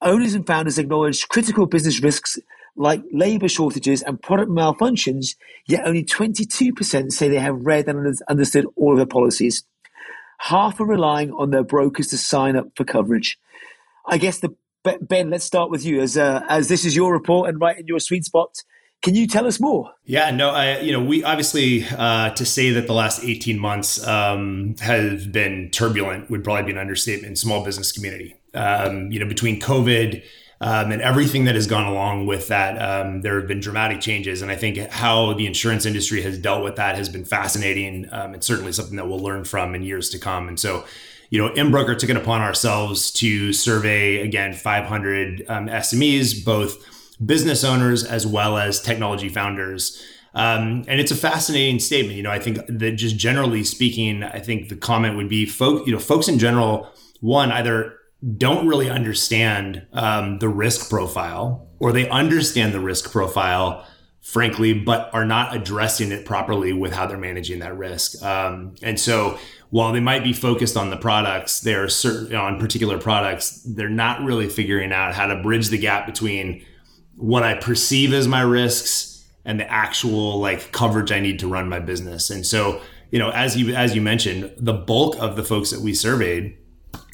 Owners 0.00 0.34
and 0.34 0.46
founders 0.46 0.78
acknowledge 0.78 1.28
critical 1.28 1.66
business 1.66 2.02
risks 2.02 2.38
like 2.74 3.02
labor 3.12 3.48
shortages 3.48 4.02
and 4.02 4.22
product 4.22 4.50
malfunctions, 4.50 5.36
yet 5.66 5.86
only 5.86 6.04
22% 6.04 7.12
say 7.12 7.28
they 7.28 7.36
have 7.38 7.66
read 7.66 7.88
and 7.88 8.18
understood 8.28 8.66
all 8.76 8.92
of 8.92 8.96
their 8.96 9.06
policies 9.06 9.64
half 10.42 10.80
are 10.80 10.86
relying 10.86 11.32
on 11.32 11.50
their 11.50 11.62
brokers 11.62 12.08
to 12.08 12.18
sign 12.18 12.56
up 12.56 12.66
for 12.74 12.84
coverage. 12.84 13.38
I 14.06 14.18
guess 14.18 14.40
the 14.40 14.54
Ben, 15.00 15.30
let's 15.30 15.44
start 15.44 15.70
with 15.70 15.84
you 15.84 16.00
as 16.00 16.16
uh, 16.16 16.42
as 16.48 16.68
this 16.68 16.84
is 16.84 16.96
your 16.96 17.12
report 17.12 17.48
and 17.48 17.60
right 17.60 17.78
in 17.78 17.86
your 17.86 18.00
sweet 18.00 18.24
spot. 18.24 18.62
Can 19.00 19.14
you 19.14 19.26
tell 19.26 19.46
us 19.46 19.60
more? 19.60 19.90
Yeah, 20.04 20.30
no, 20.30 20.50
I, 20.50 20.80
you 20.80 20.92
know, 20.92 21.02
we 21.02 21.22
obviously 21.22 21.84
uh, 21.84 22.30
to 22.30 22.44
say 22.44 22.70
that 22.70 22.88
the 22.88 22.92
last 22.92 23.22
eighteen 23.22 23.58
months 23.58 24.04
um, 24.06 24.74
been 25.30 25.70
turbulent 25.70 26.30
would 26.30 26.42
probably 26.42 26.64
be 26.64 26.72
an 26.72 26.78
understatement 26.78 27.30
in 27.30 27.36
small 27.36 27.64
business 27.64 27.92
community. 27.92 28.34
Um, 28.54 29.10
you 29.12 29.20
know, 29.20 29.26
between 29.26 29.60
COVID 29.60 30.22
um, 30.62 30.92
and 30.92 31.02
everything 31.02 31.44
that 31.46 31.56
has 31.56 31.66
gone 31.66 31.86
along 31.86 32.26
with 32.26 32.46
that. 32.46 32.80
Um, 32.80 33.22
there 33.22 33.34
have 33.38 33.48
been 33.48 33.58
dramatic 33.58 34.00
changes, 34.00 34.42
and 34.42 34.50
I 34.50 34.54
think 34.54 34.78
how 34.90 35.32
the 35.32 35.44
insurance 35.44 35.84
industry 35.84 36.22
has 36.22 36.38
dealt 36.38 36.62
with 36.62 36.76
that 36.76 36.94
has 36.94 37.08
been 37.08 37.24
fascinating, 37.24 38.08
um, 38.12 38.32
and 38.32 38.44
certainly 38.44 38.70
something 38.70 38.96
that 38.96 39.08
we'll 39.08 39.18
learn 39.18 39.42
from 39.44 39.74
in 39.74 39.82
years 39.82 40.08
to 40.10 40.20
come. 40.20 40.46
And 40.46 40.60
so, 40.60 40.84
you 41.30 41.42
know, 41.42 41.52
Embroker 41.54 41.98
took 41.98 42.10
it 42.10 42.16
upon 42.16 42.42
ourselves 42.42 43.10
to 43.12 43.52
survey 43.52 44.18
again 44.18 44.52
500 44.52 45.44
um, 45.48 45.66
SMEs, 45.66 46.44
both 46.44 46.78
business 47.24 47.64
owners 47.64 48.04
as 48.04 48.24
well 48.24 48.56
as 48.56 48.80
technology 48.80 49.28
founders. 49.28 50.00
Um, 50.34 50.84
and 50.86 51.00
it's 51.00 51.10
a 51.10 51.16
fascinating 51.16 51.80
statement. 51.80 52.16
You 52.16 52.22
know, 52.22 52.30
I 52.30 52.38
think 52.38 52.60
that 52.68 52.92
just 52.92 53.16
generally 53.16 53.64
speaking, 53.64 54.22
I 54.22 54.38
think 54.38 54.68
the 54.68 54.76
comment 54.76 55.16
would 55.16 55.28
be, 55.28 55.44
folk, 55.44 55.86
you 55.86 55.92
know, 55.92 55.98
folks 55.98 56.28
in 56.28 56.38
general, 56.38 56.88
one 57.20 57.50
either 57.50 57.98
don't 58.36 58.66
really 58.66 58.88
understand 58.88 59.86
um, 59.92 60.38
the 60.38 60.48
risk 60.48 60.88
profile, 60.88 61.68
or 61.80 61.92
they 61.92 62.08
understand 62.08 62.72
the 62.72 62.80
risk 62.80 63.10
profile, 63.10 63.86
frankly, 64.20 64.72
but 64.72 65.10
are 65.12 65.24
not 65.24 65.56
addressing 65.56 66.12
it 66.12 66.24
properly 66.24 66.72
with 66.72 66.92
how 66.92 67.06
they're 67.06 67.18
managing 67.18 67.58
that 67.58 67.76
risk. 67.76 68.22
Um, 68.22 68.74
and 68.82 68.98
so, 68.98 69.38
while 69.70 69.92
they 69.92 70.00
might 70.00 70.22
be 70.22 70.32
focused 70.32 70.76
on 70.76 70.90
the 70.90 70.96
products, 70.96 71.60
they're 71.60 71.88
certain 71.88 72.36
on 72.36 72.60
particular 72.60 72.98
products, 72.98 73.62
they're 73.62 73.88
not 73.88 74.22
really 74.22 74.48
figuring 74.48 74.92
out 74.92 75.14
how 75.14 75.26
to 75.26 75.42
bridge 75.42 75.68
the 75.68 75.78
gap 75.78 76.06
between 76.06 76.64
what 77.16 77.42
I 77.42 77.54
perceive 77.54 78.12
as 78.12 78.28
my 78.28 78.42
risks 78.42 79.24
and 79.44 79.58
the 79.58 79.70
actual 79.70 80.38
like 80.38 80.72
coverage 80.72 81.10
I 81.10 81.20
need 81.20 81.38
to 81.40 81.48
run 81.48 81.68
my 81.68 81.80
business. 81.80 82.30
And 82.30 82.46
so, 82.46 82.80
you 83.10 83.18
know, 83.18 83.30
as 83.30 83.56
you 83.56 83.74
as 83.74 83.94
you 83.94 84.02
mentioned, 84.02 84.52
the 84.56 84.72
bulk 84.72 85.16
of 85.18 85.36
the 85.36 85.42
folks 85.42 85.70
that 85.70 85.80
we 85.80 85.94
surveyed, 85.94 86.56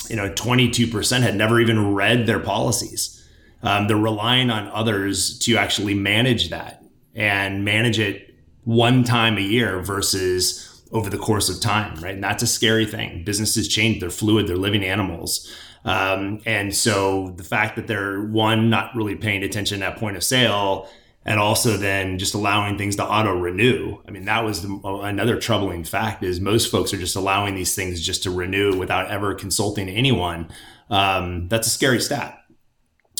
you 0.08 0.16
know, 0.16 0.30
22% 0.30 1.20
had 1.22 1.36
never 1.36 1.60
even 1.60 1.94
read 1.94 2.26
their 2.26 2.40
policies. 2.40 3.14
Um, 3.62 3.88
they're 3.88 3.96
relying 3.96 4.50
on 4.50 4.68
others 4.68 5.38
to 5.40 5.56
actually 5.56 5.94
manage 5.94 6.50
that 6.50 6.82
and 7.14 7.64
manage 7.64 7.98
it 7.98 8.34
one 8.64 9.04
time 9.04 9.36
a 9.36 9.42
year 9.42 9.80
versus 9.80 10.82
over 10.92 11.10
the 11.10 11.18
course 11.18 11.48
of 11.48 11.60
time, 11.60 11.94
right? 12.00 12.14
And 12.14 12.24
that's 12.24 12.42
a 12.42 12.46
scary 12.46 12.86
thing. 12.86 13.24
Businesses 13.24 13.68
change; 13.68 14.00
they're 14.00 14.10
fluid, 14.10 14.46
they're 14.46 14.56
living 14.56 14.84
animals. 14.84 15.52
Um, 15.84 16.40
and 16.44 16.74
so 16.74 17.30
the 17.36 17.44
fact 17.44 17.76
that 17.76 17.86
they're 17.86 18.22
one 18.22 18.70
not 18.70 18.94
really 18.94 19.14
paying 19.14 19.42
attention 19.42 19.82
at 19.82 19.96
point 19.96 20.16
of 20.16 20.24
sale 20.24 20.88
and 21.28 21.38
also 21.38 21.76
then 21.76 22.18
just 22.18 22.32
allowing 22.32 22.78
things 22.78 22.96
to 22.96 23.04
auto 23.04 23.34
renew. 23.38 23.98
I 24.08 24.10
mean, 24.10 24.24
that 24.24 24.46
was 24.46 24.62
the, 24.62 24.80
another 25.02 25.38
troubling 25.38 25.84
fact 25.84 26.22
is 26.22 26.40
most 26.40 26.72
folks 26.72 26.94
are 26.94 26.96
just 26.96 27.16
allowing 27.16 27.54
these 27.54 27.74
things 27.74 28.00
just 28.00 28.22
to 28.22 28.30
renew 28.30 28.78
without 28.78 29.10
ever 29.10 29.34
consulting 29.34 29.90
anyone. 29.90 30.48
Um, 30.88 31.46
that's 31.48 31.66
a 31.66 31.70
scary 31.70 32.00
stat, 32.00 32.38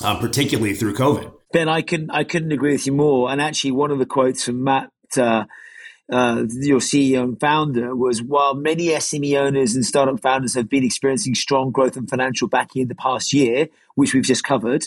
uh, 0.02 0.18
particularly 0.18 0.72
through 0.72 0.94
COVID. 0.94 1.34
Ben, 1.52 1.68
I 1.68 1.82
couldn't 1.82 2.10
I 2.10 2.24
couldn't 2.24 2.50
agree 2.50 2.72
with 2.72 2.86
you 2.86 2.94
more. 2.94 3.30
And 3.30 3.42
actually, 3.42 3.72
one 3.72 3.90
of 3.90 3.98
the 3.98 4.06
quotes 4.06 4.44
from 4.44 4.64
Matt. 4.64 4.90
Uh, 5.16 5.44
uh, 6.10 6.46
your 6.62 6.80
CEO 6.80 7.22
and 7.22 7.38
founder 7.38 7.94
was 7.94 8.22
while 8.22 8.54
many 8.54 8.86
SME 8.86 9.38
owners 9.38 9.74
and 9.74 9.84
startup 9.84 10.18
founders 10.22 10.54
have 10.54 10.66
been 10.66 10.82
experiencing 10.82 11.34
strong 11.34 11.70
growth 11.70 11.98
and 11.98 12.08
financial 12.08 12.48
backing 12.48 12.80
in 12.80 12.88
the 12.88 12.94
past 12.94 13.34
year, 13.34 13.68
which 13.94 14.14
we've 14.14 14.24
just 14.24 14.42
covered, 14.42 14.86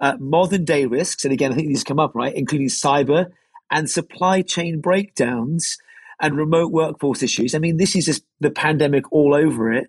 uh, 0.00 0.16
modern 0.18 0.64
day 0.64 0.86
risks, 0.86 1.24
and 1.24 1.32
again, 1.32 1.52
I 1.52 1.54
think 1.54 1.68
these 1.68 1.84
come 1.84 1.98
up, 1.98 2.14
right, 2.14 2.34
including 2.34 2.68
cyber 2.68 3.30
and 3.70 3.90
supply 3.90 4.42
chain 4.42 4.80
breakdowns 4.80 5.78
and 6.20 6.36
remote 6.36 6.72
workforce 6.72 7.22
issues. 7.22 7.54
I 7.54 7.58
mean, 7.58 7.76
this 7.76 7.94
is 7.94 8.06
just 8.06 8.24
the 8.40 8.50
pandemic 8.50 9.10
all 9.12 9.34
over 9.34 9.72
it. 9.72 9.88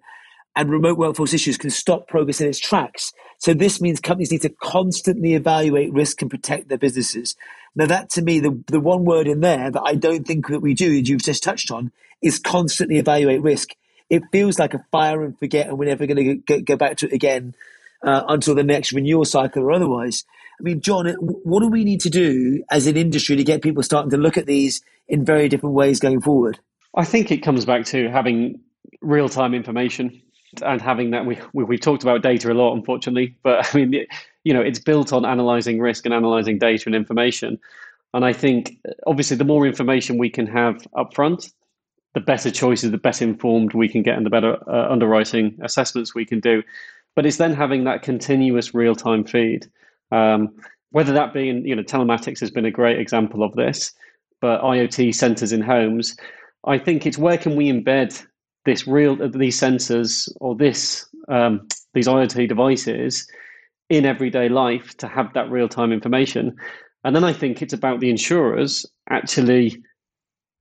And 0.56 0.70
remote 0.70 0.98
workforce 0.98 1.34
issues 1.34 1.58
can 1.58 1.70
stop 1.70 2.08
progress 2.08 2.42
in 2.42 2.48
its 2.48 2.60
tracks. 2.60 3.14
So 3.38 3.54
this 3.54 3.80
means 3.80 4.00
companies 4.00 4.32
need 4.32 4.42
to 4.42 4.50
constantly 4.50 5.34
evaluate 5.34 5.94
risk 5.94 6.22
and 6.22 6.30
protect 6.30 6.68
their 6.68 6.78
businesses. 6.78 7.36
Now, 7.76 7.86
that 7.86 8.10
to 8.12 8.22
me, 8.22 8.40
the, 8.40 8.62
the 8.68 8.80
one 8.80 9.06
word 9.06 9.28
in 9.28 9.40
there 9.40 9.72
that 9.72 9.82
I 9.86 9.96
don't 9.96 10.28
think 10.28 10.48
that 10.48 10.60
we 10.60 10.74
do, 10.74 10.92
you've 10.92 11.24
just 11.24 11.44
touched 11.44 11.72
on, 11.72 11.92
is 12.22 12.40
constantly 12.40 12.98
evaluate 12.98 13.42
risk. 13.42 13.70
It 14.10 14.24
feels 14.32 14.60
like 14.60 14.74
a 14.74 14.84
fire 14.92 15.24
and 15.24 15.38
forget, 15.38 15.68
and 15.68 15.78
we're 15.78 15.86
never 15.86 16.08
going 16.08 16.44
to 16.46 16.62
go 16.62 16.76
back 16.76 16.98
to 16.98 17.06
it 17.06 17.14
again 17.14 17.56
uh, 18.04 18.24
until 18.28 18.56
the 18.56 18.64
next 18.64 18.94
renewal 18.94 19.26
cycle 19.26 19.64
or 19.64 19.72
otherwise. 19.72 20.24
I 20.60 20.64
mean, 20.64 20.82
John, 20.82 21.08
what 21.20 21.62
do 21.62 21.68
we 21.68 21.84
need 21.84 22.02
to 22.02 22.10
do 22.10 22.64
as 22.70 22.86
an 22.86 22.98
industry 22.98 23.36
to 23.38 23.44
get 23.44 23.62
people 23.62 23.82
starting 23.84 24.12
to 24.12 24.18
look 24.18 24.38
at 24.38 24.46
these 24.46 24.82
in 25.08 25.24
very 25.24 25.48
different 25.48 25.76
ways 25.76 26.00
going 26.00 26.22
forward? 26.22 26.60
I 26.96 27.06
think 27.06 27.32
it 27.32 27.38
comes 27.38 27.66
back 27.66 27.86
to 27.86 28.10
having 28.10 28.60
real 29.02 29.30
time 29.30 29.54
information 29.54 30.22
and 30.62 30.82
having 30.82 31.12
that. 31.12 31.26
We, 31.26 31.40
we 31.54 31.76
have 31.76 31.82
talked 31.82 32.04
about 32.04 32.24
data 32.24 32.52
a 32.52 32.54
lot, 32.54 32.74
unfortunately, 32.74 33.36
but 33.44 33.74
I 33.74 33.78
mean, 33.78 34.06
you 34.44 34.54
know, 34.54 34.62
it's 34.62 34.80
built 34.80 35.14
on 35.14 35.26
analyzing 35.26 35.80
risk 35.80 36.06
and 36.06 36.14
analyzing 36.14 36.60
data 36.60 36.84
and 36.88 36.96
information. 36.96 37.60
And 38.14 38.26
I 38.26 38.34
think 38.34 38.80
obviously 39.06 39.38
the 39.38 39.46
more 39.46 39.68
information 39.68 40.18
we 40.18 40.30
can 40.30 40.48
have 40.48 40.86
upfront, 40.96 41.52
the 42.16 42.20
better 42.20 42.50
choices, 42.50 42.90
the 42.90 42.98
better 42.98 43.24
informed 43.24 43.74
we 43.74 43.88
can 43.88 44.02
get, 44.02 44.18
and 44.18 44.26
the 44.26 44.32
better 44.32 44.58
uh, 44.68 44.92
underwriting 44.92 45.60
assessments 45.62 46.16
we 46.16 46.26
can 46.26 46.40
do 46.40 46.64
but 47.20 47.26
it's 47.26 47.36
then 47.36 47.54
having 47.54 47.84
that 47.84 48.02
continuous 48.02 48.74
real 48.74 48.96
time 48.96 49.26
feed. 49.26 49.70
Um, 50.10 50.56
whether 50.92 51.12
that 51.12 51.34
being, 51.34 51.68
you 51.68 51.76
know, 51.76 51.84
telematics 51.84 52.40
has 52.40 52.50
been 52.50 52.64
a 52.64 52.72
great 52.72 52.98
example 52.98 53.44
of 53.44 53.54
this, 53.56 53.92
but 54.40 54.62
IoT 54.62 55.10
sensors 55.10 55.52
in 55.52 55.60
homes, 55.60 56.16
I 56.66 56.78
think 56.78 57.06
it's 57.06 57.18
where 57.18 57.38
can 57.38 57.58
we 57.58 57.70
embed 57.70 58.26
this 58.64 58.88
real 58.88 59.18
these 59.32 59.60
sensors 59.60 60.30
or 60.40 60.56
this 60.56 61.10
um, 61.28 61.68
these 61.94 62.08
IoT 62.08 62.48
devices 62.48 63.28
in 63.90 64.06
everyday 64.06 64.48
life 64.48 64.96
to 65.00 65.08
have 65.10 65.34
that 65.34 65.52
real 65.52 65.68
time 65.68 65.92
information, 65.92 66.56
and 67.04 67.14
then 67.14 67.26
I 67.26 67.34
think 67.34 67.62
it's 67.62 67.74
about 67.74 68.00
the 68.00 68.10
insurers 68.10 68.86
actually 69.10 69.84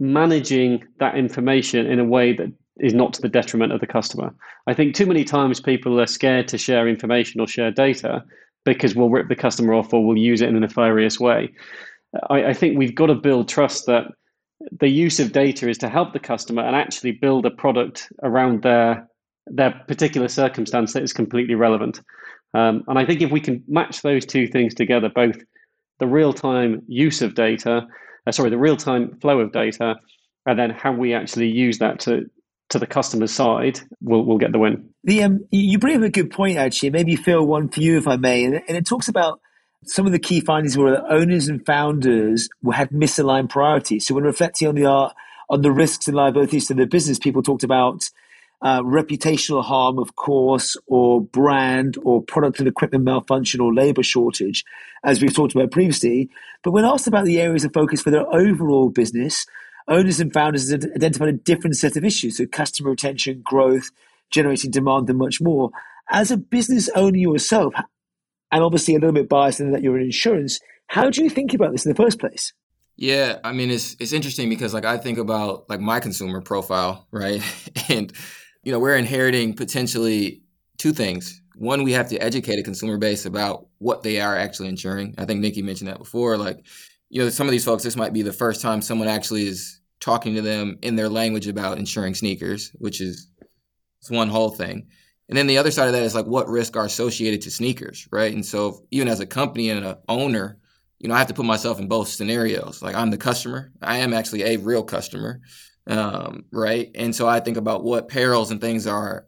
managing 0.00 0.82
that 0.98 1.16
information 1.16 1.86
in 1.86 2.00
a 2.00 2.04
way 2.04 2.32
that 2.32 2.52
is 2.80 2.94
not 2.94 3.12
to 3.14 3.22
the 3.22 3.28
detriment 3.28 3.72
of 3.72 3.80
the 3.80 3.86
customer. 3.86 4.34
I 4.66 4.74
think 4.74 4.94
too 4.94 5.06
many 5.06 5.24
times 5.24 5.60
people 5.60 6.00
are 6.00 6.06
scared 6.06 6.48
to 6.48 6.58
share 6.58 6.88
information 6.88 7.40
or 7.40 7.46
share 7.46 7.70
data 7.70 8.24
because 8.64 8.94
we'll 8.94 9.10
rip 9.10 9.28
the 9.28 9.36
customer 9.36 9.74
off 9.74 9.92
or 9.92 10.04
we'll 10.04 10.16
use 10.16 10.40
it 10.40 10.48
in 10.48 10.56
a 10.56 10.60
nefarious 10.60 11.18
way. 11.18 11.50
I, 12.30 12.46
I 12.46 12.52
think 12.52 12.78
we've 12.78 12.94
got 12.94 13.06
to 13.06 13.14
build 13.14 13.48
trust 13.48 13.86
that 13.86 14.04
the 14.80 14.88
use 14.88 15.20
of 15.20 15.32
data 15.32 15.68
is 15.68 15.78
to 15.78 15.88
help 15.88 16.12
the 16.12 16.18
customer 16.18 16.62
and 16.62 16.74
actually 16.74 17.12
build 17.12 17.46
a 17.46 17.50
product 17.50 18.12
around 18.22 18.62
their 18.62 19.08
their 19.50 19.82
particular 19.88 20.28
circumstance 20.28 20.92
that 20.92 21.02
is 21.02 21.14
completely 21.14 21.54
relevant. 21.54 22.02
Um, 22.52 22.84
and 22.86 22.98
I 22.98 23.06
think 23.06 23.22
if 23.22 23.30
we 23.30 23.40
can 23.40 23.64
match 23.66 24.02
those 24.02 24.26
two 24.26 24.46
things 24.46 24.74
together, 24.74 25.08
both 25.08 25.38
the 26.00 26.06
real 26.06 26.34
time 26.34 26.82
use 26.86 27.22
of 27.22 27.34
data, 27.34 27.86
uh, 28.26 28.32
sorry, 28.32 28.50
the 28.50 28.58
real 28.58 28.76
time 28.76 29.16
flow 29.20 29.40
of 29.40 29.52
data, 29.52 29.96
and 30.44 30.58
then 30.58 30.70
how 30.70 30.92
we 30.92 31.14
actually 31.14 31.48
use 31.48 31.78
that 31.78 32.00
to 32.00 32.28
to 32.70 32.78
the 32.78 32.86
customer's 32.86 33.32
side 33.32 33.80
will 34.00 34.24
will 34.24 34.38
get 34.38 34.52
the 34.52 34.58
win. 34.58 34.90
The 35.04 35.22
um, 35.22 35.44
you 35.50 35.78
bring 35.78 35.96
up 35.96 36.02
a 36.02 36.10
good 36.10 36.30
point 36.30 36.58
actually. 36.58 36.90
Maybe 36.90 37.16
Phil, 37.16 37.44
one 37.46 37.68
for 37.68 37.80
you, 37.80 37.98
if 37.98 38.06
I 38.06 38.16
may, 38.16 38.44
and, 38.44 38.54
and 38.54 38.76
it 38.76 38.86
talks 38.86 39.08
about 39.08 39.40
some 39.84 40.06
of 40.06 40.12
the 40.12 40.18
key 40.18 40.40
findings 40.40 40.76
were 40.76 40.90
that 40.90 41.10
owners 41.10 41.48
and 41.48 41.64
founders 41.64 42.48
had 42.72 42.90
misaligned 42.90 43.48
priorities. 43.48 44.06
So 44.06 44.14
when 44.14 44.24
reflecting 44.24 44.68
on 44.68 44.74
the 44.74 44.86
art, 44.86 45.14
on 45.48 45.62
the 45.62 45.72
risks 45.72 46.08
and 46.08 46.16
liabilities 46.16 46.66
to 46.66 46.74
their 46.74 46.86
business, 46.86 47.18
people 47.18 47.42
talked 47.42 47.62
about 47.62 48.04
uh, 48.60 48.82
reputational 48.82 49.64
harm, 49.64 49.98
of 49.98 50.16
course, 50.16 50.76
or 50.86 51.22
brand, 51.22 51.96
or 52.02 52.22
product 52.22 52.58
and 52.58 52.68
equipment 52.68 53.04
malfunction, 53.04 53.60
or 53.60 53.72
labor 53.72 54.02
shortage, 54.02 54.64
as 55.04 55.22
we've 55.22 55.34
talked 55.34 55.54
about 55.54 55.70
previously. 55.70 56.28
But 56.64 56.72
when 56.72 56.84
asked 56.84 57.06
about 57.06 57.24
the 57.24 57.40
areas 57.40 57.64
of 57.64 57.72
focus 57.72 58.02
for 58.02 58.10
their 58.10 58.26
overall 58.34 58.90
business, 58.90 59.46
owners 59.88 60.20
and 60.20 60.32
founders 60.32 60.72
identified 60.72 61.28
a 61.28 61.32
different 61.32 61.76
set 61.76 61.96
of 61.96 62.04
issues, 62.04 62.36
so 62.36 62.46
customer 62.46 62.90
retention, 62.90 63.42
growth, 63.44 63.90
generating 64.30 64.70
demand, 64.70 65.08
and 65.08 65.18
much 65.18 65.40
more. 65.40 65.70
As 66.10 66.30
a 66.30 66.36
business 66.36 66.88
owner 66.94 67.16
yourself, 67.16 67.74
and 68.50 68.62
obviously 68.62 68.94
a 68.94 68.98
little 68.98 69.12
bit 69.12 69.28
biased 69.28 69.60
in 69.60 69.72
that 69.72 69.82
you're 69.82 69.98
in 69.98 70.06
insurance, 70.06 70.60
how 70.86 71.10
do 71.10 71.22
you 71.22 71.30
think 71.30 71.52
about 71.54 71.72
this 71.72 71.84
in 71.84 71.92
the 71.92 71.96
first 71.96 72.18
place? 72.18 72.52
Yeah, 72.96 73.38
I 73.44 73.52
mean 73.52 73.70
it's 73.70 73.94
it's 74.00 74.12
interesting 74.12 74.48
because 74.48 74.74
like 74.74 74.84
I 74.84 74.98
think 74.98 75.18
about 75.18 75.70
like 75.70 75.80
my 75.80 76.00
consumer 76.00 76.40
profile, 76.40 77.06
right? 77.12 77.42
and 77.88 78.12
you 78.64 78.72
know, 78.72 78.78
we're 78.78 78.96
inheriting 78.96 79.54
potentially 79.54 80.42
two 80.78 80.92
things. 80.92 81.40
One, 81.56 81.82
we 81.82 81.92
have 81.92 82.08
to 82.10 82.18
educate 82.18 82.58
a 82.58 82.62
consumer 82.62 82.98
base 82.98 83.24
about 83.24 83.66
what 83.78 84.02
they 84.02 84.20
are 84.20 84.36
actually 84.36 84.68
insuring. 84.68 85.14
I 85.18 85.24
think 85.24 85.40
Nikki 85.40 85.62
mentioned 85.62 85.88
that 85.88 85.98
before. 85.98 86.36
Like, 86.36 86.64
you 87.10 87.22
know, 87.22 87.28
some 87.30 87.46
of 87.46 87.52
these 87.52 87.64
folks, 87.64 87.82
this 87.82 87.96
might 87.96 88.12
be 88.12 88.22
the 88.22 88.32
first 88.32 88.60
time 88.60 88.82
someone 88.82 89.08
actually 89.08 89.46
is 89.46 89.80
talking 90.00 90.34
to 90.34 90.42
them 90.42 90.78
in 90.82 90.96
their 90.96 91.08
language 91.08 91.46
about 91.46 91.78
insuring 91.78 92.14
sneakers, 92.14 92.70
which 92.78 93.00
is 93.00 93.30
it's 94.00 94.10
one 94.10 94.28
whole 94.28 94.50
thing. 94.50 94.88
And 95.28 95.36
then 95.36 95.46
the 95.46 95.58
other 95.58 95.70
side 95.70 95.88
of 95.88 95.92
that 95.92 96.02
is 96.02 96.14
like 96.14 96.26
what 96.26 96.48
risks 96.48 96.76
are 96.76 96.84
associated 96.84 97.42
to 97.42 97.50
sneakers, 97.50 98.08
right? 98.10 98.32
And 98.32 98.44
so 98.44 98.86
even 98.90 99.08
as 99.08 99.20
a 99.20 99.26
company 99.26 99.70
and 99.70 99.84
an 99.84 99.96
owner, 100.08 100.58
you 100.98 101.08
know, 101.08 101.14
I 101.14 101.18
have 101.18 101.28
to 101.28 101.34
put 101.34 101.44
myself 101.44 101.78
in 101.78 101.88
both 101.88 102.08
scenarios. 102.08 102.82
Like 102.82 102.94
I'm 102.94 103.10
the 103.10 103.18
customer, 103.18 103.72
I 103.82 103.98
am 103.98 104.14
actually 104.14 104.42
a 104.42 104.56
real 104.56 104.82
customer, 104.82 105.40
um, 105.86 106.44
right? 106.52 106.90
And 106.94 107.14
so 107.14 107.28
I 107.28 107.40
think 107.40 107.56
about 107.56 107.84
what 107.84 108.08
perils 108.08 108.50
and 108.50 108.60
things 108.60 108.86
are 108.86 109.26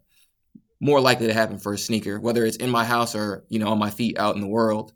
more 0.81 1.01
likely 1.01 1.26
to 1.26 1.35
happen 1.35 1.59
for 1.59 1.74
a 1.74 1.78
sneaker, 1.78 2.18
whether 2.18 2.45
it's 2.45 2.57
in 2.57 2.70
my 2.70 2.85
house 2.85 3.14
or 3.14 3.45
you 3.49 3.59
know 3.59 3.68
on 3.68 3.78
my 3.78 3.91
feet 3.91 4.18
out 4.18 4.35
in 4.35 4.41
the 4.41 4.49
world. 4.49 4.93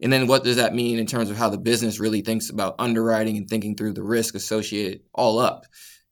And 0.00 0.12
then 0.12 0.26
what 0.26 0.44
does 0.44 0.56
that 0.56 0.74
mean 0.74 0.98
in 0.98 1.06
terms 1.06 1.30
of 1.30 1.36
how 1.36 1.48
the 1.48 1.58
business 1.58 1.98
really 1.98 2.20
thinks 2.20 2.50
about 2.50 2.74
underwriting 2.78 3.36
and 3.36 3.48
thinking 3.48 3.74
through 3.76 3.94
the 3.94 4.02
risk 4.02 4.34
associated 4.34 5.00
all 5.14 5.38
up? 5.38 5.64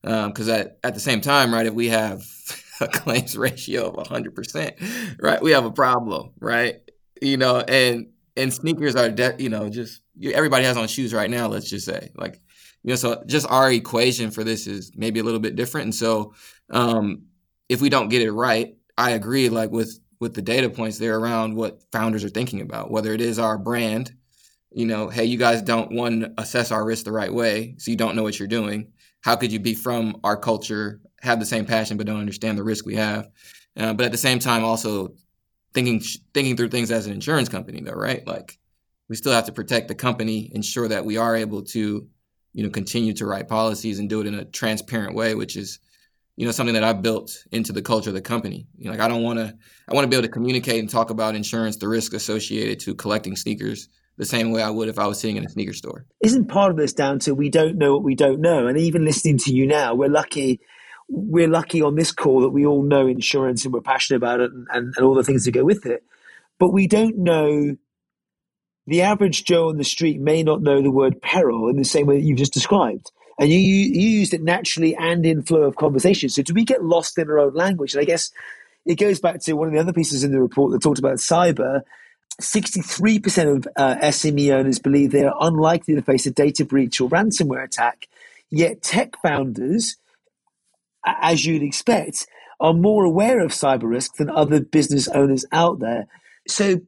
Because 0.03 0.49
um, 0.49 0.55
at, 0.55 0.79
at 0.83 0.95
the 0.95 1.01
same 1.01 1.21
time, 1.21 1.53
right, 1.53 1.67
if 1.67 1.75
we 1.75 1.89
have 1.89 2.25
a 2.81 2.89
claims 2.89 3.37
ratio 3.37 3.91
of 3.91 4.07
100%, 4.09 5.19
right, 5.21 5.43
we 5.43 5.53
have 5.53 5.65
a 5.65 5.71
problem, 5.71 6.31
right? 6.41 6.77
You 7.21 7.37
know, 7.37 7.61
and 7.61 8.09
and 8.37 8.53
sneakers 8.53 8.97
are, 8.97 9.11
de- 9.11 9.37
you 9.39 9.49
know, 9.49 9.69
just 9.69 10.03
everybody 10.21 10.65
has 10.65 10.77
on 10.77 10.89
shoes 10.89 11.15
right 11.15 11.31
now, 11.31 11.47
let's 11.47 11.71
just 11.71 11.87
say. 11.87 12.11
Like, 12.17 12.41
you 12.83 12.91
know, 12.91 12.97
so 12.97 13.23
just 13.27 13.49
our 13.49 13.71
equation 13.71 14.31
for 14.31 14.43
this 14.43 14.67
is 14.67 14.91
maybe 14.97 15.21
a 15.21 15.23
little 15.23 15.41
bit 15.41 15.55
different. 15.55 15.85
And 15.85 15.95
so 15.95 16.35
um, 16.71 17.27
if 17.69 17.81
we 17.81 17.89
don't 17.89 18.09
get 18.09 18.23
it 18.23 18.33
right, 18.33 18.77
I 18.99 19.13
agree, 19.13 19.49
like 19.49 19.71
with 19.71 19.99
with 20.25 20.33
the 20.33 20.41
data 20.41 20.71
points 20.71 20.97
there 20.97 21.19
around 21.19 21.55
what 21.55 21.83
founders 21.93 22.25
are 22.25 22.31
thinking 22.31 22.63
about, 22.63 22.91
whether 22.91 23.13
it 23.13 23.21
is 23.21 23.39
our 23.39 23.59
brand, 23.59 24.11
you 24.71 24.87
know, 24.87 25.11
hey, 25.11 25.27
you 25.27 25.37
guys 25.37 25.61
don't 25.61 25.93
one 25.93 26.33
assess 26.39 26.73
our 26.73 26.83
risk 26.83 27.05
the 27.05 27.13
right 27.13 27.33
way, 27.33 27.75
so 27.77 27.91
you 27.91 27.97
don't 27.99 28.17
know 28.17 28.23
what 28.23 28.39
you're 28.39 28.49
doing. 28.49 28.91
How 29.21 29.37
could 29.37 29.53
you 29.53 29.61
be 29.61 29.75
from 29.75 30.19
our 30.25 30.39
culture, 30.39 31.03
have 31.21 31.41
the 31.41 31.45
same 31.45 31.67
passion, 31.67 31.99
but 31.99 32.07
don't 32.07 32.21
understand 32.21 32.57
the 32.57 32.65
risk 32.65 32.87
we 32.87 32.95
have? 32.95 33.29
Uh, 33.77 33.93
but 33.93 34.07
at 34.07 34.13
the 34.13 34.19
same 34.19 34.39
time, 34.39 34.65
also 34.65 35.15
thinking 35.75 36.01
thinking 36.33 36.57
through 36.57 36.71
things 36.71 36.91
as 36.91 37.07
an 37.07 37.13
insurance 37.13 37.51
company, 37.51 37.83
though, 37.83 37.93
right? 37.93 38.27
Like 38.27 38.59
we 39.11 39.17
still 39.17 39.33
have 39.33 39.45
to 39.45 39.53
protect 39.53 39.89
the 39.89 39.95
company, 39.95 40.51
ensure 40.55 40.89
that 40.89 41.05
we 41.05 41.19
are 41.19 41.37
able 41.37 41.63
to 41.77 42.09
you 42.55 42.63
know, 42.63 42.71
continue 42.71 43.13
to 43.13 43.27
write 43.27 43.49
policies 43.49 43.99
and 43.99 44.09
do 44.09 44.21
it 44.21 44.27
in 44.27 44.35
a 44.35 44.45
transparent 44.45 45.15
way, 45.15 45.35
which 45.35 45.57
is, 45.57 45.81
you 46.37 46.47
know, 46.47 46.53
something 46.53 46.75
that 46.75 46.85
I've 46.85 47.03
built 47.03 47.45
into 47.53 47.73
the 47.73 47.83
culture 47.83 48.11
of 48.11 48.15
the 48.15 48.21
company. 48.21 48.67
You 48.77 48.87
know, 48.87 48.91
like 48.93 49.01
I 49.01 49.09
don't 49.09 49.23
want 49.23 49.39
to, 49.39 49.55
I 49.89 49.95
want 49.95 50.05
to 50.05 50.09
be 50.09 50.17
able 50.17 50.27
to 50.27 50.33
communicate 50.33 50.81
and 50.81 50.91
talk 50.91 51.11
about 51.11 51.35
insurance, 51.35 51.77
the 51.77 51.89
risk 51.89 52.13
associated 52.13 52.81
to 52.81 52.95
collecting 52.95 53.37
sneakers 53.37 53.89
the 54.17 54.25
same 54.25 54.53
way 54.53 54.63
I 54.63 54.71
would 54.71 54.89
if 54.89 54.99
I 54.99 55.07
was 55.07 55.21
sitting 55.21 55.37
in 55.37 55.45
a 55.45 55.49
sneaker 55.49 55.73
store. 55.73 56.07
Isn't 56.23 56.47
part 56.47 56.71
of 56.71 56.77
this 56.77 56.93
down 56.93 57.19
to 57.21 57.35
we 57.35 57.51
don't 57.51 57.77
know 57.77 57.95
what 57.95 58.05
we 58.05 58.15
don't 58.15 58.41
know? 58.41 58.67
And 58.67 58.79
even 58.79 59.05
listening 59.05 59.39
to 59.39 59.53
you 59.53 59.67
now, 59.67 59.95
we're 59.95 60.09
lucky. 60.09 60.61
We're 61.09 61.49
lucky 61.49 61.83
on 61.83 61.97
this 61.97 62.13
call 62.13 62.43
that 62.43 62.51
we 62.51 62.65
all 62.65 62.83
know 62.83 63.07
insurance 63.07 63.65
and 63.65 63.75
we're 63.75 63.81
passionate 63.81 64.17
about 64.17 64.41
it 64.41 64.53
and, 64.53 64.67
and, 64.73 64.95
and 64.97 65.07
all 65.07 65.15
the 65.15 65.25
things 65.25 65.45
that 65.45 65.53
go 65.53 65.65
with 65.65 65.85
it. 65.85 66.03
But 66.59 66.73
we 66.73 66.87
don't 66.87 67.19
know 67.19 67.77
the 68.87 69.03
average 69.03 69.45
Joe 69.45 69.69
on 69.69 69.79
the 69.79 69.85
street 69.85 70.21
may 70.21 70.43
not 70.43 70.63
know 70.63 70.83
the 70.83 70.91
word 70.91 71.21
peril 71.23 71.69
in 71.69 71.77
the 71.77 71.85
same 71.85 72.07
way 72.07 72.17
that 72.17 72.25
you've 72.25 72.39
just 72.39 72.53
described. 72.53 73.11
And 73.39 73.51
you, 73.51 73.59
you 73.59 74.09
used 74.09 74.35
it 74.35 74.43
naturally 74.43 74.95
and 74.95 75.27
in 75.27 75.43
flow 75.43 75.63
of 75.63 75.77
conversation. 75.77 76.29
So 76.29 76.43
do 76.43 76.55
we 76.55 76.65
get 76.65 76.85
lost 76.85 77.19
in 77.19 77.29
our 77.29 77.39
own 77.39 77.55
language? 77.55 77.95
And 77.95 78.01
I 78.01 78.05
guess 78.05 78.31
it 78.87 78.97
goes 78.97 79.19
back 79.21 79.41
to 79.43 79.55
one 79.55 79.69
of 79.69 79.75
the 79.75 79.81
other 79.81 79.93
pieces 79.93 80.25
in 80.25 80.31
the 80.31 80.41
report 80.41 80.73
that 80.73 80.83
talked 80.83 80.99
about 80.99 81.17
cyber 81.17 81.83
63% 82.41 83.57
of 83.57 83.69
uh, 83.77 83.97
SME 83.97 84.53
owners 84.53 84.79
believe 84.79 85.13
they 85.13 85.25
are 85.25 85.37
unlikely 85.41 85.95
to 85.95 86.03
face 86.03 86.27
a 86.27 86.31
data 86.31 86.65
breach 86.65 87.01
or 87.01 87.09
ransomware 87.09 87.65
attack. 87.65 88.09
Yet 88.51 88.83
tech 88.83 89.15
founders, 89.23 89.97
as 91.05 91.45
you'd 91.45 91.63
expect, 91.63 92.27
are 92.61 92.73
more 92.73 93.05
aware 93.05 93.41
of 93.41 93.53
cyber 93.53 93.85
risk 93.85 94.17
than 94.17 94.31
other 94.31 94.61
business 94.61 95.07
owners 95.09 95.45
out 95.53 95.79
there. 95.79 96.07
So, 96.49 96.81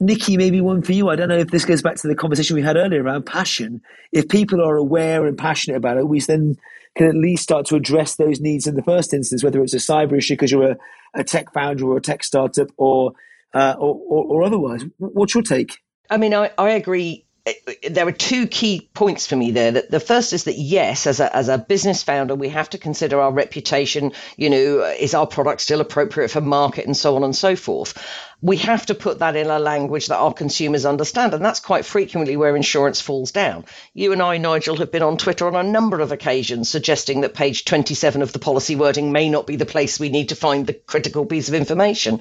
Nikki, 0.00 0.36
maybe 0.36 0.60
one 0.60 0.82
for 0.82 0.92
you. 0.92 1.08
I 1.08 1.16
don't 1.16 1.28
know 1.28 1.38
if 1.38 1.50
this 1.50 1.64
goes 1.64 1.82
back 1.82 1.96
to 1.96 2.08
the 2.08 2.14
conversation 2.14 2.54
we 2.54 2.62
had 2.62 2.76
earlier 2.76 3.02
around 3.02 3.26
passion. 3.26 3.80
If 4.12 4.28
people 4.28 4.60
are 4.64 4.76
aware 4.76 5.26
and 5.26 5.36
passionate 5.36 5.76
about 5.76 5.96
it, 5.96 6.06
we 6.06 6.20
then 6.20 6.56
can 6.96 7.08
at 7.08 7.14
least 7.14 7.42
start 7.42 7.66
to 7.66 7.76
address 7.76 8.16
those 8.16 8.40
needs 8.40 8.66
in 8.66 8.74
the 8.74 8.82
first 8.82 9.12
instance, 9.12 9.42
whether 9.42 9.62
it's 9.62 9.74
a 9.74 9.78
cyber 9.78 10.16
issue 10.16 10.34
because 10.34 10.52
you're 10.52 10.72
a, 10.72 10.76
a 11.14 11.24
tech 11.24 11.52
founder 11.52 11.86
or 11.86 11.96
a 11.96 12.00
tech 12.00 12.22
startup 12.22 12.68
or 12.76 13.12
uh, 13.54 13.74
or, 13.78 13.94
or, 14.08 14.24
or, 14.26 14.42
otherwise. 14.42 14.84
What's 14.98 15.34
your 15.34 15.42
take? 15.42 15.78
I 16.10 16.18
mean, 16.18 16.34
I, 16.34 16.50
I 16.58 16.70
agree. 16.70 17.24
Uh, 17.48 17.72
there 17.90 18.06
are 18.06 18.12
two 18.12 18.46
key 18.46 18.88
points 18.92 19.26
for 19.26 19.36
me 19.36 19.50
there. 19.50 19.72
The 19.72 20.00
first 20.00 20.32
is 20.32 20.44
that 20.44 20.58
yes, 20.58 21.06
as 21.06 21.20
a 21.20 21.34
as 21.34 21.48
a 21.48 21.58
business 21.58 22.02
founder, 22.02 22.34
we 22.34 22.48
have 22.50 22.70
to 22.70 22.78
consider 22.78 23.20
our 23.20 23.32
reputation. 23.32 24.12
You 24.36 24.50
know, 24.50 24.84
is 24.98 25.14
our 25.14 25.26
product 25.26 25.60
still 25.60 25.80
appropriate 25.80 26.30
for 26.30 26.40
market, 26.40 26.86
and 26.86 26.96
so 26.96 27.16
on 27.16 27.24
and 27.24 27.34
so 27.34 27.56
forth. 27.56 27.96
We 28.40 28.58
have 28.58 28.86
to 28.86 28.94
put 28.94 29.18
that 29.18 29.34
in 29.34 29.48
a 29.48 29.58
language 29.58 30.06
that 30.08 30.18
our 30.18 30.32
consumers 30.32 30.86
understand, 30.86 31.34
and 31.34 31.44
that's 31.44 31.60
quite 31.60 31.84
frequently 31.84 32.36
where 32.36 32.54
insurance 32.54 33.00
falls 33.00 33.32
down. 33.32 33.64
You 33.94 34.12
and 34.12 34.22
I, 34.22 34.38
Nigel, 34.38 34.76
have 34.76 34.92
been 34.92 35.02
on 35.02 35.16
Twitter 35.16 35.46
on 35.46 35.56
a 35.56 35.68
number 35.68 36.00
of 36.00 36.12
occasions 36.12 36.68
suggesting 36.68 37.22
that 37.22 37.34
page 37.34 37.64
27 37.64 38.22
of 38.22 38.32
the 38.32 38.38
policy 38.38 38.76
wording 38.76 39.10
may 39.10 39.28
not 39.28 39.46
be 39.46 39.56
the 39.56 39.66
place 39.66 39.98
we 39.98 40.08
need 40.08 40.28
to 40.28 40.36
find 40.36 40.66
the 40.66 40.74
critical 40.74 41.26
piece 41.26 41.48
of 41.48 41.54
information. 41.54 42.20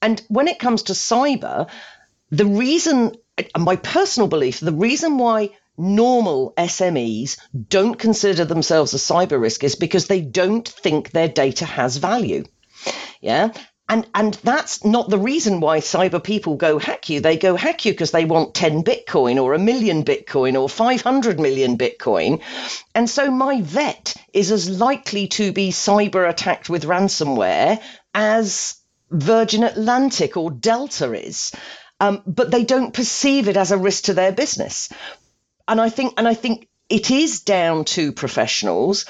And 0.00 0.22
when 0.28 0.48
it 0.48 0.58
comes 0.58 0.84
to 0.84 0.92
cyber, 0.92 1.68
the 2.30 2.46
reason, 2.46 3.16
my 3.58 3.76
personal 3.76 4.28
belief, 4.28 4.60
the 4.60 4.72
reason 4.72 5.18
why 5.18 5.50
normal 5.76 6.52
SMEs 6.56 7.38
don't 7.68 7.98
consider 7.98 8.44
themselves 8.44 8.94
a 8.94 8.98
cyber 8.98 9.40
risk 9.40 9.64
is 9.64 9.74
because 9.74 10.06
they 10.06 10.20
don't 10.20 10.68
think 10.68 11.10
their 11.10 11.28
data 11.28 11.64
has 11.64 11.96
value. 11.96 12.44
Yeah. 13.20 13.50
And 13.86 14.06
and 14.14 14.34
that's 14.42 14.82
not 14.82 15.10
the 15.10 15.18
reason 15.18 15.60
why 15.60 15.80
cyber 15.80 16.22
people 16.22 16.56
go 16.56 16.78
hack 16.78 17.10
you. 17.10 17.20
They 17.20 17.36
go 17.36 17.54
hack 17.54 17.84
you 17.84 17.92
because 17.92 18.12
they 18.12 18.24
want 18.24 18.54
10 18.54 18.82
Bitcoin 18.82 19.42
or 19.42 19.52
a 19.52 19.58
million 19.58 20.04
Bitcoin 20.04 20.58
or 20.58 20.70
500 20.70 21.38
million 21.38 21.76
Bitcoin. 21.76 22.40
And 22.94 23.10
so 23.10 23.30
my 23.30 23.60
vet 23.60 24.14
is 24.32 24.50
as 24.50 24.70
likely 24.70 25.28
to 25.28 25.52
be 25.52 25.70
cyber 25.70 26.26
attacked 26.26 26.70
with 26.70 26.84
ransomware 26.84 27.82
as 28.14 28.76
Virgin 29.10 29.64
Atlantic 29.64 30.36
or 30.38 30.50
Delta 30.50 31.12
is, 31.12 31.52
um, 32.04 32.22
but 32.26 32.50
they 32.50 32.64
don't 32.64 32.92
perceive 32.92 33.48
it 33.48 33.56
as 33.56 33.72
a 33.72 33.78
risk 33.78 34.04
to 34.04 34.14
their 34.14 34.32
business. 34.32 34.90
And 35.66 35.80
I 35.80 35.88
think, 35.88 36.14
and 36.18 36.28
I 36.28 36.34
think 36.34 36.68
it 36.88 37.10
is 37.10 37.40
down 37.40 37.84
to 37.86 38.12
professionals 38.12 39.06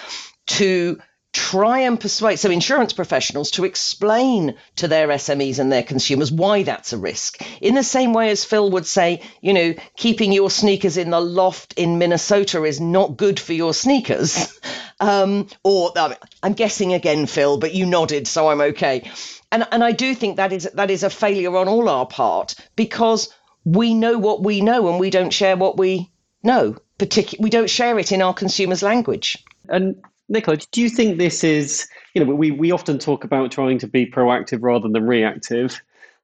to 0.47 1.01
try 1.35 1.81
and 1.81 2.01
persuade 2.01 2.37
so 2.37 2.49
insurance 2.49 2.93
professionals 2.93 3.51
to 3.51 3.65
explain 3.65 4.55
to 4.77 4.89
their 4.89 5.09
SMEs 5.09 5.59
and 5.59 5.71
their 5.71 5.83
consumers 5.83 6.31
why 6.31 6.63
that's 6.63 6.93
a 6.93 6.97
risk. 6.97 7.43
In 7.61 7.75
the 7.75 7.83
same 7.83 8.13
way 8.15 8.31
as 8.31 8.45
Phil 8.45 8.71
would 8.71 8.87
say, 8.87 9.21
you 9.43 9.53
know, 9.53 9.75
keeping 9.97 10.33
your 10.33 10.49
sneakers 10.49 10.97
in 10.97 11.11
the 11.11 11.21
loft 11.21 11.75
in 11.75 11.99
Minnesota 11.99 12.63
is 12.63 12.81
not 12.81 13.17
good 13.17 13.39
for 13.39 13.53
your 13.53 13.75
sneakers. 13.75 14.59
Um, 15.01 15.49
or 15.65 15.93
I'm 16.41 16.53
guessing 16.53 16.95
again, 16.95 17.27
Phil, 17.27 17.59
but 17.59 17.75
you 17.75 17.85
nodded, 17.85 18.29
so 18.29 18.49
I'm 18.49 18.61
okay. 18.61 19.11
And 19.51 19.67
and 19.73 19.83
I 19.83 19.91
do 19.91 20.15
think 20.15 20.37
that 20.37 20.53
is 20.53 20.71
that 20.75 20.89
is 20.89 21.03
a 21.03 21.11
failure 21.11 21.57
on 21.57 21.67
all 21.67 21.89
our 21.89 22.07
part 22.07 22.55
because 22.77 23.29
we 23.65 23.93
know 23.93 24.19
what 24.19 24.45
we 24.45 24.61
know 24.61 24.89
and 24.89 25.01
we 25.01 25.11
don't 25.11 25.33
share 25.33 25.57
what 25.57 25.77
we 25.77 26.13
know. 26.45 26.77
Particularly, 26.97 27.43
we 27.43 27.51
don't 27.51 27.69
share 27.69 27.99
it 27.99 28.13
in 28.13 28.23
our 28.23 28.33
consumers' 28.33 28.85
language. 28.85 29.45
And 29.69 29.97
Nicola, 30.29 30.57
do 30.73 30.81
you 30.81 30.89
think 30.89 31.19
this 31.19 31.45
is, 31.45 31.87
you 32.15 32.25
know, 32.25 32.35
we, 32.35 32.51
we 32.51 32.73
often 32.73 32.99
talk 32.99 33.25
about 33.25 33.53
trying 33.53 33.79
to 33.79 33.87
be 33.87 34.07
proactive 34.07 34.61
rather 34.63 34.89
than 34.89 35.07
reactive 35.07 35.81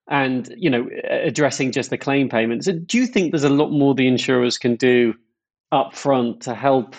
and, 0.09 0.53
you 0.57 0.70
know, 0.70 0.88
addressing 1.09 1.72
just 1.72 1.90
the 1.90 1.98
claim 1.98 2.28
payments. 2.28 2.66
Do 2.66 2.98
you 2.98 3.07
think 3.07 3.30
there's 3.30 3.44
a 3.44 3.51
lot 3.51 3.70
more 3.70 3.94
the 3.94 4.09
insurers 4.09 4.59
can 4.59 4.76
do 4.76 5.14
up 5.70 5.94
front 5.94 6.42
to 6.42 6.55
help 6.55 6.96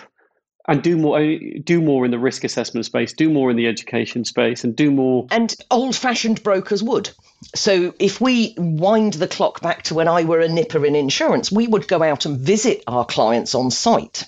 and 0.68 0.82
do 0.82 0.96
more 0.96 1.20
do 1.64 1.82
more 1.82 2.04
in 2.04 2.12
the 2.12 2.18
risk 2.18 2.44
assessment 2.44 2.86
space, 2.86 3.12
do 3.12 3.28
more 3.28 3.50
in 3.50 3.56
the 3.56 3.66
education 3.66 4.24
space 4.24 4.62
and 4.62 4.76
do 4.76 4.90
more 4.90 5.26
And 5.30 5.54
old 5.70 5.96
fashioned 5.96 6.42
brokers 6.42 6.82
would. 6.82 7.10
So 7.54 7.92
if 7.98 8.20
we 8.20 8.54
wind 8.56 9.14
the 9.14 9.26
clock 9.26 9.60
back 9.60 9.82
to 9.84 9.94
when 9.94 10.06
I 10.06 10.22
were 10.22 10.40
a 10.40 10.48
nipper 10.48 10.86
in 10.86 10.94
insurance, 10.94 11.50
we 11.50 11.66
would 11.66 11.88
go 11.88 12.02
out 12.02 12.26
and 12.26 12.38
visit 12.38 12.84
our 12.86 13.04
clients 13.04 13.56
on 13.56 13.72
site 13.72 14.24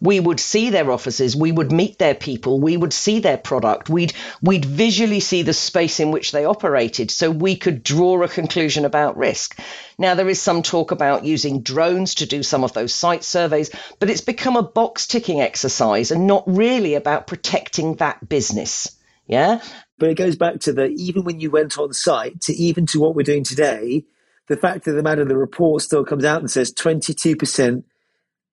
we 0.00 0.20
would 0.20 0.40
see 0.40 0.70
their 0.70 0.90
offices, 0.90 1.36
we 1.36 1.52
would 1.52 1.72
meet 1.72 1.98
their 1.98 2.14
people, 2.14 2.60
we 2.60 2.76
would 2.76 2.92
see 2.92 3.20
their 3.20 3.36
product, 3.36 3.88
we'd 3.88 4.12
we'd 4.42 4.64
visually 4.64 5.20
see 5.20 5.42
the 5.42 5.52
space 5.52 6.00
in 6.00 6.10
which 6.10 6.32
they 6.32 6.44
operated, 6.44 7.10
so 7.10 7.30
we 7.30 7.56
could 7.56 7.82
draw 7.82 8.22
a 8.22 8.28
conclusion 8.28 8.84
about 8.84 9.16
risk. 9.16 9.58
Now 9.98 10.14
there 10.14 10.28
is 10.28 10.40
some 10.40 10.62
talk 10.62 10.90
about 10.90 11.24
using 11.24 11.62
drones 11.62 12.16
to 12.16 12.26
do 12.26 12.42
some 12.42 12.64
of 12.64 12.72
those 12.72 12.94
site 12.94 13.24
surveys, 13.24 13.70
but 13.98 14.10
it's 14.10 14.20
become 14.20 14.56
a 14.56 14.62
box 14.62 15.06
ticking 15.06 15.40
exercise 15.40 16.10
and 16.10 16.26
not 16.26 16.44
really 16.46 16.94
about 16.94 17.26
protecting 17.26 17.94
that 17.96 18.28
business. 18.28 18.96
Yeah. 19.26 19.60
But 19.98 20.10
it 20.10 20.14
goes 20.14 20.36
back 20.36 20.60
to 20.60 20.72
the 20.72 20.86
even 20.86 21.24
when 21.24 21.40
you 21.40 21.50
went 21.50 21.78
on 21.78 21.92
site 21.92 22.40
to 22.42 22.54
even 22.54 22.86
to 22.86 23.00
what 23.00 23.14
we're 23.14 23.22
doing 23.22 23.44
today, 23.44 24.04
the 24.46 24.56
fact 24.56 24.86
of 24.86 24.94
the 24.94 25.02
matter, 25.02 25.24
the 25.24 25.36
report 25.36 25.82
still 25.82 26.04
comes 26.04 26.24
out 26.24 26.40
and 26.40 26.50
says 26.50 26.72
22% 26.72 27.84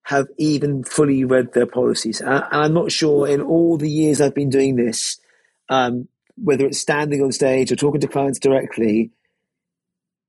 have 0.06 0.28
even 0.38 0.84
fully 0.84 1.24
read 1.24 1.54
their 1.54 1.66
policies. 1.66 2.22
And 2.22 2.44
I'm 2.52 2.74
not 2.74 2.92
sure 2.92 3.28
in 3.28 3.42
all 3.42 3.78
the 3.78 3.90
years 3.90 4.22
I've 4.22 4.36
been 4.36 4.52
doing 4.52 4.76
this, 4.76 5.20
um, 5.68 6.08
whether 6.36 6.68
it's 6.68 6.80
standing 6.80 7.24
on 7.24 7.32
stage 7.32 7.72
or 7.72 7.76
talking 7.76 8.02
to 8.02 8.08
clients 8.08 8.38
directly, 8.38 9.12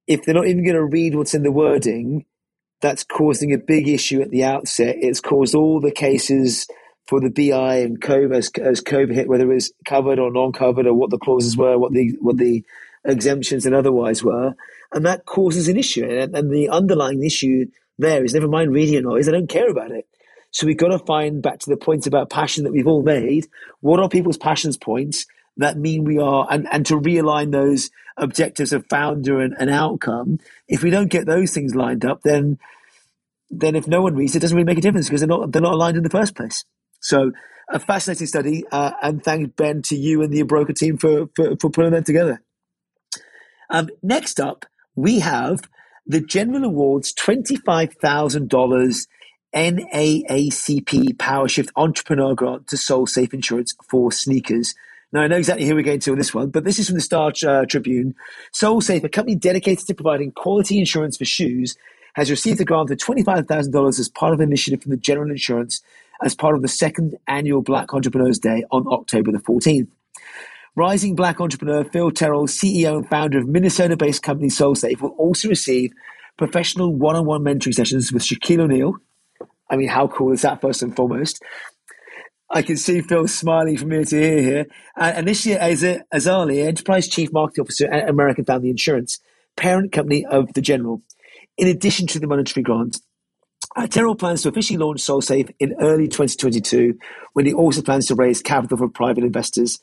if 0.06 0.24
they're 0.24 0.34
not 0.34 0.46
even 0.46 0.64
going 0.64 0.76
to 0.76 0.84
read 0.84 1.14
what's 1.14 1.34
in 1.34 1.42
the 1.42 1.52
wording, 1.52 2.24
that's 2.80 3.04
causing 3.04 3.52
a 3.52 3.58
big 3.58 3.86
issue 3.86 4.22
at 4.22 4.30
the 4.30 4.44
outset. 4.44 4.96
It's 4.98 5.20
caused 5.20 5.54
all 5.54 5.80
the 5.80 5.90
cases 5.90 6.66
for 7.06 7.20
the 7.20 7.30
BI 7.30 7.76
and 7.76 8.00
COVID 8.00 8.34
as, 8.34 8.50
as 8.60 8.80
COVID 8.82 9.14
hit, 9.14 9.28
whether 9.28 9.50
it 9.50 9.54
was 9.54 9.72
covered 9.84 10.18
or 10.18 10.32
non-covered, 10.32 10.86
or 10.86 10.94
what 10.94 11.10
the 11.10 11.18
clauses 11.18 11.56
were, 11.56 11.78
what 11.78 11.92
the 11.92 12.16
what 12.20 12.38
the 12.38 12.64
exemptions 13.04 13.66
and 13.66 13.74
otherwise 13.74 14.24
were, 14.24 14.54
and 14.92 15.04
that 15.04 15.26
causes 15.26 15.68
an 15.68 15.76
issue. 15.76 16.04
And, 16.04 16.34
and 16.34 16.50
the 16.50 16.68
underlying 16.68 17.22
issue 17.22 17.66
there 17.98 18.24
is 18.24 18.34
never 18.34 18.48
mind 18.48 18.72
reading 18.72 19.02
noise. 19.02 19.28
I 19.28 19.32
don't 19.32 19.48
care 19.48 19.70
about 19.70 19.90
it. 19.90 20.06
So 20.50 20.66
we've 20.66 20.76
got 20.76 20.88
to 20.88 20.98
find 21.00 21.42
back 21.42 21.58
to 21.60 21.70
the 21.70 21.76
point 21.76 22.06
about 22.06 22.30
passion 22.30 22.64
that 22.64 22.72
we've 22.72 22.86
all 22.86 23.02
made. 23.02 23.46
What 23.80 24.00
are 24.00 24.08
people's 24.08 24.38
passions 24.38 24.76
points 24.76 25.26
that 25.58 25.78
mean 25.78 26.04
we 26.04 26.18
are, 26.18 26.46
and, 26.50 26.66
and 26.70 26.84
to 26.86 27.00
realign 27.00 27.50
those 27.50 27.90
objectives 28.16 28.72
of 28.72 28.86
founder 28.88 29.40
and, 29.40 29.54
and 29.58 29.70
outcome. 29.70 30.38
If 30.68 30.82
we 30.82 30.90
don't 30.90 31.10
get 31.10 31.26
those 31.26 31.52
things 31.52 31.74
lined 31.74 32.04
up, 32.04 32.22
then 32.22 32.58
then 33.48 33.76
if 33.76 33.86
no 33.86 34.02
one 34.02 34.16
reads 34.16 34.34
it, 34.34 34.40
doesn't 34.40 34.56
really 34.56 34.66
make 34.66 34.78
a 34.78 34.80
difference 34.82 35.08
because 35.08 35.20
they're 35.20 35.28
not 35.28 35.52
they're 35.52 35.62
not 35.62 35.74
aligned 35.74 35.96
in 35.96 36.02
the 36.02 36.10
first 36.10 36.34
place. 36.34 36.64
So 37.00 37.32
a 37.68 37.78
fascinating 37.78 38.26
study, 38.26 38.64
uh, 38.70 38.92
and 39.02 39.22
thank 39.22 39.56
Ben 39.56 39.82
to 39.82 39.96
you 39.96 40.22
and 40.22 40.32
Embroker 40.32 40.72
team 40.72 40.98
for 40.98 41.28
for, 41.34 41.56
for 41.56 41.70
putting 41.70 41.92
that 41.92 42.06
together. 42.06 42.42
Um, 43.70 43.88
next 44.02 44.40
up, 44.40 44.66
we 44.94 45.20
have 45.20 45.60
the 46.06 46.20
General 46.20 46.64
Awards 46.64 47.12
$25,000 47.14 49.06
NAACP 49.54 51.16
PowerShift 51.16 51.70
Entrepreneur 51.76 52.34
Grant 52.34 52.68
to 52.68 52.76
SoleSafe 52.76 53.34
Insurance 53.34 53.74
for 53.88 54.12
sneakers. 54.12 54.74
Now, 55.12 55.22
I 55.22 55.28
know 55.28 55.36
exactly 55.36 55.66
who 55.66 55.74
we're 55.74 55.82
going 55.82 56.00
to 56.00 56.12
on 56.12 56.18
this 56.18 56.34
one, 56.34 56.50
but 56.50 56.64
this 56.64 56.78
is 56.78 56.86
from 56.86 56.96
the 56.96 57.00
Star 57.00 57.32
uh, 57.46 57.64
Tribune. 57.64 58.14
SoleSafe, 58.52 59.02
a 59.04 59.08
company 59.08 59.34
dedicated 59.34 59.86
to 59.86 59.94
providing 59.94 60.32
quality 60.32 60.78
insurance 60.78 61.16
for 61.16 61.24
shoes, 61.24 61.76
has 62.14 62.30
received 62.30 62.60
a 62.60 62.64
grant 62.64 62.90
of 62.90 62.98
$25,000 62.98 63.98
as 63.98 64.08
part 64.08 64.32
of 64.32 64.40
an 64.40 64.48
initiative 64.48 64.82
from 64.82 64.90
the 64.90 64.96
General 64.96 65.30
Insurance 65.30 65.82
as 66.22 66.34
part 66.34 66.54
of 66.54 66.62
the 66.62 66.68
second 66.68 67.16
annual 67.26 67.62
Black 67.62 67.92
Entrepreneurs 67.92 68.38
Day 68.38 68.64
on 68.70 68.86
October 68.88 69.32
the 69.32 69.38
14th. 69.38 69.88
Rising 70.76 71.14
Black 71.14 71.40
entrepreneur 71.40 71.84
Phil 71.84 72.10
Terrill, 72.10 72.46
CEO 72.46 72.98
and 72.98 73.08
founder 73.08 73.38
of 73.38 73.48
Minnesota 73.48 73.96
based 73.96 74.22
company 74.22 74.50
SoleSafe, 74.50 75.00
will 75.00 75.14
also 75.16 75.48
receive 75.48 75.90
professional 76.36 76.94
one 76.94 77.16
on 77.16 77.24
one 77.24 77.42
mentoring 77.42 77.72
sessions 77.72 78.12
with 78.12 78.22
Shaquille 78.22 78.60
O'Neal. 78.60 78.96
I 79.70 79.76
mean, 79.76 79.88
how 79.88 80.06
cool 80.06 80.32
is 80.32 80.42
that, 80.42 80.60
first 80.60 80.82
and 80.82 80.94
foremost? 80.94 81.42
I 82.50 82.60
can 82.60 82.76
see 82.76 83.00
Phil 83.00 83.26
smiling 83.26 83.78
from 83.78 83.90
ear 83.90 84.04
to 84.04 84.16
ear 84.22 84.42
here. 84.42 84.66
Uh, 84.94 85.14
and 85.16 85.26
this 85.26 85.46
year, 85.46 85.58
Azali, 85.58 86.66
Enterprise 86.66 87.08
Chief 87.08 87.32
Marketing 87.32 87.62
Officer 87.62 87.90
at 87.90 88.10
American 88.10 88.44
Family 88.44 88.68
Insurance, 88.68 89.18
parent 89.56 89.92
company 89.92 90.26
of 90.26 90.52
the 90.52 90.60
General. 90.60 91.00
In 91.56 91.68
addition 91.68 92.06
to 92.08 92.20
the 92.20 92.26
monetary 92.26 92.62
grant, 92.62 93.00
uh, 93.76 93.86
Terrill 93.86 94.18
plans 94.18 94.42
to 94.42 94.50
officially 94.50 94.78
launch 94.78 95.00
SoleSafe 95.00 95.54
in 95.58 95.74
early 95.80 96.06
2022, 96.06 96.98
when 97.32 97.46
he 97.46 97.54
also 97.54 97.80
plans 97.80 98.06
to 98.06 98.14
raise 98.14 98.42
capital 98.42 98.76
for 98.76 98.88
private 98.88 99.24
investors. 99.24 99.80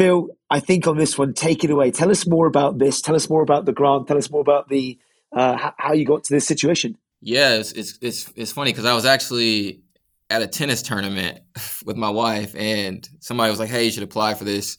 Phil, 0.00 0.30
I 0.48 0.60
think 0.60 0.86
on 0.86 0.96
this 0.96 1.18
one, 1.18 1.34
take 1.34 1.62
it 1.62 1.70
away. 1.70 1.90
Tell 1.90 2.10
us 2.10 2.26
more 2.26 2.46
about 2.46 2.78
this. 2.78 3.02
Tell 3.02 3.14
us 3.14 3.28
more 3.28 3.42
about 3.42 3.66
the 3.66 3.72
grant. 3.72 4.08
Tell 4.08 4.16
us 4.16 4.30
more 4.30 4.40
about 4.40 4.70
the 4.70 4.98
uh, 5.30 5.72
how 5.76 5.92
you 5.92 6.06
got 6.06 6.24
to 6.24 6.32
this 6.32 6.46
situation. 6.46 6.96
Yeah, 7.20 7.56
it's 7.56 7.72
it's 7.72 7.98
it's, 8.00 8.32
it's 8.34 8.50
funny 8.50 8.72
because 8.72 8.86
I 8.86 8.94
was 8.94 9.04
actually 9.04 9.82
at 10.30 10.40
a 10.40 10.46
tennis 10.46 10.80
tournament 10.80 11.40
with 11.84 11.98
my 11.98 12.08
wife, 12.08 12.54
and 12.56 13.06
somebody 13.18 13.50
was 13.50 13.60
like, 13.60 13.68
"Hey, 13.68 13.84
you 13.84 13.90
should 13.90 14.02
apply 14.02 14.32
for 14.32 14.44
this." 14.44 14.78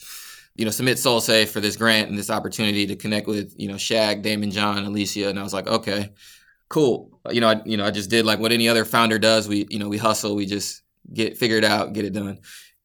You 0.56 0.66
know, 0.66 0.72
submit 0.72 0.98
SoleSafe 0.98 1.50
for 1.50 1.60
this 1.60 1.76
grant 1.76 2.10
and 2.10 2.18
this 2.18 2.32
opportunity 2.32 2.88
to 2.88 2.96
connect 2.96 3.28
with 3.28 3.54
you 3.60 3.68
know 3.68 3.76
Shaq, 3.76 4.24
Daymond, 4.24 4.54
John, 4.54 4.84
Alicia, 4.84 5.30
and 5.30 5.38
I 5.38 5.44
was 5.44 5.54
like, 5.54 5.68
"Okay, 5.68 6.10
cool." 6.68 7.20
You 7.30 7.42
know, 7.42 7.50
I 7.50 7.62
you 7.64 7.78
know 7.78 7.86
I 7.86 7.92
just 7.92 8.10
did 8.10 8.26
like 8.26 8.40
what 8.40 8.54
any 8.54 8.68
other 8.68 8.86
founder 8.86 9.20
does. 9.20 9.48
We 9.48 9.68
you 9.70 9.78
know 9.78 9.88
we 9.88 10.00
hustle, 10.00 10.36
we 10.36 10.48
just 10.48 10.82
get 11.14 11.38
figure 11.38 11.58
it 11.58 11.64
out, 11.64 11.94
get 11.94 12.06
it 12.06 12.14
done. 12.14 12.40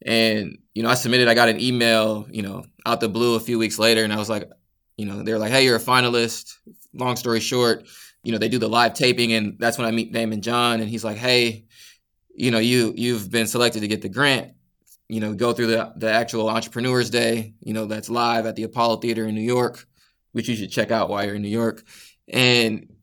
And 0.05 0.59
you 0.75 0.83
know, 0.83 0.89
I 0.89 0.95
submitted. 0.95 1.29
I 1.29 1.35
got 1.35 1.49
an 1.49 1.61
email, 1.61 2.27
you 2.31 2.43
know, 2.43 2.65
out 2.85 3.01
the 3.01 3.09
blue 3.09 3.35
a 3.37 3.41
few 3.41 3.59
weeks 3.59 3.79
later, 3.79 4.05
and 4.05 4.13
I 4.13 4.17
was 4.17 4.29
like, 4.29 4.51
you 4.97 5.07
know, 5.07 5.23
they 5.23 5.33
were 5.33 5.39
like, 5.39 5.53
"Hey, 5.53 5.65
you're 5.65 5.77
a 5.77 5.81
finalist." 5.81 6.55
Long 6.93 7.17
story 7.17 7.41
short, 7.41 7.87
you 8.23 8.33
know, 8.33 8.39
they 8.39 8.49
do 8.49 8.59
the 8.59 8.69
live 8.69 8.95
taping, 8.95 9.33
and 9.33 9.59
that's 9.59 9.79
when 9.79 9.87
I 9.87 9.91
meet 9.91 10.13
Daymond 10.13 10.41
John, 10.41 10.81
and 10.81 10.89
he's 10.89 11.05
like, 11.05 11.17
"Hey, 11.17 11.65
you 12.35 12.51
know, 12.51 12.59
you 12.59 12.93
you've 12.97 13.31
been 13.31 13.47
selected 13.47 13.81
to 13.81 13.89
get 13.89 14.03
the 14.03 14.09
grant. 14.09 14.53
You 15.09 15.21
know, 15.21 15.35
go 15.35 15.53
through 15.53 15.69
the 15.69 15.93
the 15.97 16.11
actual 16.11 16.49
Entrepreneurs 16.49 17.11
Day. 17.11 17.55
You 17.61 17.73
know, 17.73 17.87
that's 17.87 18.11
live 18.11 18.47
at 18.47 18.57
the 18.57 18.65
Apollo 18.65 18.99
Theater 18.99 19.27
in 19.27 19.35
New 19.35 19.41
York, 19.41 19.87
which 20.33 20.49
you 20.49 20.57
should 20.57 20.71
check 20.71 20.91
out 20.91 21.09
while 21.09 21.25
you're 21.25 21.37
in 21.37 21.43
New 21.43 21.49
York. 21.49 21.85
And 22.29 22.96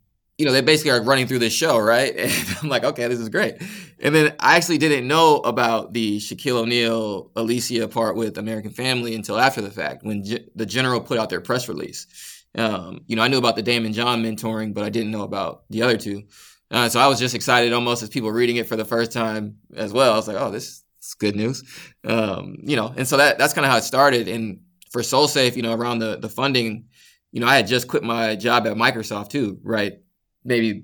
you 0.43 0.49
know, 0.49 0.51
they 0.51 0.59
basically 0.59 0.91
are 0.91 1.01
running 1.01 1.25
through 1.25 1.39
this 1.39 1.53
show, 1.53 1.77
right? 1.79 2.13
And 2.17 2.57
I'm 2.61 2.67
like, 2.67 2.83
okay, 2.83 3.07
this 3.07 3.17
is 3.17 3.29
great. 3.29 3.61
And 4.01 4.13
then 4.13 4.35
I 4.41 4.57
actually 4.57 4.77
didn't 4.77 5.07
know 5.07 5.37
about 5.37 5.93
the 5.93 6.17
Shaquille 6.17 6.57
O'Neal, 6.57 7.31
Alicia 7.37 7.87
part 7.87 8.17
with 8.17 8.37
American 8.37 8.71
Family 8.71 9.15
until 9.15 9.39
after 9.39 9.61
the 9.61 9.71
fact, 9.71 10.03
when 10.03 10.25
G- 10.25 10.45
the 10.53 10.65
General 10.65 10.99
put 10.99 11.17
out 11.17 11.29
their 11.29 11.39
press 11.39 11.69
release. 11.69 12.43
Um, 12.57 13.05
you 13.07 13.15
know, 13.15 13.21
I 13.21 13.29
knew 13.29 13.37
about 13.37 13.55
the 13.55 13.63
Daymond 13.63 13.93
John 13.93 14.21
mentoring, 14.21 14.73
but 14.73 14.83
I 14.83 14.89
didn't 14.89 15.11
know 15.11 15.21
about 15.23 15.63
the 15.69 15.81
other 15.81 15.95
two. 15.95 16.23
Uh, 16.69 16.89
so 16.89 16.99
I 16.99 17.07
was 17.07 17.19
just 17.19 17.35
excited 17.35 17.71
almost 17.71 18.03
as 18.03 18.09
people 18.09 18.29
reading 18.29 18.57
it 18.57 18.67
for 18.67 18.75
the 18.75 18.83
first 18.83 19.13
time 19.13 19.59
as 19.77 19.93
well. 19.93 20.11
I 20.11 20.17
was 20.17 20.27
like, 20.27 20.37
oh, 20.37 20.51
this 20.51 20.83
is 21.01 21.13
good 21.17 21.37
news. 21.37 21.63
Um, 22.03 22.57
you 22.63 22.75
know, 22.75 22.93
and 22.97 23.07
so 23.07 23.15
that 23.15 23.37
that's 23.37 23.53
kind 23.53 23.63
of 23.65 23.71
how 23.71 23.77
it 23.77 23.83
started. 23.83 24.27
And 24.27 24.59
for 24.91 25.03
SoleSafe, 25.03 25.55
you 25.55 25.61
know, 25.61 25.73
around 25.73 25.99
the 25.99 26.17
the 26.17 26.29
funding, 26.29 26.89
you 27.31 27.39
know, 27.39 27.47
I 27.47 27.55
had 27.55 27.67
just 27.67 27.87
quit 27.87 28.03
my 28.03 28.35
job 28.35 28.67
at 28.67 28.75
Microsoft 28.75 29.29
too, 29.29 29.59
right? 29.63 29.99
Maybe 30.43 30.83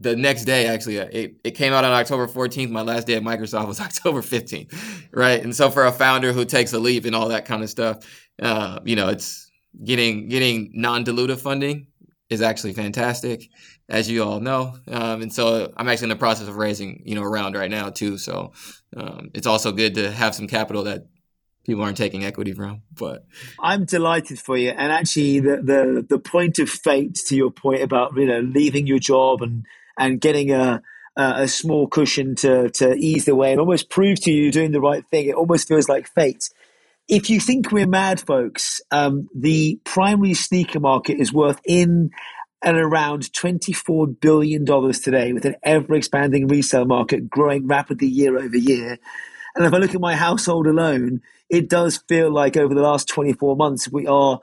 the 0.00 0.14
next 0.14 0.44
day 0.44 0.66
actually 0.66 1.00
uh, 1.00 1.08
it, 1.10 1.34
it 1.44 1.50
came 1.52 1.72
out 1.72 1.84
on 1.84 1.92
october 1.92 2.26
14th 2.26 2.70
my 2.70 2.82
last 2.82 3.06
day 3.06 3.14
at 3.14 3.22
microsoft 3.22 3.66
was 3.66 3.80
october 3.88 4.22
15th 4.22 4.72
right? 5.12 5.42
And 5.42 5.54
so 5.54 5.70
for 5.70 5.86
a 5.86 5.92
founder 5.92 6.32
who 6.32 6.44
takes 6.44 6.72
a 6.72 6.78
leap 6.78 7.04
and 7.04 7.14
all 7.14 7.28
that 7.28 7.44
kind 7.44 7.62
of 7.62 7.70
stuff 7.70 7.98
uh, 8.40 8.78
you 8.84 8.96
know 8.96 9.08
it's 9.08 9.50
getting 9.84 10.28
getting 10.28 10.70
non-dilutive 10.74 11.40
funding 11.40 11.86
is 12.30 12.42
actually 12.42 12.74
fantastic 12.74 13.48
as 13.88 14.10
you 14.10 14.22
all 14.22 14.38
know. 14.38 14.74
Um, 14.86 15.22
and 15.22 15.32
so 15.32 15.72
i'm 15.76 15.88
actually 15.88 16.06
in 16.06 16.10
the 16.10 16.16
process 16.16 16.46
of 16.46 16.56
raising 16.56 17.02
you 17.04 17.14
know 17.14 17.22
around 17.22 17.54
right 17.54 17.70
now 17.70 17.90
too. 17.90 18.18
So 18.18 18.52
um, 18.96 19.30
it's 19.34 19.46
also 19.46 19.72
good 19.72 19.94
to 19.94 20.10
have 20.10 20.34
some 20.34 20.46
capital 20.46 20.84
that 20.84 21.06
people 21.68 21.84
aren't 21.84 21.98
taking 21.98 22.24
equity 22.24 22.52
from. 22.52 22.82
But 22.92 23.24
I'm 23.60 23.84
delighted 23.84 24.40
for 24.40 24.56
you. 24.56 24.70
And 24.70 24.90
actually, 24.90 25.38
the 25.38 25.58
the 25.62 26.06
the 26.08 26.18
point 26.18 26.58
of 26.58 26.68
fate, 26.68 27.14
to 27.26 27.36
your 27.36 27.52
point 27.52 27.82
about 27.82 28.16
you 28.16 28.26
know 28.26 28.40
leaving 28.40 28.88
your 28.88 28.98
job 28.98 29.42
and 29.42 29.64
and 29.96 30.20
getting 30.20 30.50
a 30.50 30.82
a 31.16 31.48
small 31.48 31.88
cushion 31.88 32.36
to 32.36 32.70
to 32.70 32.94
ease 32.94 33.24
the 33.24 33.34
way 33.34 33.50
and 33.50 33.60
almost 33.60 33.90
prove 33.90 34.20
to 34.20 34.30
you 34.30 34.44
you're 34.44 34.52
doing 34.52 34.72
the 34.72 34.80
right 34.80 35.04
thing. 35.08 35.28
It 35.28 35.34
almost 35.34 35.68
feels 35.68 35.88
like 35.88 36.08
fate. 36.08 36.48
If 37.08 37.30
you 37.30 37.40
think 37.40 37.72
we're 37.72 37.86
mad, 37.86 38.20
folks, 38.20 38.80
um, 38.90 39.28
the 39.34 39.80
primary 39.84 40.34
sneaker 40.34 40.78
market 40.78 41.18
is 41.18 41.32
worth 41.32 41.60
in 41.64 42.10
and 42.62 42.76
around 42.76 43.22
$24 43.32 44.20
billion 44.20 44.66
today, 44.92 45.32
with 45.32 45.44
an 45.44 45.54
ever 45.62 45.94
expanding 45.94 46.48
resale 46.48 46.84
market 46.84 47.30
growing 47.30 47.66
rapidly 47.66 48.08
year 48.08 48.36
over 48.36 48.56
year. 48.56 48.98
And 49.58 49.66
if 49.66 49.74
I 49.74 49.78
look 49.78 49.94
at 49.94 50.00
my 50.00 50.14
household 50.14 50.68
alone, 50.68 51.20
it 51.50 51.68
does 51.68 51.98
feel 52.08 52.32
like 52.32 52.56
over 52.56 52.74
the 52.74 52.80
last 52.80 53.08
24 53.08 53.56
months, 53.56 53.90
we 53.90 54.06
are 54.06 54.40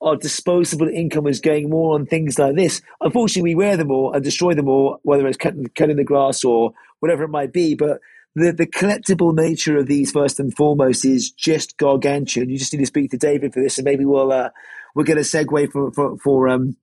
our 0.00 0.16
disposable 0.16 0.88
income 0.88 1.26
is 1.26 1.40
going 1.40 1.68
more 1.70 1.94
on 1.94 2.06
things 2.06 2.38
like 2.38 2.56
this. 2.56 2.80
Unfortunately, 3.00 3.54
we 3.54 3.54
wear 3.54 3.76
them 3.76 3.90
all 3.90 4.12
and 4.12 4.24
destroy 4.24 4.54
them 4.54 4.68
all, 4.68 4.98
whether 5.02 5.26
it's 5.26 5.36
cutting, 5.36 5.66
cutting 5.74 5.96
the 5.96 6.04
grass 6.04 6.44
or 6.44 6.72
whatever 7.00 7.24
it 7.24 7.28
might 7.28 7.52
be. 7.52 7.74
But 7.74 8.00
the, 8.34 8.52
the 8.52 8.66
collectible 8.66 9.34
nature 9.34 9.76
of 9.76 9.86
these, 9.86 10.12
first 10.12 10.40
and 10.40 10.54
foremost, 10.54 11.04
is 11.04 11.30
just 11.30 11.76
gargantuan. 11.76 12.48
You 12.48 12.58
just 12.58 12.72
need 12.72 12.80
to 12.80 12.86
speak 12.86 13.10
to 13.10 13.18
David 13.18 13.52
for 13.52 13.62
this, 13.62 13.78
and 13.78 13.84
maybe 13.84 14.04
we'll 14.04 14.32
uh, 14.32 14.50
we'll 14.94 15.06
get 15.06 15.18
a 15.18 15.20
segue 15.20 15.70
for 15.72 15.92
for, 15.92 16.16
for 16.18 16.48
um, 16.48 16.76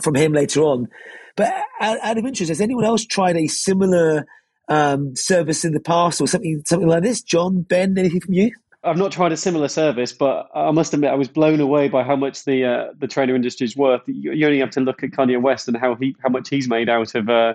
from 0.00 0.14
him 0.14 0.32
later 0.32 0.62
on. 0.62 0.88
But 1.36 1.52
out, 1.80 1.98
out 2.02 2.18
of 2.18 2.24
interest, 2.24 2.48
has 2.48 2.60
anyone 2.60 2.84
else 2.84 3.04
tried 3.04 3.36
a 3.36 3.46
similar 3.48 4.26
um, 4.72 5.14
service 5.14 5.64
in 5.64 5.72
the 5.72 5.80
past 5.80 6.20
or 6.20 6.26
something 6.26 6.62
something 6.64 6.88
like 6.88 7.02
this? 7.02 7.22
John, 7.22 7.62
Ben, 7.62 7.96
anything 7.98 8.20
from 8.20 8.34
you? 8.34 8.52
I've 8.84 8.96
not 8.96 9.12
tried 9.12 9.30
a 9.30 9.36
similar 9.36 9.68
service, 9.68 10.12
but 10.12 10.48
I 10.54 10.70
must 10.72 10.92
admit 10.92 11.10
I 11.10 11.14
was 11.14 11.28
blown 11.28 11.60
away 11.60 11.88
by 11.88 12.02
how 12.02 12.16
much 12.16 12.44
the 12.44 12.64
uh, 12.64 12.86
the 12.98 13.06
trainer 13.06 13.34
industry 13.34 13.66
is 13.66 13.76
worth. 13.76 14.02
You, 14.06 14.46
only 14.46 14.58
have 14.58 14.70
to 14.70 14.80
look 14.80 15.02
at 15.02 15.10
Kanye 15.10 15.40
West 15.40 15.68
and 15.68 15.76
how 15.76 15.94
he 15.94 16.16
how 16.22 16.30
much 16.30 16.48
he's 16.48 16.68
made 16.68 16.88
out 16.88 17.14
of 17.14 17.28
uh, 17.28 17.54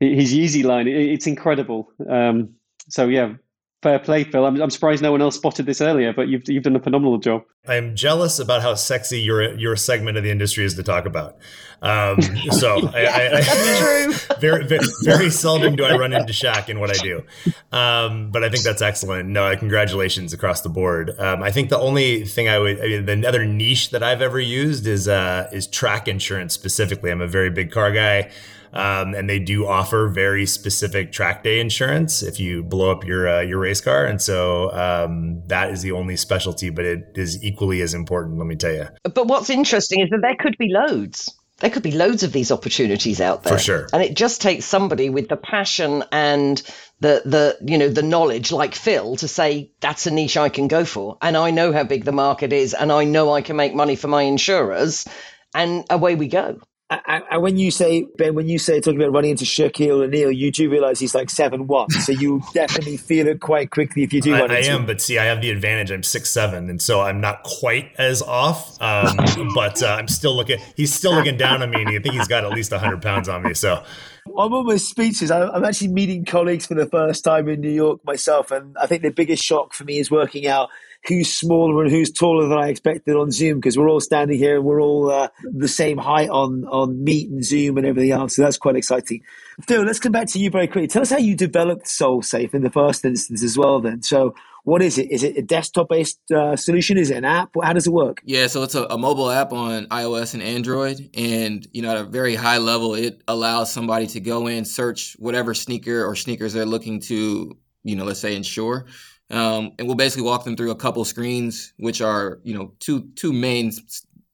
his 0.00 0.34
Yeezy 0.34 0.64
line. 0.64 0.88
It, 0.88 0.96
it's 0.96 1.26
incredible. 1.26 1.90
Um, 2.08 2.50
so 2.88 3.06
yeah, 3.08 3.34
fair 3.82 3.98
play, 3.98 4.24
Phil. 4.24 4.46
I'm, 4.46 4.60
I'm 4.60 4.70
surprised 4.70 5.02
no 5.02 5.12
one 5.12 5.20
else 5.20 5.36
spotted 5.36 5.66
this 5.66 5.80
earlier, 5.80 6.12
but 6.12 6.28
you've 6.28 6.48
you've 6.48 6.62
done 6.62 6.76
a 6.76 6.80
phenomenal 6.80 7.18
job. 7.18 7.44
I'm 7.66 7.94
jealous 7.94 8.38
about 8.38 8.62
how 8.62 8.74
sexy 8.74 9.20
your 9.20 9.54
your 9.58 9.76
segment 9.76 10.16
of 10.16 10.24
the 10.24 10.30
industry 10.30 10.64
is 10.64 10.74
to 10.74 10.82
talk 10.82 11.04
about. 11.04 11.36
Um, 11.82 12.22
so 12.52 12.88
I, 12.94 13.04
I, 13.04 13.38
I 13.38 14.36
very, 14.40 14.64
very, 14.66 14.86
very 15.02 15.30
seldom 15.30 15.74
do 15.74 15.84
I 15.84 15.96
run 15.96 16.12
into 16.12 16.32
Shaq 16.32 16.68
in 16.68 16.78
what 16.78 16.90
I 16.90 17.02
do, 17.02 17.24
um, 17.72 18.30
but 18.30 18.44
I 18.44 18.48
think 18.48 18.62
that's 18.62 18.82
excellent. 18.82 19.28
No, 19.28 19.46
I 19.46 19.56
congratulations 19.56 20.32
across 20.32 20.60
the 20.60 20.68
board. 20.68 21.18
Um, 21.18 21.42
I 21.42 21.50
think 21.50 21.68
the 21.68 21.78
only 21.78 22.24
thing 22.24 22.48
I 22.48 22.58
would, 22.58 22.80
I 22.80 22.86
mean, 22.86 23.04
the 23.22 23.28
other 23.28 23.44
niche 23.44 23.90
that 23.90 24.02
I've 24.02 24.22
ever 24.22 24.40
used 24.40 24.86
is 24.86 25.08
uh, 25.08 25.48
is 25.52 25.66
track 25.66 26.06
insurance 26.08 26.54
specifically. 26.54 27.10
I'm 27.10 27.20
a 27.20 27.26
very 27.26 27.50
big 27.50 27.72
car 27.72 27.90
guy. 27.92 28.30
Um, 28.72 29.14
and 29.14 29.28
they 29.28 29.38
do 29.38 29.66
offer 29.66 30.08
very 30.08 30.46
specific 30.46 31.12
track 31.12 31.44
day 31.44 31.60
insurance 31.60 32.22
if 32.22 32.40
you 32.40 32.62
blow 32.62 32.90
up 32.90 33.04
your 33.04 33.28
uh, 33.28 33.40
your 33.42 33.58
race 33.58 33.80
car, 33.80 34.06
and 34.06 34.20
so 34.20 34.72
um, 34.72 35.42
that 35.48 35.70
is 35.70 35.82
the 35.82 35.92
only 35.92 36.16
specialty, 36.16 36.70
but 36.70 36.84
it 36.84 37.12
is 37.14 37.42
equally 37.44 37.82
as 37.82 37.92
important. 37.92 38.38
Let 38.38 38.46
me 38.46 38.56
tell 38.56 38.72
you. 38.72 38.88
But 39.02 39.26
what's 39.26 39.50
interesting 39.50 40.00
is 40.00 40.10
that 40.10 40.20
there 40.22 40.36
could 40.36 40.56
be 40.56 40.68
loads. 40.70 41.34
There 41.58 41.70
could 41.70 41.82
be 41.82 41.92
loads 41.92 42.24
of 42.24 42.32
these 42.32 42.50
opportunities 42.50 43.20
out 43.20 43.44
there. 43.44 43.52
For 43.52 43.62
sure. 43.62 43.88
And 43.92 44.02
it 44.02 44.16
just 44.16 44.42
takes 44.42 44.64
somebody 44.64 45.10
with 45.10 45.28
the 45.28 45.36
passion 45.36 46.02
and 46.10 46.60
the 46.98 47.22
the 47.24 47.58
you 47.64 47.78
know 47.78 47.88
the 47.88 48.02
knowledge 48.02 48.50
like 48.50 48.74
Phil 48.74 49.16
to 49.16 49.28
say 49.28 49.70
that's 49.80 50.06
a 50.06 50.10
niche 50.10 50.36
I 50.36 50.48
can 50.48 50.66
go 50.66 50.84
for 50.84 51.18
and 51.20 51.36
I 51.36 51.50
know 51.50 51.72
how 51.72 51.84
big 51.84 52.04
the 52.04 52.12
market 52.12 52.52
is 52.52 52.74
and 52.74 52.90
I 52.90 53.04
know 53.04 53.32
I 53.32 53.42
can 53.42 53.56
make 53.56 53.74
money 53.74 53.96
for 53.96 54.08
my 54.08 54.22
insurers 54.22 55.06
and 55.54 55.84
away 55.90 56.14
we 56.14 56.28
go. 56.28 56.60
And 57.06 57.42
when 57.42 57.56
you 57.56 57.70
say 57.70 58.06
Ben, 58.16 58.34
when 58.34 58.48
you 58.48 58.58
say 58.58 58.80
talking 58.80 59.00
about 59.00 59.12
running 59.12 59.30
into 59.30 59.44
Shaquille 59.44 60.04
O'Neal, 60.04 60.30
you 60.30 60.50
do 60.50 60.70
realize 60.70 60.98
he's 60.98 61.14
like 61.14 61.30
seven 61.30 61.66
one, 61.66 61.90
so 61.90 62.12
you 62.12 62.42
definitely 62.54 62.96
feel 62.96 63.26
it 63.28 63.40
quite 63.40 63.70
quickly 63.70 64.02
if 64.02 64.12
you 64.12 64.20
do. 64.20 64.34
I, 64.34 64.40
I 64.40 64.58
am, 64.58 64.86
but 64.86 65.00
see, 65.00 65.18
I 65.18 65.24
have 65.24 65.40
the 65.40 65.50
advantage. 65.50 65.90
I'm 65.90 66.02
six 66.02 66.30
seven, 66.30 66.68
and 66.68 66.80
so 66.80 67.00
I'm 67.00 67.20
not 67.20 67.42
quite 67.44 67.92
as 67.98 68.22
off. 68.22 68.80
Um, 68.80 69.16
but 69.54 69.82
uh, 69.82 69.96
I'm 69.98 70.08
still 70.08 70.34
looking. 70.34 70.58
He's 70.76 70.92
still 70.92 71.14
looking 71.14 71.36
down 71.36 71.62
on 71.62 71.70
me, 71.70 71.82
and 71.82 71.88
I 71.90 71.98
think 71.98 72.14
he's 72.14 72.28
got 72.28 72.44
at 72.44 72.50
least 72.50 72.72
hundred 72.72 73.02
pounds 73.02 73.28
on 73.28 73.42
me. 73.42 73.54
So 73.54 73.82
I'm 74.26 74.52
almost 74.52 74.88
speechless. 74.88 75.30
I'm 75.30 75.64
actually 75.64 75.88
meeting 75.88 76.24
colleagues 76.24 76.66
for 76.66 76.74
the 76.74 76.86
first 76.86 77.24
time 77.24 77.48
in 77.48 77.60
New 77.60 77.70
York 77.70 78.04
myself, 78.04 78.50
and 78.50 78.76
I 78.78 78.86
think 78.86 79.02
the 79.02 79.10
biggest 79.10 79.42
shock 79.42 79.74
for 79.74 79.84
me 79.84 79.98
is 79.98 80.10
working 80.10 80.46
out 80.46 80.70
who's 81.06 81.32
smaller 81.32 81.82
and 81.82 81.90
who's 81.90 82.12
taller 82.12 82.48
than 82.48 82.58
I 82.58 82.68
expected 82.68 83.16
on 83.16 83.30
Zoom 83.30 83.58
because 83.58 83.76
we're 83.76 83.90
all 83.90 84.00
standing 84.00 84.38
here 84.38 84.56
and 84.56 84.64
we're 84.64 84.80
all 84.80 85.10
uh, 85.10 85.28
the 85.52 85.68
same 85.68 85.98
height 85.98 86.30
on 86.30 86.64
on 86.66 87.02
Meet 87.02 87.30
and 87.30 87.44
Zoom 87.44 87.76
and 87.78 87.86
everything 87.86 88.12
else. 88.12 88.36
So 88.36 88.42
that's 88.42 88.58
quite 88.58 88.76
exciting. 88.76 89.22
Phil, 89.66 89.82
let's 89.82 89.98
come 89.98 90.12
back 90.12 90.28
to 90.28 90.38
you 90.38 90.50
very 90.50 90.66
quickly. 90.66 90.88
Tell 90.88 91.02
us 91.02 91.10
how 91.10 91.18
you 91.18 91.34
developed 91.34 91.86
SoleSafe 91.86 92.54
in 92.54 92.62
the 92.62 92.70
first 92.70 93.04
instance 93.04 93.42
as 93.42 93.58
well. 93.58 93.80
Then, 93.80 94.02
so 94.02 94.34
what 94.64 94.80
is 94.80 94.96
it? 94.96 95.10
Is 95.10 95.24
it 95.24 95.36
a 95.36 95.42
desktop 95.42 95.88
based 95.88 96.20
uh, 96.30 96.56
solution? 96.56 96.96
Is 96.96 97.10
it 97.10 97.16
an 97.16 97.24
app? 97.24 97.50
How 97.60 97.72
does 97.72 97.86
it 97.86 97.92
work? 97.92 98.20
Yeah, 98.24 98.46
so 98.46 98.62
it's 98.62 98.76
a, 98.76 98.84
a, 98.84 98.98
mobile 98.98 99.30
app 99.30 99.52
on 99.52 99.86
iOS 99.86 100.34
and 100.34 100.42
Android. 100.42 101.10
And, 101.14 101.66
you 101.72 101.82
know, 101.82 101.90
at 101.90 101.96
a 101.96 102.04
very 102.04 102.36
high 102.36 102.58
level, 102.58 102.94
it 102.94 103.22
allows 103.26 103.72
somebody 103.72 104.06
to 104.08 104.20
go 104.20 104.46
in, 104.46 104.64
search 104.64 105.16
whatever 105.18 105.52
sneaker 105.52 106.04
or 106.06 106.14
sneakers 106.14 106.52
they're 106.52 106.64
looking 106.64 107.00
to, 107.00 107.56
you 107.82 107.96
know, 107.96 108.04
let's 108.04 108.20
say 108.20 108.36
insure. 108.36 108.86
Um, 109.32 109.72
and 109.78 109.88
we'll 109.88 109.96
basically 109.96 110.24
walk 110.24 110.44
them 110.44 110.56
through 110.56 110.70
a 110.70 110.76
couple 110.76 111.04
screens, 111.04 111.72
which 111.78 112.00
are, 112.00 112.38
you 112.44 112.54
know, 112.54 112.74
two 112.78 113.08
two 113.16 113.32
main 113.32 113.72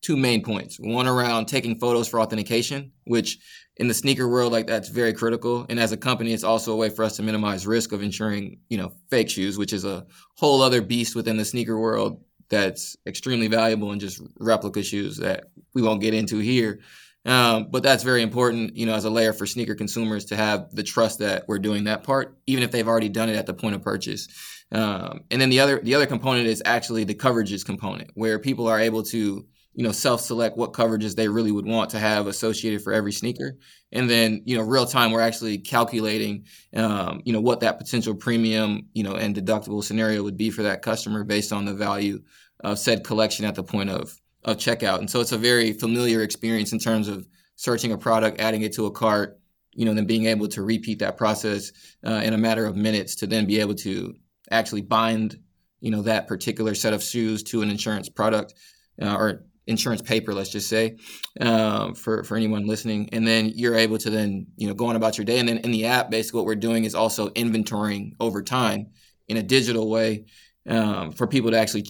two 0.03 0.17
main 0.17 0.43
points. 0.43 0.77
One 0.79 1.07
around 1.07 1.47
taking 1.47 1.79
photos 1.79 2.09
for 2.09 2.21
authentication, 2.21 2.93
which 3.05 3.39
in 3.77 3.87
the 3.87 3.95
sneaker 3.95 4.29
world, 4.29 4.53
like 4.53 4.67
that's 4.67 4.89
very 4.89 5.13
critical. 5.13 5.65
And 5.69 5.79
as 5.79 5.93
a 5.93 5.97
company, 5.97 6.33
it's 6.33 6.43
also 6.43 6.73
a 6.73 6.77
way 6.77 6.91
for 6.91 7.05
us 7.05 7.17
to 7.17 7.23
minimize 7.23 7.67
risk 7.67 7.93
of 7.93 8.03
insuring, 8.03 8.59
you 8.69 8.77
know, 8.77 8.93
fake 9.09 9.31
shoes, 9.31 9.57
which 9.57 9.73
is 9.73 9.85
a 9.85 10.05
whole 10.37 10.63
other 10.63 10.83
beast 10.83 11.15
within 11.15 11.37
the 11.37 11.45
sneaker 11.45 11.79
world 11.79 12.25
that's 12.49 12.97
extremely 13.07 13.47
valuable 13.47 13.93
and 13.93 14.01
just 14.01 14.21
replica 14.41 14.83
shoes 14.83 15.19
that 15.19 15.51
we 15.75 15.83
won't 15.83 16.01
get 16.01 16.15
into 16.15 16.39
here. 16.39 16.81
Um, 17.25 17.69
but 17.71 17.83
that's 17.83 18.05
very 18.05 18.23
important, 18.23 18.75
you 18.75 18.87
know, 18.87 18.95
as 18.95 19.05
a 19.05 19.11
layer 19.11 19.33
for 19.33 19.47
sneaker 19.47 19.75
consumers 19.75 20.25
to 20.27 20.37
have 20.37 20.75
the 20.75 20.83
trust 20.83 21.19
that 21.19 21.45
we're 21.47 21.59
doing 21.59 21.85
that 21.85 22.03
part, 22.03 22.39
even 22.47 22.65
if 22.65 22.71
they've 22.71 22.89
already 22.89 23.11
done 23.11 23.29
it 23.29 23.37
at 23.37 23.47
the 23.47 23.55
point 23.55 23.75
of 23.75 23.83
purchase. 23.83 24.29
Um, 24.71 25.21
and 25.31 25.41
then 25.41 25.51
the 25.51 25.61
other 25.61 25.81
the 25.83 25.95
other 25.95 26.07
component 26.07 26.47
is 26.47 26.63
actually 26.65 27.05
the 27.05 27.15
coverages 27.15 27.65
component, 27.65 28.11
where 28.15 28.39
people 28.39 28.69
are 28.69 28.81
able 28.81 29.03
to 29.05 29.47
you 29.79 29.85
know, 29.85 29.93
self-select 29.93 30.57
what 30.57 30.73
coverages 30.73 31.15
they 31.15 31.29
really 31.29 31.53
would 31.53 31.65
want 31.65 31.89
to 31.89 32.01
have 32.01 32.27
associated 32.27 32.83
for 32.83 32.93
every 32.93 33.13
sneaker. 33.13 33.57
And 33.93 34.11
then, 34.11 34.43
you 34.45 34.57
know, 34.57 34.65
real 34.65 34.87
time, 34.87 35.13
we're 35.13 35.21
actually 35.21 35.59
calculating, 35.59 36.47
um, 36.75 37.23
you 37.25 37.33
know, 37.33 37.41
what 37.41 37.61
that 37.61 37.79
potential 37.79 38.13
premium, 38.13 38.89
you 38.93 39.05
know, 39.05 39.13
and 39.13 39.37
deductible 39.37 39.85
scenario 39.85 40.25
would 40.25 40.37
be 40.37 40.51
for 40.51 40.65
that 40.65 40.83
customer 40.83 41.23
based 41.23 41.53
on 41.53 41.65
the 41.65 41.75
value 41.75 42.21
of 42.65 42.77
said 42.77 43.05
collection 43.05 43.45
at 43.45 43.55
the 43.55 43.63
point 43.63 43.89
of, 43.89 44.21
of 44.43 44.57
checkout. 44.57 44.99
And 44.99 45.09
so 45.09 45.21
it's 45.21 45.31
a 45.31 45.39
very 45.39 45.73
familiar 45.73 46.23
experience 46.23 46.73
in 46.73 46.81
terms 46.81 47.07
of 47.07 47.29
searching 47.55 47.93
a 47.93 47.99
product, 47.99 48.41
adding 48.41 48.63
it 48.63 48.73
to 48.73 48.87
a 48.87 48.91
cart, 48.91 49.39
you 49.75 49.85
know, 49.85 49.95
then 49.95 50.07
being 50.07 50.27
able 50.27 50.49
to 50.49 50.63
repeat 50.65 50.99
that 50.99 51.17
process 51.17 51.71
uh, 52.05 52.21
in 52.25 52.35
a 52.35 52.39
matter 52.39 52.67
of 52.67 52.75
minutes 52.75 53.15
to 53.15 53.29
then 53.29 53.47
be 53.47 53.61
able 53.61 53.77
to 53.77 54.13
actually 54.51 54.83
bind, 54.83 55.39
you 55.81 55.91
know, 55.91 56.03
that 56.03 56.27
particular 56.27 56.75
set 56.75 56.93
of 56.93 57.03
shoes 57.03 57.43
to 57.45 57.63
an 57.63 57.71
insurance 57.71 58.09
product 58.09 58.55
uh, 59.01 59.15
or 59.15 59.45
insurance 59.67 60.01
paper, 60.01 60.33
let's 60.33 60.51
just 60.51 60.69
say, 60.69 60.97
um, 61.41 61.95
for 61.95 62.25
for 62.25 62.37
anyone 62.37 62.67
listening, 62.67 63.11
and 63.13 63.27
then 63.27 63.53
you're 63.55 63.77
able 63.77 63.99
to 63.99 64.11
then 64.11 64.47
you 64.57 64.67
know 64.67 64.75
go 64.75 64.87
on 64.87 64.97
about 64.97 65.19
your 65.19 65.25
day, 65.25 65.39
and 65.39 65.49
then 65.49 65.59
in 65.59 65.71
the 65.71 65.87
app, 65.87 66.11
basically 66.11 66.39
what 66.39 66.47
we're 66.47 66.55
doing 66.57 66.85
is 66.85 66.95
also 66.95 67.29
inventorying 67.31 68.13
over 68.19 68.43
time 68.43 68.89
in 69.29 69.37
a 69.37 69.43
digital 69.43 69.89
way 69.89 70.25
um, 70.69 71.13
for 71.13 71.27
people 71.27 71.51
to 71.51 71.59
actually 71.59 71.85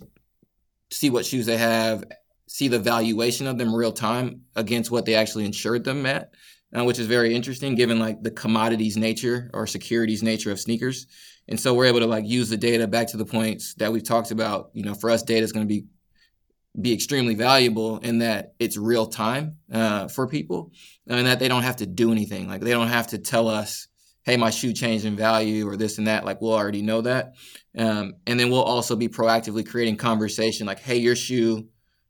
see 0.90 1.08
what 1.10 1.24
shoes 1.24 1.46
they 1.46 1.56
have, 1.56 2.04
see 2.48 2.68
the 2.68 2.78
valuation 2.78 3.46
of 3.46 3.58
them 3.58 3.74
real 3.74 3.92
time 3.92 4.42
against 4.56 4.90
what 4.90 5.04
they 5.06 5.14
actually 5.14 5.44
insured 5.44 5.84
them 5.84 6.04
at. 6.06 6.32
Uh, 6.76 6.84
which 6.84 6.98
is 6.98 7.06
very 7.06 7.34
interesting 7.34 7.74
given 7.74 7.98
like 7.98 8.22
the 8.22 8.30
commodities 8.30 8.98
nature 8.98 9.50
or 9.54 9.66
securities 9.66 10.22
nature 10.22 10.50
of 10.50 10.60
sneakers. 10.60 11.06
And 11.48 11.58
so 11.58 11.72
we're 11.72 11.86
able 11.86 12.00
to 12.00 12.06
like 12.06 12.26
use 12.26 12.50
the 12.50 12.58
data 12.58 12.86
back 12.86 13.08
to 13.08 13.16
the 13.16 13.24
points 13.24 13.72
that 13.76 13.90
we've 13.90 14.04
talked 14.04 14.32
about. 14.32 14.68
You 14.74 14.82
know, 14.82 14.94
for 14.94 15.08
us, 15.08 15.22
data 15.22 15.42
is 15.42 15.52
going 15.52 15.66
to 15.66 15.68
be 15.68 15.86
be 16.80 16.92
extremely 16.92 17.34
valuable 17.34 17.98
in 17.98 18.18
that 18.18 18.54
it's 18.58 18.76
real 18.76 19.06
time 19.06 19.56
uh, 19.72 20.08
for 20.08 20.28
people 20.28 20.70
and 21.08 21.26
that 21.26 21.38
they 21.38 21.48
don't 21.48 21.62
have 21.62 21.76
to 21.76 21.86
do 21.86 22.12
anything. 22.12 22.46
Like 22.46 22.60
they 22.60 22.70
don't 22.70 22.88
have 22.88 23.08
to 23.08 23.18
tell 23.18 23.48
us, 23.48 23.88
hey, 24.22 24.36
my 24.36 24.50
shoe 24.50 24.72
changed 24.72 25.04
in 25.04 25.16
value 25.16 25.66
or 25.66 25.76
this 25.76 25.98
and 25.98 26.06
that. 26.06 26.24
Like 26.24 26.40
we'll 26.40 26.52
already 26.52 26.82
know 26.82 27.00
that. 27.00 27.32
Um, 27.76 28.14
and 28.26 28.38
then 28.38 28.50
we'll 28.50 28.62
also 28.62 28.94
be 28.94 29.08
proactively 29.08 29.66
creating 29.66 29.96
conversation 29.96 30.66
like, 30.66 30.80
hey, 30.80 30.98
your 30.98 31.16
shoe, 31.16 31.68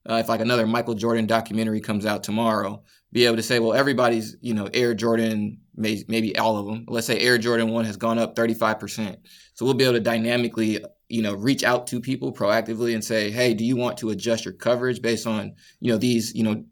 uh, 0.09 0.15
if 0.17 0.29
like 0.29 0.41
another 0.41 0.67
Michael 0.67 0.95
Jordan 0.95 1.27
documentary 1.27 1.81
comes 1.81 2.05
out 2.05 2.25
tomorrow, 2.25 2.83
be 3.13 3.25
able 3.25 3.37
to 3.37 3.43
say, 3.43 3.59
well, 3.59 3.73
everybody's, 3.75 4.37
you 4.41 4.55
know, 4.55 4.69
Air 4.75 4.95
Jordan, 4.95 5.61
may, 5.75 6.05
maybe 6.09 6.37
all 6.37 6.59
of 6.59 6.67
them. 6.67 6.85
Let's 6.89 7.07
say 7.07 7.19
Air 7.19 7.39
Jordan 7.39 7.71
1 7.71 7.85
has 7.87 7.97
gone 7.97 8.19
up 8.19 8.37
35%. 8.37 9.17
So 9.55 9.65
we'll 9.65 9.75
be 9.75 9.85
able 9.85 9.95
to 9.95 10.01
dynamically 10.01 10.85
you 11.09 11.23
know 11.23 11.35
reach 11.35 11.65
out 11.65 11.87
to 11.89 12.01
people 12.01 12.33
proactively 12.33 12.95
and 12.95 13.03
say 13.03 13.31
hey 13.31 13.55
do 13.55 13.65
you 13.65 13.77
want 13.77 13.99
to 13.99 14.11
adjust 14.11 14.45
your 14.45 14.55
coverage 14.55 15.03
based 15.03 15.27
on 15.27 15.55
you 15.81 15.91
know 15.91 15.99
these 15.99 16.35
you 16.35 16.43
know 16.43 16.65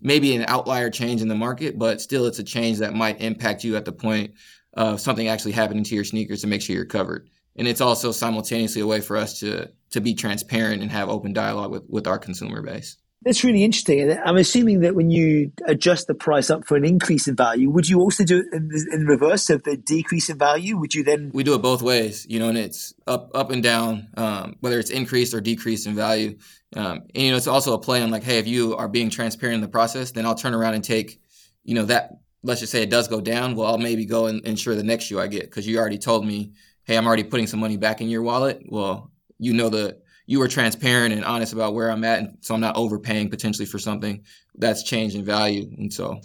maybe 0.00 0.34
an 0.36 0.44
outlier 0.46 0.90
change 0.90 1.22
in 1.22 1.28
the 1.28 1.34
market 1.34 1.78
but 1.78 2.00
still 2.00 2.26
it's 2.26 2.38
a 2.38 2.44
change 2.44 2.78
that 2.78 2.94
might 2.94 3.20
impact 3.20 3.64
you 3.64 3.76
at 3.76 3.84
the 3.84 3.92
point 3.92 4.34
of 4.74 5.00
something 5.00 5.28
actually 5.28 5.52
happening 5.52 5.82
to 5.82 5.94
your 5.94 6.04
sneakers 6.04 6.42
to 6.42 6.46
make 6.46 6.62
sure 6.62 6.76
you're 6.76 6.84
covered 6.84 7.28
and 7.56 7.66
it's 7.66 7.80
also 7.80 8.12
simultaneously 8.12 8.82
a 8.82 8.86
way 8.86 9.00
for 9.00 9.16
us 9.16 9.40
to 9.40 9.68
to 9.90 10.00
be 10.00 10.14
transparent 10.14 10.82
and 10.82 10.90
have 10.90 11.08
open 11.08 11.32
dialogue 11.32 11.70
with 11.70 11.84
with 11.88 12.06
our 12.06 12.18
consumer 12.18 12.62
base 12.62 12.98
that's 13.22 13.42
really 13.42 13.64
interesting. 13.64 14.16
I'm 14.24 14.36
assuming 14.36 14.80
that 14.80 14.94
when 14.94 15.10
you 15.10 15.50
adjust 15.66 16.06
the 16.06 16.14
price 16.14 16.50
up 16.50 16.66
for 16.66 16.76
an 16.76 16.84
increase 16.84 17.26
in 17.26 17.34
value, 17.34 17.68
would 17.70 17.88
you 17.88 18.00
also 18.00 18.24
do 18.24 18.38
it 18.38 18.46
in, 18.52 18.70
in 18.92 19.06
reverse? 19.06 19.50
of 19.50 19.62
the 19.64 19.76
decrease 19.76 20.28
in 20.28 20.38
value, 20.38 20.76
would 20.76 20.94
you 20.94 21.02
then? 21.02 21.30
We 21.32 21.42
do 21.42 21.54
it 21.54 21.62
both 21.62 21.82
ways, 21.82 22.26
you 22.28 22.38
know, 22.38 22.48
and 22.48 22.58
it's 22.58 22.94
up, 23.06 23.30
up 23.34 23.50
and 23.50 23.62
down, 23.62 24.08
um, 24.16 24.56
whether 24.60 24.78
it's 24.78 24.90
increased 24.90 25.34
or 25.34 25.40
decreased 25.40 25.86
in 25.86 25.94
value. 25.94 26.38
Um, 26.76 27.02
and 27.14 27.24
you 27.24 27.30
know, 27.30 27.36
it's 27.36 27.46
also 27.46 27.74
a 27.74 27.78
play 27.78 28.02
on 28.02 28.10
like, 28.10 28.22
hey, 28.22 28.38
if 28.38 28.46
you 28.46 28.76
are 28.76 28.88
being 28.88 29.10
transparent 29.10 29.56
in 29.56 29.60
the 29.60 29.68
process, 29.68 30.12
then 30.12 30.26
I'll 30.26 30.34
turn 30.34 30.54
around 30.54 30.74
and 30.74 30.84
take, 30.84 31.20
you 31.64 31.74
know, 31.74 31.84
that. 31.86 32.12
Let's 32.44 32.60
just 32.60 32.70
say 32.70 32.82
it 32.82 32.90
does 32.90 33.08
go 33.08 33.20
down. 33.20 33.56
Well, 33.56 33.66
I'll 33.66 33.78
maybe 33.78 34.06
go 34.06 34.26
and 34.26 34.46
ensure 34.46 34.76
the 34.76 34.84
next 34.84 35.04
shoe 35.04 35.18
I 35.18 35.26
get 35.26 35.42
because 35.42 35.66
you 35.66 35.76
already 35.76 35.98
told 35.98 36.24
me, 36.24 36.52
hey, 36.84 36.96
I'm 36.96 37.04
already 37.04 37.24
putting 37.24 37.48
some 37.48 37.58
money 37.58 37.76
back 37.76 38.00
in 38.00 38.08
your 38.08 38.22
wallet. 38.22 38.62
Well, 38.68 39.10
you 39.40 39.52
know 39.52 39.68
the 39.68 40.00
you 40.28 40.38
were 40.40 40.46
transparent 40.46 41.14
and 41.14 41.24
honest 41.24 41.54
about 41.54 41.72
where 41.72 41.90
I'm 41.90 42.04
at, 42.04 42.18
and 42.18 42.36
so 42.42 42.54
I'm 42.54 42.60
not 42.60 42.76
overpaying 42.76 43.30
potentially 43.30 43.64
for 43.64 43.78
something 43.78 44.24
that's 44.54 44.82
changed 44.82 45.16
in 45.16 45.24
value. 45.24 45.70
And 45.78 45.90
so, 45.90 46.20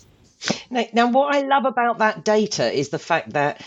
now, 0.70 0.84
now 0.91 1.10
what 1.10 1.34
I 1.34 1.47
love 1.47 1.64
about 1.64 1.99
that 1.99 2.26
data 2.26 2.70
is 2.70 2.89
the 2.89 2.99
fact 2.99 3.32
that 3.32 3.66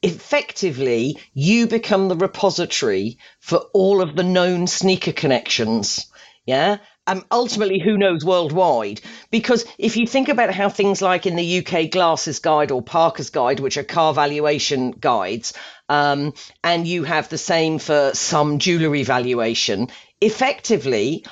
effectively 0.00 1.18
you 1.34 1.66
become 1.66 2.06
the 2.06 2.14
repository 2.14 3.18
for 3.40 3.58
all 3.74 4.00
of 4.00 4.14
the 4.14 4.22
known 4.22 4.68
sneaker 4.68 5.12
connections. 5.12 6.06
Yeah. 6.46 6.78
Um, 7.06 7.24
ultimately, 7.32 7.80
who 7.80 7.98
knows 7.98 8.24
worldwide? 8.24 9.00
Because 9.30 9.64
if 9.76 9.96
you 9.96 10.06
think 10.06 10.28
about 10.28 10.54
how 10.54 10.68
things 10.68 11.02
like 11.02 11.26
in 11.26 11.34
the 11.34 11.58
UK 11.58 11.90
Glass's 11.90 12.38
Guide 12.38 12.70
or 12.70 12.80
Parker's 12.80 13.30
Guide, 13.30 13.58
which 13.58 13.76
are 13.76 13.82
car 13.82 14.14
valuation 14.14 14.92
guides, 14.92 15.52
um, 15.88 16.32
and 16.62 16.86
you 16.86 17.02
have 17.02 17.28
the 17.28 17.38
same 17.38 17.78
for 17.78 18.12
some 18.14 18.60
jewellery 18.60 19.02
valuation, 19.02 19.88
effectively, 20.20 21.24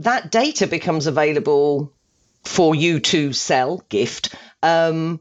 that 0.00 0.30
data 0.30 0.66
becomes 0.66 1.06
available 1.06 1.92
for 2.44 2.74
you 2.74 3.00
to 3.00 3.32
sell, 3.32 3.82
gift, 3.88 4.34
um, 4.62 5.20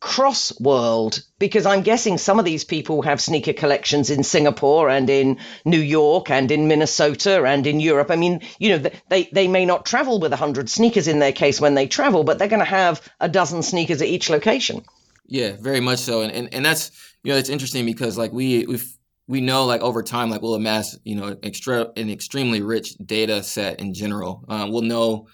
cross 0.00 0.58
world 0.58 1.22
because 1.38 1.66
I'm 1.66 1.82
guessing 1.82 2.16
some 2.16 2.38
of 2.38 2.44
these 2.46 2.64
people 2.64 3.02
have 3.02 3.20
sneaker 3.20 3.52
collections 3.52 4.08
in 4.08 4.24
Singapore 4.24 4.88
and 4.88 5.08
in 5.10 5.38
New 5.66 5.80
York 5.80 6.30
and 6.30 6.50
in 6.50 6.68
Minnesota 6.68 7.44
and 7.44 7.66
in 7.66 7.80
Europe. 7.80 8.10
I 8.10 8.16
mean, 8.16 8.40
you 8.58 8.70
know, 8.70 8.90
they, 9.08 9.24
they 9.32 9.46
may 9.46 9.66
not 9.66 9.84
travel 9.84 10.18
with 10.18 10.32
a 10.32 10.40
100 10.40 10.70
sneakers 10.70 11.06
in 11.06 11.18
their 11.18 11.32
case 11.32 11.60
when 11.60 11.74
they 11.74 11.86
travel, 11.86 12.24
but 12.24 12.38
they're 12.38 12.48
going 12.48 12.60
to 12.60 12.64
have 12.64 13.02
a 13.20 13.28
dozen 13.28 13.62
sneakers 13.62 14.00
at 14.00 14.08
each 14.08 14.30
location. 14.30 14.84
Yeah, 15.26 15.56
very 15.60 15.80
much 15.80 15.98
so. 15.98 16.22
And, 16.22 16.32
and, 16.32 16.54
and 16.54 16.64
that's, 16.64 16.90
you 17.22 17.32
know, 17.32 17.38
it's 17.38 17.50
interesting 17.50 17.84
because 17.84 18.16
like 18.16 18.32
we, 18.32 18.66
we 18.66 18.80
we 19.28 19.40
know 19.40 19.64
like 19.64 19.80
over 19.80 20.02
time, 20.02 20.28
like 20.28 20.42
we'll 20.42 20.54
amass, 20.54 20.98
you 21.04 21.14
know, 21.14 21.36
extra, 21.44 21.92
an 21.96 22.10
extremely 22.10 22.62
rich 22.62 22.96
data 22.96 23.44
set 23.44 23.78
in 23.78 23.94
general. 23.94 24.44
Um, 24.48 24.72
we'll 24.72 24.82
know 24.82 25.28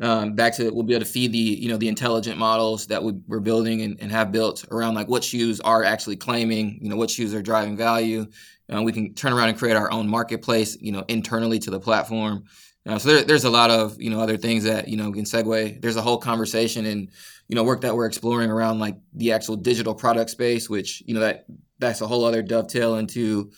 um, 0.00 0.34
back 0.34 0.54
to 0.56 0.70
we'll 0.70 0.82
be 0.82 0.94
able 0.94 1.04
to 1.04 1.10
feed 1.10 1.32
the 1.32 1.38
you 1.38 1.68
know 1.68 1.76
the 1.76 1.88
intelligent 1.88 2.38
models 2.38 2.86
that 2.88 3.02
we, 3.02 3.14
are 3.30 3.40
building 3.40 3.82
and, 3.82 4.00
and, 4.00 4.12
have 4.12 4.30
built 4.30 4.64
around 4.70 4.94
like 4.94 5.08
what 5.08 5.24
shoes 5.24 5.58
are 5.60 5.84
actually 5.84 6.16
claiming 6.16 6.78
you 6.82 6.88
know 6.88 6.96
what 6.96 7.10
shoes 7.10 7.34
are 7.34 7.42
driving 7.42 7.76
value. 7.76 8.26
Uh, 8.72 8.82
we 8.82 8.92
can 8.92 9.14
turn 9.14 9.32
around 9.32 9.48
and 9.48 9.58
create 9.58 9.76
our 9.76 9.90
own 9.90 10.08
marketplace 10.08 10.76
you 10.80 10.92
know 10.92 11.04
internally 11.08 11.58
to 11.58 11.70
the 11.70 11.80
platform. 11.80 12.44
Uh, 12.86 12.98
so 12.98 13.08
there, 13.08 13.24
there's 13.24 13.44
a 13.44 13.50
lot 13.50 13.70
of 13.70 14.00
you 14.00 14.10
know 14.10 14.20
other 14.20 14.36
things 14.36 14.64
that 14.64 14.88
you 14.88 14.96
know 14.96 15.10
can 15.12 15.24
segue. 15.24 15.80
There's 15.80 15.96
a 15.96 16.02
whole 16.02 16.18
conversation 16.18 16.84
and 16.84 17.08
you 17.48 17.54
know 17.54 17.64
work 17.64 17.80
that 17.80 17.94
we're 17.94 18.06
exploring 18.06 18.50
around 18.50 18.78
like 18.78 18.96
the 19.14 19.32
actual 19.32 19.56
digital 19.56 19.94
product 19.94 20.30
space 20.30 20.68
which 20.68 21.02
you 21.06 21.14
know 21.14 21.20
that 21.20 21.46
that's 21.78 22.00
a 22.00 22.06
whole 22.06 22.24
other 22.24 22.42
dovetail 22.42 22.96
into 22.96 23.50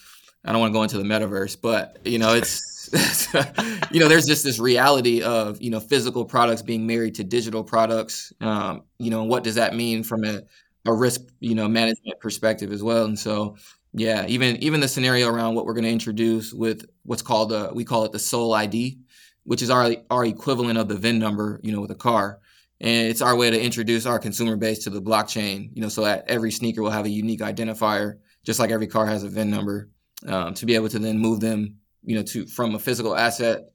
i 0.45 0.53
don't 0.53 0.61
want 0.61 0.72
to 0.72 0.76
go 0.76 0.82
into 0.82 0.99
the 0.99 1.05
metaverse 1.05 1.57
but 1.61 1.99
you 2.05 2.18
know 2.18 2.34
it's 2.34 2.77
you 3.91 4.01
know, 4.01 4.09
there's 4.09 4.26
just 4.26 4.45
this 4.45 4.59
reality 4.59 5.22
of 5.22 5.61
you 5.61 5.70
know 5.70 5.80
physical 5.80 6.24
products 6.24 6.62
being 6.62 6.86
married 6.86 7.14
to 7.16 7.24
digital 7.24 7.64
products. 7.64 8.32
Um, 8.41 8.82
you 8.99 9.11
know, 9.11 9.24
what 9.24 9.45
does 9.45 9.57
that 9.57 9.74
mean 9.74 10.03
from 10.03 10.24
a, 10.24 10.43
a 10.86 10.93
risk 10.93 11.22
you 11.41 11.55
know 11.55 11.68
management 11.68 12.20
perspective 12.20 12.72
as 12.72 12.82
well? 12.82 13.05
And 13.05 13.18
so, 13.18 13.57
Yeah, 13.93 14.26
even 14.28 14.57
even 14.62 14.80
the 14.80 14.89
scenario 14.89 15.28
around 15.28 15.55
what 15.55 15.66
we're 15.66 15.74
going 15.74 15.84
to 15.84 15.91
introduce 15.91 16.53
with 16.53 16.84
what's 17.05 17.22
called 17.22 17.51
the 17.51 17.70
we 17.74 17.84
call 17.84 18.05
it 18.05 18.12
the 18.12 18.18
Sole 18.18 18.55
ID, 18.55 18.99
which 19.45 19.62
is 19.62 19.70
our 19.70 19.95
our 20.11 20.24
equivalent 20.24 20.78
of 20.78 20.89
the 20.89 20.97
VIN 20.97 21.18
number, 21.18 21.61
you 21.62 21.72
know, 21.72 21.80
with 21.80 21.91
a 21.91 21.95
car, 21.97 22.41
and 22.80 23.09
it's 23.09 23.22
our 23.22 23.36
way 23.36 23.51
to 23.51 23.61
introduce 23.61 24.07
our 24.07 24.18
consumer 24.18 24.57
base 24.57 24.84
to 24.84 24.91
the 24.91 25.03
blockchain. 25.03 25.70
You 25.74 25.82
know, 25.82 25.89
so 25.89 26.05
that 26.05 26.24
every 26.28 26.51
sneaker 26.53 26.82
will 26.82 26.91
have 26.91 27.07
a 27.07 27.11
unique 27.11 27.41
identifier, 27.41 28.18
just 28.45 28.61
like 28.61 28.70
every 28.70 28.86
car 28.86 29.07
has 29.07 29.24
a 29.24 29.28
VIN 29.28 29.51
number, 29.51 29.91
um, 30.26 30.55
to 30.55 30.66
be 30.66 30.74
able 30.74 30.89
to 30.91 30.99
then 30.99 31.18
move 31.18 31.41
them, 31.41 31.76
you 32.05 32.16
know, 32.16 32.22
to 32.22 32.46
from 32.46 32.74
a 32.74 32.78
physical 32.78 33.16
asset 33.16 33.70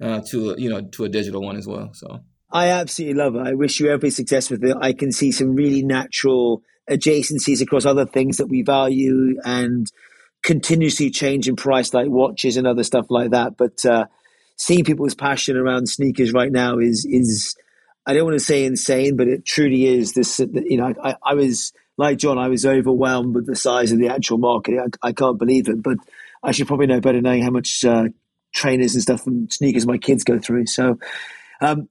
uh, 0.00 0.20
to 0.28 0.50
a, 0.50 0.58
you 0.58 0.70
know 0.70 0.82
to 0.82 1.04
a 1.04 1.08
digital 1.08 1.42
one 1.42 1.56
as 1.56 1.66
well. 1.66 1.90
So 1.92 2.20
I 2.50 2.68
absolutely 2.68 3.14
love 3.14 3.34
it. 3.36 3.46
I 3.46 3.54
wish 3.54 3.80
you 3.80 3.90
every 3.90 4.10
success 4.10 4.50
with 4.50 4.64
it. 4.64 4.76
I 4.80 4.92
can 4.92 5.12
see 5.12 5.32
some 5.32 5.54
really 5.54 5.82
natural 5.82 6.62
adjacencies 6.90 7.60
across 7.60 7.86
other 7.86 8.06
things 8.06 8.36
that 8.36 8.46
we 8.46 8.62
value 8.62 9.36
and 9.44 9.90
continuously 10.42 11.10
change 11.10 11.48
in 11.48 11.56
price, 11.56 11.94
like 11.94 12.08
watches 12.08 12.56
and 12.56 12.66
other 12.66 12.84
stuff 12.84 13.06
like 13.08 13.30
that. 13.30 13.56
But 13.56 13.84
uh, 13.84 14.06
seeing 14.56 14.84
people's 14.84 15.14
passion 15.14 15.56
around 15.56 15.88
sneakers 15.88 16.32
right 16.32 16.52
now 16.52 16.78
is 16.78 17.06
is 17.08 17.56
I 18.06 18.14
don't 18.14 18.24
want 18.24 18.38
to 18.38 18.44
say 18.44 18.64
insane, 18.64 19.16
but 19.16 19.28
it 19.28 19.46
truly 19.46 19.86
is. 19.86 20.12
This 20.12 20.38
you 20.38 20.76
know, 20.76 20.94
I, 21.02 21.16
I 21.22 21.34
was 21.34 21.72
like 21.96 22.18
John, 22.18 22.38
I 22.38 22.48
was 22.48 22.66
overwhelmed 22.66 23.34
with 23.34 23.46
the 23.46 23.56
size 23.56 23.92
of 23.92 23.98
the 23.98 24.08
actual 24.08 24.38
market. 24.38 24.78
I, 25.02 25.08
I 25.08 25.12
can't 25.12 25.38
believe 25.38 25.68
it, 25.68 25.82
but 25.82 25.96
I 26.44 26.52
should 26.52 26.66
probably 26.66 26.86
know 26.86 27.00
better 27.00 27.20
knowing 27.20 27.42
how 27.42 27.50
much 27.50 27.84
uh, 27.84 28.04
trainers 28.54 28.94
and 28.94 29.02
stuff 29.02 29.26
and 29.26 29.52
sneakers 29.52 29.86
my 29.86 29.98
kids 29.98 30.24
go 30.24 30.38
through. 30.38 30.66
So, 30.66 30.98
um, 31.60 31.88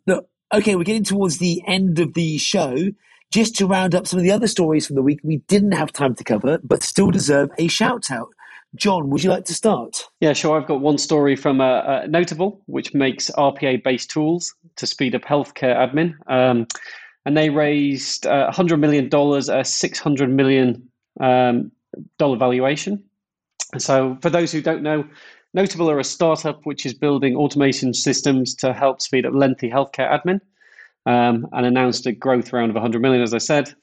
okay, 0.54 0.76
we're 0.76 0.84
getting 0.84 1.04
towards 1.04 1.40
the 1.40 1.62
end 1.68 2.00
of 2.00 2.14
the 2.14 2.38
show. 2.38 2.92
Just 3.32 3.56
to 3.56 3.66
round 3.66 3.96
up 3.96 4.06
some 4.06 4.20
of 4.20 4.24
the 4.24 4.32
other 4.32 4.48
stories 4.48 4.86
from 4.86 4.96
the 4.96 5.02
week 5.02 5.20
we 5.24 5.38
didn't 5.48 5.72
have 5.72 5.92
time 5.92 6.14
to 6.16 6.24
cover, 6.24 6.60
but 6.64 6.84
still 6.84 7.10
deserve 7.10 7.50
a 7.58 7.68
shout 7.68 8.12
out. 8.12 8.30
John, 8.76 9.10
would 9.10 9.24
you 9.24 9.30
like 9.30 9.46
to 9.46 9.54
start? 9.54 10.08
Yeah, 10.20 10.34
sure. 10.34 10.60
I've 10.60 10.68
got 10.68 10.82
one 10.82 10.98
story 10.98 11.36
from 11.36 11.62
uh, 11.62 11.64
uh, 11.64 12.06
Notable, 12.08 12.62
which 12.66 12.94
makes 12.94 13.30
RPA 13.32 13.84
based 13.84 14.10
tools 14.10 14.54
to 14.78 14.88
speed 14.88 15.16
up 15.16 15.24
healthcare 15.24 15.76
admin. 15.76 16.14
Um, 16.28 16.68
and 17.26 17.38
they 17.38 17.50
raised 17.50 18.28
uh, 18.28 18.52
$100 18.52 18.80
million, 18.80 19.06
a 19.06 19.10
$600 19.10 20.30
million 20.30 20.90
um, 21.20 21.72
dollar 22.18 22.38
valuation. 22.38 23.04
So, 23.78 24.18
for 24.22 24.30
those 24.30 24.52
who 24.52 24.62
don't 24.62 24.84
know, 24.84 25.06
Notable 25.54 25.90
are 25.90 26.00
a 26.00 26.04
startup 26.04 26.66
which 26.66 26.86
is 26.86 26.96
building 26.96 27.36
automation 27.36 27.94
systems 27.94 28.56
to 28.56 28.74
help 28.74 29.02
speed 29.02 29.26
up 29.26 29.34
lengthy 29.36 29.70
healthcare 29.70 30.12
admin 30.12 30.42
um, 31.06 31.48
and 31.52 31.66
announced 31.66 32.08
a 32.08 32.12
growth 32.12 32.52
round 32.52 32.72
of 32.72 32.76
100 32.76 33.02
million, 33.02 33.22
as 33.22 33.36
I 33.36 33.38
said. 33.38 33.74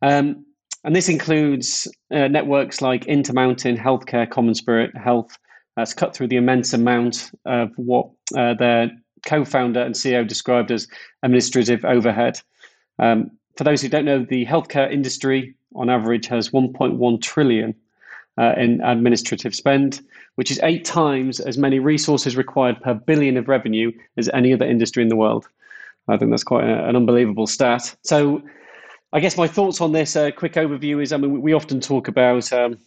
Um, 0.00 0.46
and 0.84 0.96
this 0.96 1.08
includes 1.08 1.86
uh, 2.10 2.28
networks 2.28 2.80
like 2.80 3.04
Intermountain 3.06 3.76
Healthcare, 3.76 4.30
Common 4.30 4.54
Spirit 4.54 4.96
Health. 4.96 5.36
That's 5.76 5.92
cut 5.92 6.14
through 6.14 6.28
the 6.28 6.36
immense 6.36 6.72
amount 6.72 7.30
of 7.44 7.72
what 7.76 8.08
uh, 8.34 8.54
their 8.54 8.90
co 9.26 9.44
founder 9.44 9.82
and 9.82 9.94
CEO 9.94 10.26
described 10.26 10.70
as 10.70 10.88
administrative 11.22 11.84
overhead. 11.84 12.40
Um, 12.98 13.32
for 13.56 13.64
those 13.64 13.82
who 13.82 13.88
don't 13.88 14.06
know, 14.06 14.24
the 14.24 14.46
healthcare 14.46 14.90
industry 14.90 15.56
on 15.74 15.90
average 15.90 16.26
has 16.28 16.50
1.1 16.50 17.20
trillion 17.20 17.74
uh, 18.38 18.54
in 18.56 18.80
administrative 18.82 19.54
spend, 19.54 20.00
which 20.36 20.50
is 20.50 20.60
eight 20.62 20.84
times 20.84 21.40
as 21.40 21.58
many 21.58 21.78
resources 21.78 22.36
required 22.36 22.80
per 22.80 22.94
billion 22.94 23.36
of 23.36 23.48
revenue 23.48 23.90
as 24.16 24.28
any 24.32 24.52
other 24.52 24.66
industry 24.66 25.02
in 25.02 25.08
the 25.08 25.16
world. 25.16 25.48
I 26.08 26.16
think 26.16 26.30
that's 26.30 26.44
quite 26.44 26.64
a, 26.64 26.88
an 26.88 26.96
unbelievable 26.96 27.46
stat. 27.46 27.94
So, 28.02 28.42
I 29.12 29.20
guess 29.20 29.36
my 29.38 29.48
thoughts 29.48 29.80
on 29.80 29.92
this 29.92 30.16
uh, 30.16 30.30
quick 30.30 30.54
overview 30.54 31.02
is 31.02 31.12
I 31.12 31.16
mean, 31.16 31.40
we 31.40 31.54
often 31.54 31.80
talk 31.80 32.08
about, 32.08 32.52
um, 32.52 32.78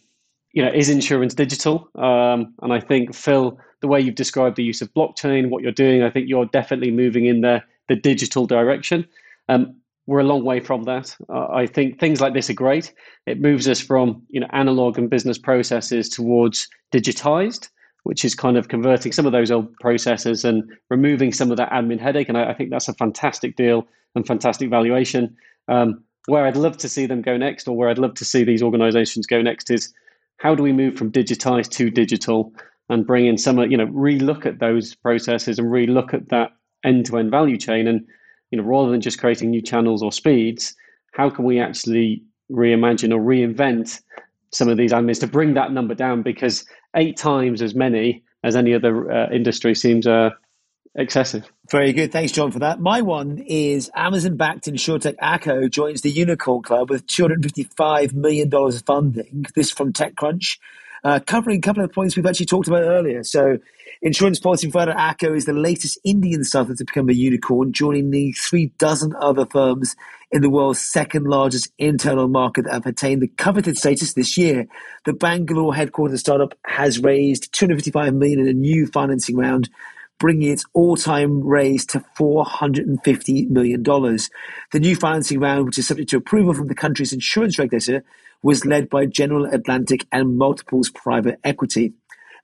you 0.52 0.64
know, 0.64 0.70
is 0.72 0.88
insurance 0.88 1.34
digital? 1.34 1.88
Um, 1.96 2.54
and 2.62 2.72
I 2.72 2.80
think, 2.80 3.14
Phil, 3.14 3.58
the 3.80 3.88
way 3.88 4.00
you've 4.00 4.14
described 4.14 4.56
the 4.56 4.62
use 4.62 4.80
of 4.80 4.92
blockchain, 4.94 5.50
what 5.50 5.62
you're 5.62 5.72
doing, 5.72 6.02
I 6.02 6.10
think 6.10 6.28
you're 6.28 6.46
definitely 6.46 6.92
moving 6.92 7.26
in 7.26 7.40
the, 7.40 7.62
the 7.88 7.96
digital 7.96 8.46
direction. 8.46 9.06
Um, 9.48 9.74
we're 10.06 10.20
a 10.20 10.24
long 10.24 10.44
way 10.44 10.60
from 10.60 10.84
that. 10.84 11.14
Uh, 11.28 11.46
I 11.52 11.66
think 11.66 12.00
things 12.00 12.20
like 12.20 12.34
this 12.34 12.50
are 12.50 12.54
great. 12.54 12.92
It 13.26 13.40
moves 13.40 13.68
us 13.68 13.80
from 13.80 14.22
you 14.30 14.40
know 14.40 14.48
analog 14.52 14.98
and 14.98 15.08
business 15.08 15.38
processes 15.38 16.08
towards 16.08 16.68
digitized, 16.92 17.68
which 18.04 18.24
is 18.24 18.34
kind 18.34 18.56
of 18.56 18.68
converting 18.68 19.12
some 19.12 19.26
of 19.26 19.32
those 19.32 19.50
old 19.50 19.72
processes 19.80 20.44
and 20.44 20.64
removing 20.90 21.32
some 21.32 21.50
of 21.50 21.56
that 21.56 21.70
admin 21.70 22.00
headache. 22.00 22.28
And 22.28 22.38
I, 22.38 22.50
I 22.50 22.54
think 22.54 22.70
that's 22.70 22.88
a 22.88 22.94
fantastic 22.94 23.56
deal 23.56 23.86
and 24.14 24.26
fantastic 24.26 24.70
valuation. 24.70 25.36
Um, 25.68 26.02
where 26.26 26.46
I'd 26.46 26.56
love 26.56 26.76
to 26.78 26.88
see 26.88 27.06
them 27.06 27.22
go 27.22 27.36
next, 27.36 27.66
or 27.66 27.76
where 27.76 27.88
I'd 27.88 27.98
love 27.98 28.14
to 28.14 28.24
see 28.24 28.44
these 28.44 28.62
organizations 28.62 29.26
go 29.26 29.42
next, 29.42 29.70
is 29.70 29.92
how 30.36 30.54
do 30.54 30.62
we 30.62 30.72
move 30.72 30.96
from 30.96 31.10
digitized 31.10 31.70
to 31.72 31.90
digital 31.90 32.52
and 32.88 33.06
bring 33.06 33.26
in 33.26 33.38
some, 33.38 33.58
you 33.58 33.76
know, 33.76 33.86
relook 33.86 34.46
at 34.46 34.58
those 34.58 34.94
processes 34.94 35.58
and 35.58 35.68
relook 35.68 36.14
at 36.14 36.28
that 36.28 36.50
end 36.84 37.06
to 37.06 37.18
end 37.18 37.30
value 37.30 37.56
chain. 37.56 37.88
And, 37.88 38.04
you 38.52 38.58
know, 38.58 38.64
rather 38.64 38.92
than 38.92 39.00
just 39.00 39.18
creating 39.18 39.50
new 39.50 39.62
channels 39.62 40.02
or 40.02 40.12
speeds, 40.12 40.76
how 41.12 41.30
can 41.30 41.44
we 41.44 41.58
actually 41.58 42.22
reimagine 42.50 43.12
or 43.12 43.20
reinvent 43.20 44.00
some 44.52 44.68
of 44.68 44.76
these 44.76 44.92
admins 44.92 45.18
to 45.20 45.26
bring 45.26 45.54
that 45.54 45.72
number 45.72 45.94
down? 45.94 46.22
Because 46.22 46.64
eight 46.94 47.16
times 47.16 47.62
as 47.62 47.74
many 47.74 48.22
as 48.44 48.54
any 48.54 48.74
other 48.74 49.10
uh, 49.10 49.30
industry 49.30 49.74
seems 49.74 50.06
uh, 50.06 50.30
excessive. 50.94 51.50
Very 51.70 51.92
good. 51.92 52.12
Thanks, 52.12 52.32
John, 52.32 52.50
for 52.52 52.58
that. 52.58 52.80
My 52.80 53.00
one 53.00 53.38
is 53.38 53.90
Amazon 53.94 54.36
backed 54.36 54.66
insurtech 54.66 55.16
Acko 55.22 55.70
joins 55.70 56.02
the 56.02 56.10
Unicorn 56.10 56.62
Club 56.62 56.90
with 56.90 57.06
$255 57.06 58.12
million 58.12 58.50
funding. 58.84 59.46
This 59.54 59.70
from 59.70 59.92
TechCrunch, 59.92 60.58
uh, 61.04 61.20
covering 61.26 61.58
a 61.58 61.60
couple 61.60 61.84
of 61.84 61.92
points 61.92 62.16
we've 62.16 62.26
actually 62.26 62.46
talked 62.46 62.68
about 62.68 62.82
earlier. 62.82 63.24
So, 63.24 63.58
insurance 64.02 64.40
policy 64.40 64.70
provider 64.70 64.92
Acko 64.92 65.34
is 65.34 65.46
the 65.46 65.52
latest 65.52 65.98
Indian 66.04 66.44
startup 66.44 66.76
to 66.76 66.84
become 66.84 67.08
a 67.08 67.14
unicorn, 67.14 67.72
joining 67.72 68.10
the 68.10 68.32
three 68.32 68.72
dozen 68.78 69.14
other 69.20 69.46
firms 69.46 69.96
in 70.30 70.42
the 70.42 70.50
world's 70.50 70.80
second 70.80 71.24
largest 71.24 71.72
internal 71.78 72.28
market 72.28 72.64
that 72.64 72.72
have 72.72 72.86
attained 72.86 73.22
the 73.22 73.28
coveted 73.28 73.76
status 73.78 74.14
this 74.14 74.36
year. 74.36 74.66
The 75.04 75.12
Bangalore 75.12 75.72
headquartered 75.72 76.18
startup 76.18 76.54
has 76.66 76.98
raised 76.98 77.52
255 77.52 78.14
million 78.14 78.40
in 78.40 78.48
a 78.48 78.52
new 78.52 78.86
financing 78.86 79.36
round 79.36 79.70
bringing 80.18 80.52
its 80.52 80.64
all-time 80.72 81.42
raise 81.42 81.84
to 81.84 81.98
$450 82.16 83.50
million. 83.50 83.82
The 83.82 84.78
new 84.78 84.94
financing 84.94 85.40
round, 85.40 85.66
which 85.66 85.78
is 85.78 85.88
subject 85.88 86.10
to 86.10 86.16
approval 86.16 86.54
from 86.54 86.68
the 86.68 86.76
country's 86.76 87.12
insurance 87.12 87.58
regulator, 87.58 88.04
was 88.40 88.64
led 88.64 88.88
by 88.88 89.06
General 89.06 89.46
Atlantic 89.46 90.06
and 90.12 90.38
Multiples 90.38 90.90
Private 90.90 91.40
Equity. 91.42 91.94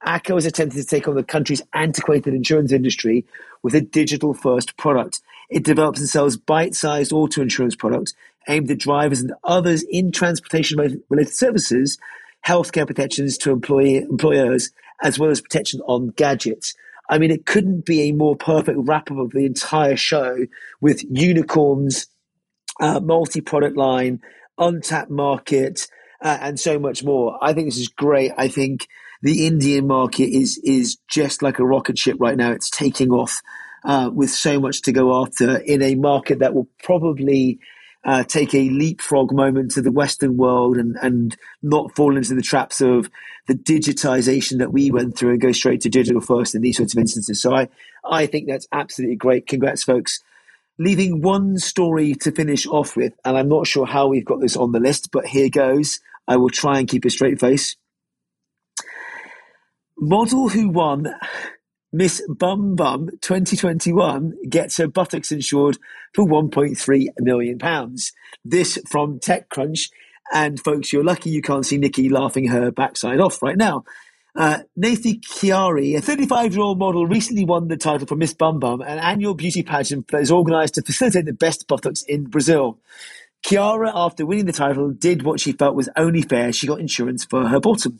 Acko 0.04 0.36
is 0.36 0.46
attempting 0.46 0.80
to 0.80 0.86
take 0.86 1.08
on 1.08 1.14
the 1.14 1.24
country's 1.24 1.62
antiquated 1.74 2.34
insurance 2.34 2.72
industry 2.72 3.24
with 3.62 3.74
a 3.74 3.80
digital-first 3.80 4.76
product. 4.76 5.20
It 5.50 5.64
develops 5.64 5.98
and 5.98 6.08
sells 6.08 6.36
bite-sized 6.36 7.12
auto 7.12 7.42
insurance 7.42 7.74
products 7.74 8.14
aimed 8.48 8.70
at 8.70 8.78
drivers 8.78 9.20
and 9.20 9.32
others 9.44 9.82
in 9.82 10.12
transportation-related 10.12 11.32
services, 11.32 11.98
healthcare 12.46 12.86
protections 12.86 13.36
to 13.38 13.50
employee, 13.50 13.96
employers, 13.96 14.70
as 15.02 15.18
well 15.18 15.30
as 15.30 15.40
protection 15.40 15.80
on 15.82 16.08
gadgets. 16.08 16.74
I 17.08 17.18
mean, 17.18 17.30
it 17.30 17.46
couldn't 17.46 17.84
be 17.84 18.02
a 18.02 18.12
more 18.12 18.36
perfect 18.36 18.78
wrap 18.82 19.10
up 19.10 19.18
of 19.18 19.30
the 19.30 19.46
entire 19.46 19.96
show 19.96 20.46
with 20.80 21.04
unicorns, 21.10 22.06
uh, 22.80 23.00
multi 23.00 23.40
product 23.40 23.76
line, 23.76 24.20
untapped 24.58 25.10
market, 25.10 25.88
uh, 26.22 26.38
and 26.40 26.60
so 26.60 26.78
much 26.78 27.02
more. 27.04 27.38
I 27.40 27.52
think 27.52 27.68
this 27.68 27.78
is 27.78 27.88
great. 27.88 28.32
I 28.36 28.48
think 28.48 28.86
the 29.22 29.46
Indian 29.46 29.86
market 29.86 30.28
is 30.28 30.58
is 30.64 30.96
just 31.08 31.42
like 31.42 31.58
a 31.58 31.66
rocket 31.66 31.98
ship 31.98 32.16
right 32.20 32.36
now. 32.36 32.52
It's 32.52 32.70
taking 32.70 33.10
off 33.10 33.42
uh, 33.84 34.10
with 34.12 34.30
so 34.30 34.60
much 34.60 34.82
to 34.82 34.92
go 34.92 35.22
after 35.22 35.56
in 35.58 35.82
a 35.82 35.94
market 35.94 36.40
that 36.40 36.54
will 36.54 36.68
probably 36.82 37.58
uh, 38.04 38.24
take 38.24 38.54
a 38.54 38.70
leapfrog 38.70 39.32
moment 39.32 39.72
to 39.72 39.82
the 39.82 39.92
Western 39.92 40.36
world 40.36 40.76
and, 40.76 40.96
and 41.02 41.36
not 41.62 41.94
fall 41.94 42.16
into 42.16 42.34
the 42.34 42.42
traps 42.42 42.80
of 42.80 43.10
the 43.46 43.54
digitization 43.54 44.58
that 44.58 44.72
we 44.72 44.90
went 44.90 45.16
through 45.16 45.32
and 45.32 45.40
go 45.40 45.52
straight 45.52 45.80
to 45.80 45.88
digital 45.88 46.20
first 46.20 46.54
in 46.54 46.62
these 46.62 46.76
sorts 46.76 46.94
of 46.94 47.00
instances. 47.00 47.40
So 47.42 47.54
I, 47.54 47.68
I 48.04 48.26
think 48.26 48.46
that's 48.46 48.68
absolutely 48.72 49.16
great. 49.16 49.46
Congrats, 49.46 49.84
folks. 49.84 50.22
Leaving 50.78 51.22
one 51.22 51.58
story 51.58 52.14
to 52.14 52.30
finish 52.30 52.66
off 52.66 52.96
with, 52.96 53.12
and 53.24 53.36
I'm 53.36 53.48
not 53.48 53.66
sure 53.66 53.84
how 53.84 54.06
we've 54.06 54.24
got 54.24 54.40
this 54.40 54.56
on 54.56 54.70
the 54.70 54.78
list, 54.78 55.10
but 55.10 55.26
here 55.26 55.48
goes. 55.48 55.98
I 56.28 56.36
will 56.36 56.50
try 56.50 56.78
and 56.78 56.86
keep 56.86 57.04
a 57.04 57.10
straight 57.10 57.40
face. 57.40 57.76
Model 60.00 60.48
who 60.48 60.68
won 60.68 61.12
Miss 61.92 62.22
BumBum 62.28 63.20
2021 63.20 64.34
gets 64.48 64.76
her 64.76 64.86
buttocks 64.86 65.32
insured 65.32 65.76
for 66.14 66.24
1.3 66.24 67.06
million 67.18 67.58
pounds. 67.58 68.12
This 68.44 68.78
from 68.88 69.18
TechCrunch. 69.18 69.90
And 70.32 70.60
folks, 70.60 70.92
you're 70.92 71.02
lucky 71.02 71.30
you 71.30 71.42
can't 71.42 71.66
see 71.66 71.78
Nikki 71.78 72.08
laughing 72.08 72.46
her 72.46 72.70
backside 72.70 73.18
off 73.18 73.42
right 73.42 73.56
now. 73.56 73.84
Uh, 74.36 74.58
Nathy 74.76 75.20
Kihara, 75.20 75.96
a 75.96 76.00
35 76.00 76.54
year 76.54 76.62
old 76.62 76.78
model, 76.78 77.06
recently 77.06 77.44
won 77.44 77.66
the 77.66 77.76
title 77.76 78.06
for 78.06 78.14
Miss 78.14 78.34
BumBum, 78.34 78.86
an 78.86 78.98
annual 78.98 79.34
beauty 79.34 79.64
pageant 79.64 80.06
that 80.08 80.20
is 80.20 80.30
organized 80.30 80.74
to 80.74 80.82
facilitate 80.82 81.24
the 81.24 81.32
best 81.32 81.66
buttocks 81.66 82.02
in 82.02 82.26
Brazil. 82.26 82.78
Kihara, 83.44 83.90
after 83.92 84.24
winning 84.24 84.46
the 84.46 84.52
title, 84.52 84.90
did 84.90 85.22
what 85.22 85.40
she 85.40 85.52
felt 85.52 85.74
was 85.74 85.88
only 85.96 86.22
fair. 86.22 86.52
She 86.52 86.68
got 86.68 86.78
insurance 86.78 87.24
for 87.24 87.48
her 87.48 87.58
bottom. 87.58 87.98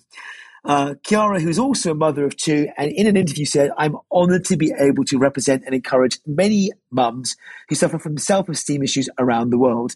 Uh, 0.68 0.92
Kihara, 1.02 1.40
who's 1.40 1.58
also 1.58 1.92
a 1.92 1.94
mother 1.94 2.26
of 2.26 2.36
two, 2.36 2.68
and 2.76 2.92
in 2.92 3.06
an 3.06 3.16
interview 3.16 3.46
said, 3.46 3.70
I'm 3.78 3.96
honored 4.12 4.44
to 4.46 4.56
be 4.58 4.70
able 4.78 5.02
to 5.04 5.18
represent 5.18 5.64
and 5.64 5.74
encourage 5.74 6.18
many 6.26 6.72
mums 6.90 7.36
who 7.70 7.74
suffer 7.74 7.98
from 7.98 8.18
self 8.18 8.50
esteem 8.50 8.82
issues 8.82 9.08
around 9.18 9.48
the 9.48 9.56
world. 9.56 9.94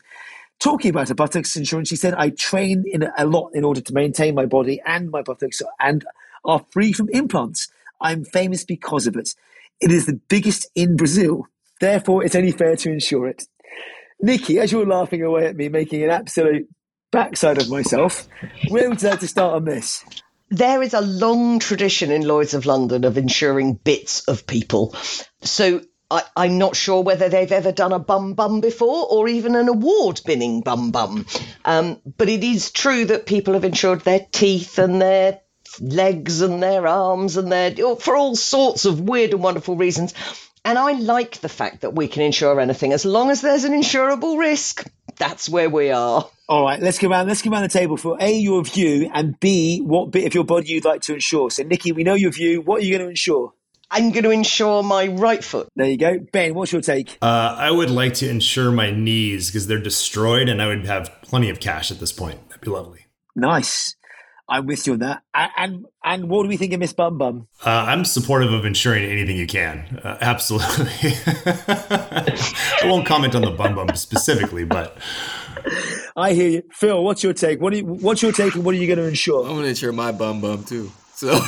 Talking 0.59 0.89
about 0.89 1.09
her 1.09 1.15
buttocks 1.15 1.57
insurance, 1.57 1.91
she 1.91 1.97
said, 1.97 2.15
I 2.15 2.31
train 2.31 2.85
in 2.87 3.07
a 3.19 3.27
lot 3.27 3.51
in 3.53 3.65
order 3.65 3.83
to 3.83 3.93
maintain 3.93 4.35
my 4.35 4.47
body 4.47 4.81
and 4.87 5.11
my 5.11 5.21
buttocks 5.21 5.61
and 5.79 6.07
are 6.43 6.65
free 6.71 6.93
from 6.95 7.11
implants. 7.11 7.69
I'm 8.01 8.25
famous 8.25 8.65
because 8.65 9.07
of 9.07 9.15
it. 9.15 9.35
It 9.79 9.91
is 9.91 10.07
the 10.07 10.21
biggest 10.31 10.71
in 10.75 10.97
Brazil. 10.97 11.49
Therefore, 11.81 12.25
it's 12.25 12.35
only 12.35 12.53
fair 12.53 12.77
to 12.77 12.91
insure 12.91 13.29
it. 13.29 13.47
Nikki, 14.23 14.59
as 14.59 14.73
you're 14.73 14.87
laughing 14.87 15.23
away 15.23 15.49
at 15.49 15.57
me, 15.57 15.69
making 15.69 16.03
an 16.03 16.11
absolute 16.11 16.67
backside 17.11 17.61
of 17.61 17.69
myself, 17.69 18.27
where 18.69 18.89
would 18.89 19.03
you 19.03 19.09
like 19.11 19.21
to 19.21 19.29
start 19.29 19.55
on 19.55 19.65
this? 19.65 20.03
There 20.53 20.83
is 20.83 20.93
a 20.93 21.01
long 21.01 21.61
tradition 21.61 22.11
in 22.11 22.27
Lloyd's 22.27 22.53
of 22.53 22.67
London 22.67 23.05
of 23.05 23.17
insuring 23.17 23.73
bits 23.73 24.29
of 24.29 24.47
people. 24.47 24.95
So 25.41 25.81
I, 26.11 26.25
am 26.37 26.59
not 26.59 26.77
sure 26.77 27.03
whether 27.03 27.31
they've 27.31 27.51
ever 27.51 27.73
done 27.73 27.95
a 27.95 27.99
bum 27.99 28.35
bum 28.35 28.61
before 28.61 29.07
or 29.11 29.29
even 29.29 29.57
an 29.57 29.69
award 29.69 30.21
winning 30.27 30.61
bum 30.61 30.91
bum. 30.91 31.25
Um, 31.65 32.03
but 32.19 32.29
it 32.29 32.45
is 32.45 32.71
true 32.71 33.07
that 33.07 33.25
people 33.25 33.55
have 33.55 33.65
insured 33.65 34.03
their 34.03 34.27
teeth 34.31 34.79
and 34.79 35.01
their 35.01 35.41
legs 35.81 36.43
and 36.43 36.63
their 36.63 36.87
arms 36.87 37.39
and 37.39 37.51
their 37.51 37.75
for 37.97 38.15
all 38.15 38.37
sorts 38.37 38.85
of 38.85 39.01
weird 39.01 39.33
and 39.33 39.43
wonderful 39.43 39.77
reasons. 39.77 40.13
And 40.67 40.79
I 40.79 40.93
like 40.93 41.41
the 41.41 41.49
fact 41.49 41.81
that 41.81 41.95
we 41.95 42.09
can 42.09 42.23
insure 42.23 42.61
anything 42.61 42.93
as 42.93 43.07
long 43.07 43.31
as 43.31 43.41
there's 43.41 43.65
an 43.65 43.73
insurable 43.73 44.39
risk. 44.39 44.87
That's 45.17 45.49
where 45.49 45.71
we 45.71 45.91
are. 45.93 46.29
All 46.53 46.65
right, 46.65 46.79
let's 46.83 46.99
go 46.99 47.09
around. 47.09 47.29
Let's 47.29 47.41
go 47.41 47.51
around 47.51 47.63
the 47.63 47.71
table 47.71 47.97
for 47.97 48.19
a 48.21 48.31
your 48.31 48.63
view 48.63 49.11
and 49.15 49.41
b 49.41 49.81
what 49.81 50.11
bit 50.11 50.27
of 50.27 50.35
your 50.35 50.45
body 50.45 50.69
you'd 50.69 50.85
like 50.85 51.01
to 51.01 51.15
insure. 51.15 51.51
So, 51.51 51.63
Nikki, 51.63 51.93
we 51.93 52.05
know 52.05 52.13
your 52.13 52.31
view. 52.31 52.61
What 52.61 52.83
are 52.83 52.85
you 52.85 52.91
going 52.91 53.07
to 53.07 53.09
insure? 53.09 53.55
I'm 53.91 54.11
going 54.11 54.25
to 54.25 54.31
insure 54.31 54.83
my 54.83 55.07
right 55.07 55.43
foot. 55.43 55.69
There 55.77 55.87
you 55.87 55.97
go, 55.97 56.19
Ben. 56.31 56.53
What's 56.55 56.71
your 56.71 56.83
take? 56.83 57.17
Uh, 57.23 57.57
I 57.59 57.71
would 57.71 57.89
like 57.89 58.13
to 58.17 58.29
insure 58.29 58.71
my 58.71 58.91
knees 58.91 59.49
because 59.49 59.67
they're 59.67 59.81
destroyed, 59.81 60.51
and 60.51 60.61
I 60.61 60.67
would 60.67 60.85
have 60.85 61.11
plenty 61.23 61.49
of 61.49 61.59
cash 61.59 61.91
at 61.91 62.01
this 62.01 62.13
point. 62.13 62.47
That'd 62.51 62.61
be 62.61 62.71
lovely. 62.71 63.07
Nice. 63.35 63.97
I'm 64.47 64.67
with 64.67 64.87
you 64.87 64.93
on 64.93 64.99
that. 64.99 65.23
And 65.33 65.87
and 66.05 66.29
what 66.29 66.43
do 66.43 66.51
we 66.51 66.59
think 66.59 66.75
of 66.75 66.81
Miss 66.81 66.93
BumBum? 66.93 67.47
Uh, 67.65 67.71
I'm 67.71 68.05
supportive 68.05 68.53
of 68.53 68.67
insuring 68.67 69.05
anything 69.05 69.39
you 69.39 69.47
can. 69.47 69.99
Uh, 70.05 70.19
absolutely. 70.21 70.85
I 71.47 72.83
won't 72.85 73.07
comment 73.07 73.35
on 73.35 73.41
the 73.41 73.55
Bum 73.57 73.75
Bum 73.75 73.97
specifically, 73.97 74.65
but 74.65 74.99
I 76.17 76.33
hear 76.33 76.49
you, 76.49 76.63
Phil. 76.73 77.03
What's 77.03 77.23
your 77.23 77.33
take? 77.33 77.61
What 77.61 77.75
you, 77.75 77.85
what's 77.85 78.23
your 78.23 78.33
take, 78.33 78.55
and 78.55 78.65
what 78.65 78.75
are 78.75 78.79
you 78.79 78.87
going 78.87 78.99
to 78.99 79.09
insure? 79.09 79.43
I'm 79.43 79.53
going 79.53 79.63
to 79.63 79.69
insure 79.71 79.93
my 79.93 80.13
Bum 80.13 80.41
Bum 80.41 80.65
too. 80.65 80.91
So. 81.15 81.33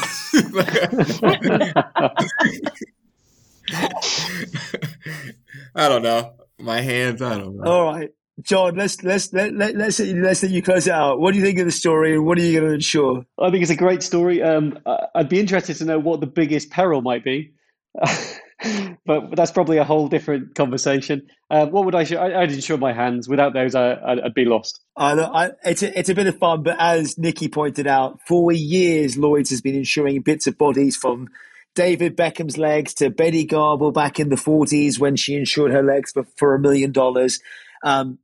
I 5.76 5.88
don't 5.88 6.02
know. 6.02 6.34
My 6.58 6.80
hands, 6.80 7.20
I 7.20 7.38
don't 7.38 7.56
know. 7.56 7.70
All 7.70 7.92
right. 7.92 8.10
John, 8.42 8.74
let's 8.74 9.02
let's 9.02 9.32
let, 9.32 9.54
let, 9.54 9.76
let's 9.76 10.00
let's 10.00 10.42
let 10.42 10.50
you 10.50 10.62
close 10.62 10.88
it 10.88 10.92
out. 10.92 11.20
What 11.20 11.32
do 11.32 11.38
you 11.38 11.44
think 11.44 11.58
of 11.60 11.66
the 11.66 11.72
story, 11.72 12.14
and 12.14 12.26
what 12.26 12.36
are 12.36 12.42
you 12.42 12.58
going 12.58 12.68
to 12.68 12.74
insure? 12.74 13.24
I 13.38 13.50
think 13.50 13.62
it's 13.62 13.70
a 13.70 13.76
great 13.76 14.02
story. 14.02 14.42
Um, 14.42 14.78
I'd 15.14 15.28
be 15.28 15.38
interested 15.38 15.76
to 15.76 15.84
know 15.84 16.00
what 16.00 16.20
the 16.20 16.26
biggest 16.26 16.70
peril 16.70 17.00
might 17.00 17.22
be, 17.22 17.52
but 19.06 19.34
that's 19.36 19.50
probably 19.50 19.78
a 19.78 19.84
whole 19.84 20.08
different 20.08 20.54
conversation. 20.54 21.28
Uh, 21.50 21.66
what 21.66 21.84
would 21.84 21.94
I? 21.94 22.00
Insure? 22.00 22.20
I'd 22.20 22.52
insure 22.52 22.78
my 22.78 22.92
hands. 22.92 23.28
Without 23.28 23.52
those, 23.52 23.74
I, 23.74 24.14
would 24.14 24.34
be 24.34 24.44
lost. 24.44 24.80
I, 24.96 25.12
I, 25.12 25.50
it's 25.64 25.82
a, 25.82 25.98
it's 25.98 26.08
a 26.08 26.14
bit 26.14 26.26
of 26.26 26.38
fun, 26.38 26.62
but 26.62 26.76
as 26.78 27.18
Nikki 27.18 27.48
pointed 27.48 27.86
out, 27.86 28.20
for 28.26 28.52
years 28.52 29.16
Lloyd's 29.16 29.50
has 29.50 29.60
been 29.60 29.74
insuring 29.74 30.20
bits 30.22 30.46
of 30.46 30.58
bodies 30.58 30.96
from 30.96 31.28
David 31.74 32.16
Beckham's 32.16 32.56
legs 32.56 32.94
to 32.94 33.10
Betty 33.10 33.46
Grable 33.46 33.92
back 33.92 34.20
in 34.20 34.28
the 34.28 34.36
40s 34.36 34.98
when 34.98 35.16
she 35.16 35.34
insured 35.34 35.72
her 35.72 35.82
legs 35.82 36.12
for, 36.12 36.24
for 36.36 36.54
a 36.54 36.58
million 36.58 36.92
dollars. 36.92 37.40
Um, 37.82 38.18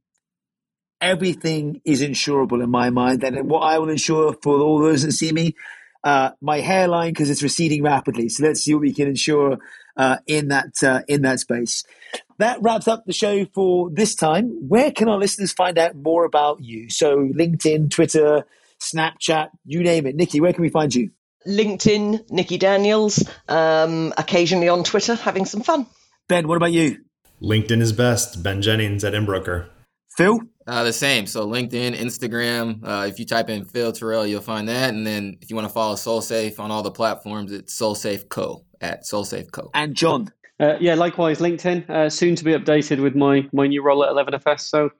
everything 1.01 1.81
is 1.85 2.03
insurable 2.03 2.63
in 2.63 2.71
my 2.71 2.91
mind. 2.91 3.25
And 3.25 3.49
what 3.49 3.61
I 3.61 3.79
will 3.79 3.89
insure 3.89 4.35
for 4.43 4.61
all 4.61 4.79
those 4.79 5.03
that 5.03 5.13
see 5.13 5.33
me, 5.33 5.55
uh, 6.05 6.31
my 6.41 6.61
hairline 6.61 7.13
because 7.13 7.29
it's 7.29 7.43
receding 7.43 7.83
rapidly. 7.83 8.29
So 8.29 8.45
let's 8.45 8.63
see 8.63 8.75
what 8.75 8.83
we 8.83 8.93
can 8.93 9.09
insure 9.09 9.59
uh, 10.01 10.17
in 10.27 10.49
that 10.49 10.83
uh, 10.83 11.03
in 11.07 11.23
that 11.23 11.41
space. 11.41 11.85
That 12.39 12.63
wraps 12.63 12.89
up 12.89 13.05
the 13.05 13.13
show 13.13 13.45
for 13.55 13.91
this 13.91 14.15
time. 14.15 14.47
Where 14.67 14.91
can 14.91 15.11
our 15.11 15.19
listeners 15.19 15.53
find 15.53 15.77
out 15.79 15.95
more 15.95 16.25
about 16.25 16.63
you? 16.63 16.89
So 16.89 17.19
LinkedIn, 17.19 17.91
Twitter, 17.91 18.47
Snapchat, 18.81 19.51
you 19.67 19.83
name 19.83 20.07
it. 20.07 20.17
Nikki, 20.17 20.41
where 20.41 20.55
can 20.55 20.63
we 20.63 20.71
find 20.71 20.95
you? 20.95 21.11
LinkedIn, 21.47 22.31
Nikki 22.31 22.57
Daniels. 22.57 23.29
Um, 23.47 24.15
occasionally 24.17 24.71
on 24.71 24.85
Twitter, 24.85 25.17
having 25.17 25.45
some 25.45 25.61
fun. 25.61 25.87
Ben, 26.29 26.49
what 26.49 26.57
about 26.57 26.73
you? 26.73 27.05
LinkedIn 27.43 27.83
is 27.83 27.93
best. 27.93 28.43
Ben 28.43 28.63
Jennings 28.63 29.05
at 29.05 29.13
Embroker. 29.13 29.69
Phil? 30.17 30.41
Uh, 30.67 30.85
the 30.85 30.93
same. 30.95 31.27
So 31.27 31.47
LinkedIn, 31.47 31.95
Instagram. 31.95 32.81
Uh, 32.83 33.07
if 33.07 33.19
you 33.19 33.27
type 33.27 33.51
in 33.51 33.67
Phil 33.67 33.93
Terrill, 33.93 34.29
you'll 34.29 34.41
find 34.41 34.69
that. 34.69 34.95
And 34.95 35.07
then 35.07 35.37
if 35.43 35.51
you 35.51 35.57
want 35.57 35.69
to 35.69 35.75
follow 35.75 35.95
SoleSafe 35.95 36.59
on 36.59 36.71
all 36.71 36.83
the 36.83 36.91
platforms, 36.91 37.53
it's 37.53 37.79
SoleSafe 37.79 38.31
Co. 38.31 38.65
at 38.81 39.05
SoleSafe 39.05 39.51
Co. 39.51 39.71
And 39.75 39.95
John. 39.95 40.33
Uh, 40.59 40.77
yeah, 40.81 40.95
likewise, 40.95 41.39
LinkedIn. 41.39 41.89
Uh, 41.89 42.11
soon 42.11 42.37
to 42.37 42.45
be 42.45 42.53
updated 42.53 43.03
with 43.03 43.15
my 43.15 43.49
my 43.53 43.67
new 43.67 43.83
role 43.83 44.05
at 44.05 44.11
11FS. 44.11 44.61
So 44.61 44.91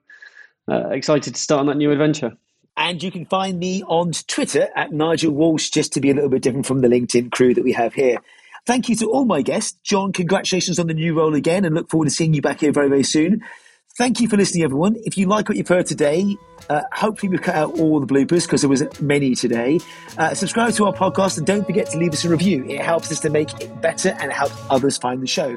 uh, 0.69 0.89
excited 0.89 1.35
to 1.35 1.41
start 1.41 1.59
on 1.59 1.67
that 1.67 1.77
new 1.77 1.91
adventure. 1.91 2.37
And 2.77 3.03
you 3.03 3.11
can 3.11 3.25
find 3.25 3.59
me 3.59 3.83
on 3.83 4.11
Twitter 4.27 4.69
at 4.75 4.91
Nigel 4.91 5.33
Walsh, 5.33 5.69
just 5.69 5.93
to 5.93 6.01
be 6.01 6.09
a 6.09 6.13
little 6.13 6.29
bit 6.29 6.41
different 6.41 6.65
from 6.65 6.81
the 6.81 6.87
LinkedIn 6.87 7.31
crew 7.31 7.53
that 7.53 7.63
we 7.63 7.73
have 7.73 7.93
here. 7.93 8.17
Thank 8.65 8.89
you 8.89 8.95
to 8.97 9.07
all 9.07 9.25
my 9.25 9.41
guests. 9.41 9.77
John, 9.83 10.13
congratulations 10.13 10.79
on 10.79 10.87
the 10.87 10.93
new 10.93 11.17
role 11.17 11.35
again 11.35 11.65
and 11.65 11.75
look 11.75 11.89
forward 11.89 12.05
to 12.05 12.11
seeing 12.11 12.33
you 12.33 12.41
back 12.41 12.61
here 12.61 12.71
very, 12.71 12.89
very 12.89 13.03
soon. 13.03 13.41
Thank 14.01 14.19
you 14.19 14.27
for 14.27 14.35
listening, 14.35 14.63
everyone. 14.63 14.95
If 15.05 15.15
you 15.15 15.27
like 15.27 15.47
what 15.47 15.59
you've 15.59 15.67
heard 15.67 15.85
today, 15.85 16.35
uh, 16.71 16.81
hopefully 16.91 17.29
we've 17.29 17.43
cut 17.43 17.53
out 17.53 17.77
all 17.77 17.99
the 17.99 18.07
bloopers 18.07 18.47
because 18.47 18.61
there 18.61 18.69
was 18.69 18.83
many 18.99 19.35
today. 19.35 19.79
Uh, 20.17 20.33
subscribe 20.33 20.73
to 20.73 20.87
our 20.87 20.91
podcast 20.91 21.37
and 21.37 21.45
don't 21.45 21.65
forget 21.67 21.85
to 21.91 21.99
leave 21.99 22.11
us 22.11 22.25
a 22.25 22.29
review. 22.29 22.65
It 22.65 22.81
helps 22.81 23.11
us 23.11 23.19
to 23.19 23.29
make 23.29 23.61
it 23.61 23.79
better 23.79 24.17
and 24.19 24.31
helps 24.31 24.55
others 24.71 24.97
find 24.97 25.21
the 25.21 25.27
show. 25.27 25.55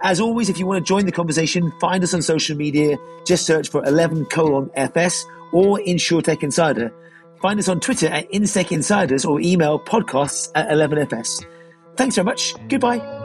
As 0.00 0.20
always, 0.20 0.48
if 0.48 0.58
you 0.58 0.66
want 0.66 0.82
to 0.82 0.88
join 0.88 1.04
the 1.04 1.12
conversation, 1.12 1.70
find 1.82 2.02
us 2.02 2.14
on 2.14 2.22
social 2.22 2.56
media. 2.56 2.96
Just 3.26 3.44
search 3.44 3.68
for 3.68 3.84
11 3.84 4.24
colon 4.24 4.70
FS 4.72 5.26
or 5.52 5.78
InsurTech 5.80 6.42
Insider. 6.42 6.94
Find 7.42 7.58
us 7.60 7.68
on 7.68 7.78
Twitter 7.78 8.06
at 8.06 8.32
InsTech 8.32 8.72
Insiders 8.72 9.26
or 9.26 9.38
email 9.38 9.78
podcasts 9.78 10.50
at 10.54 10.70
11FS. 10.70 11.44
Thanks 11.98 12.14
very 12.14 12.24
much. 12.24 12.54
Goodbye. 12.70 13.21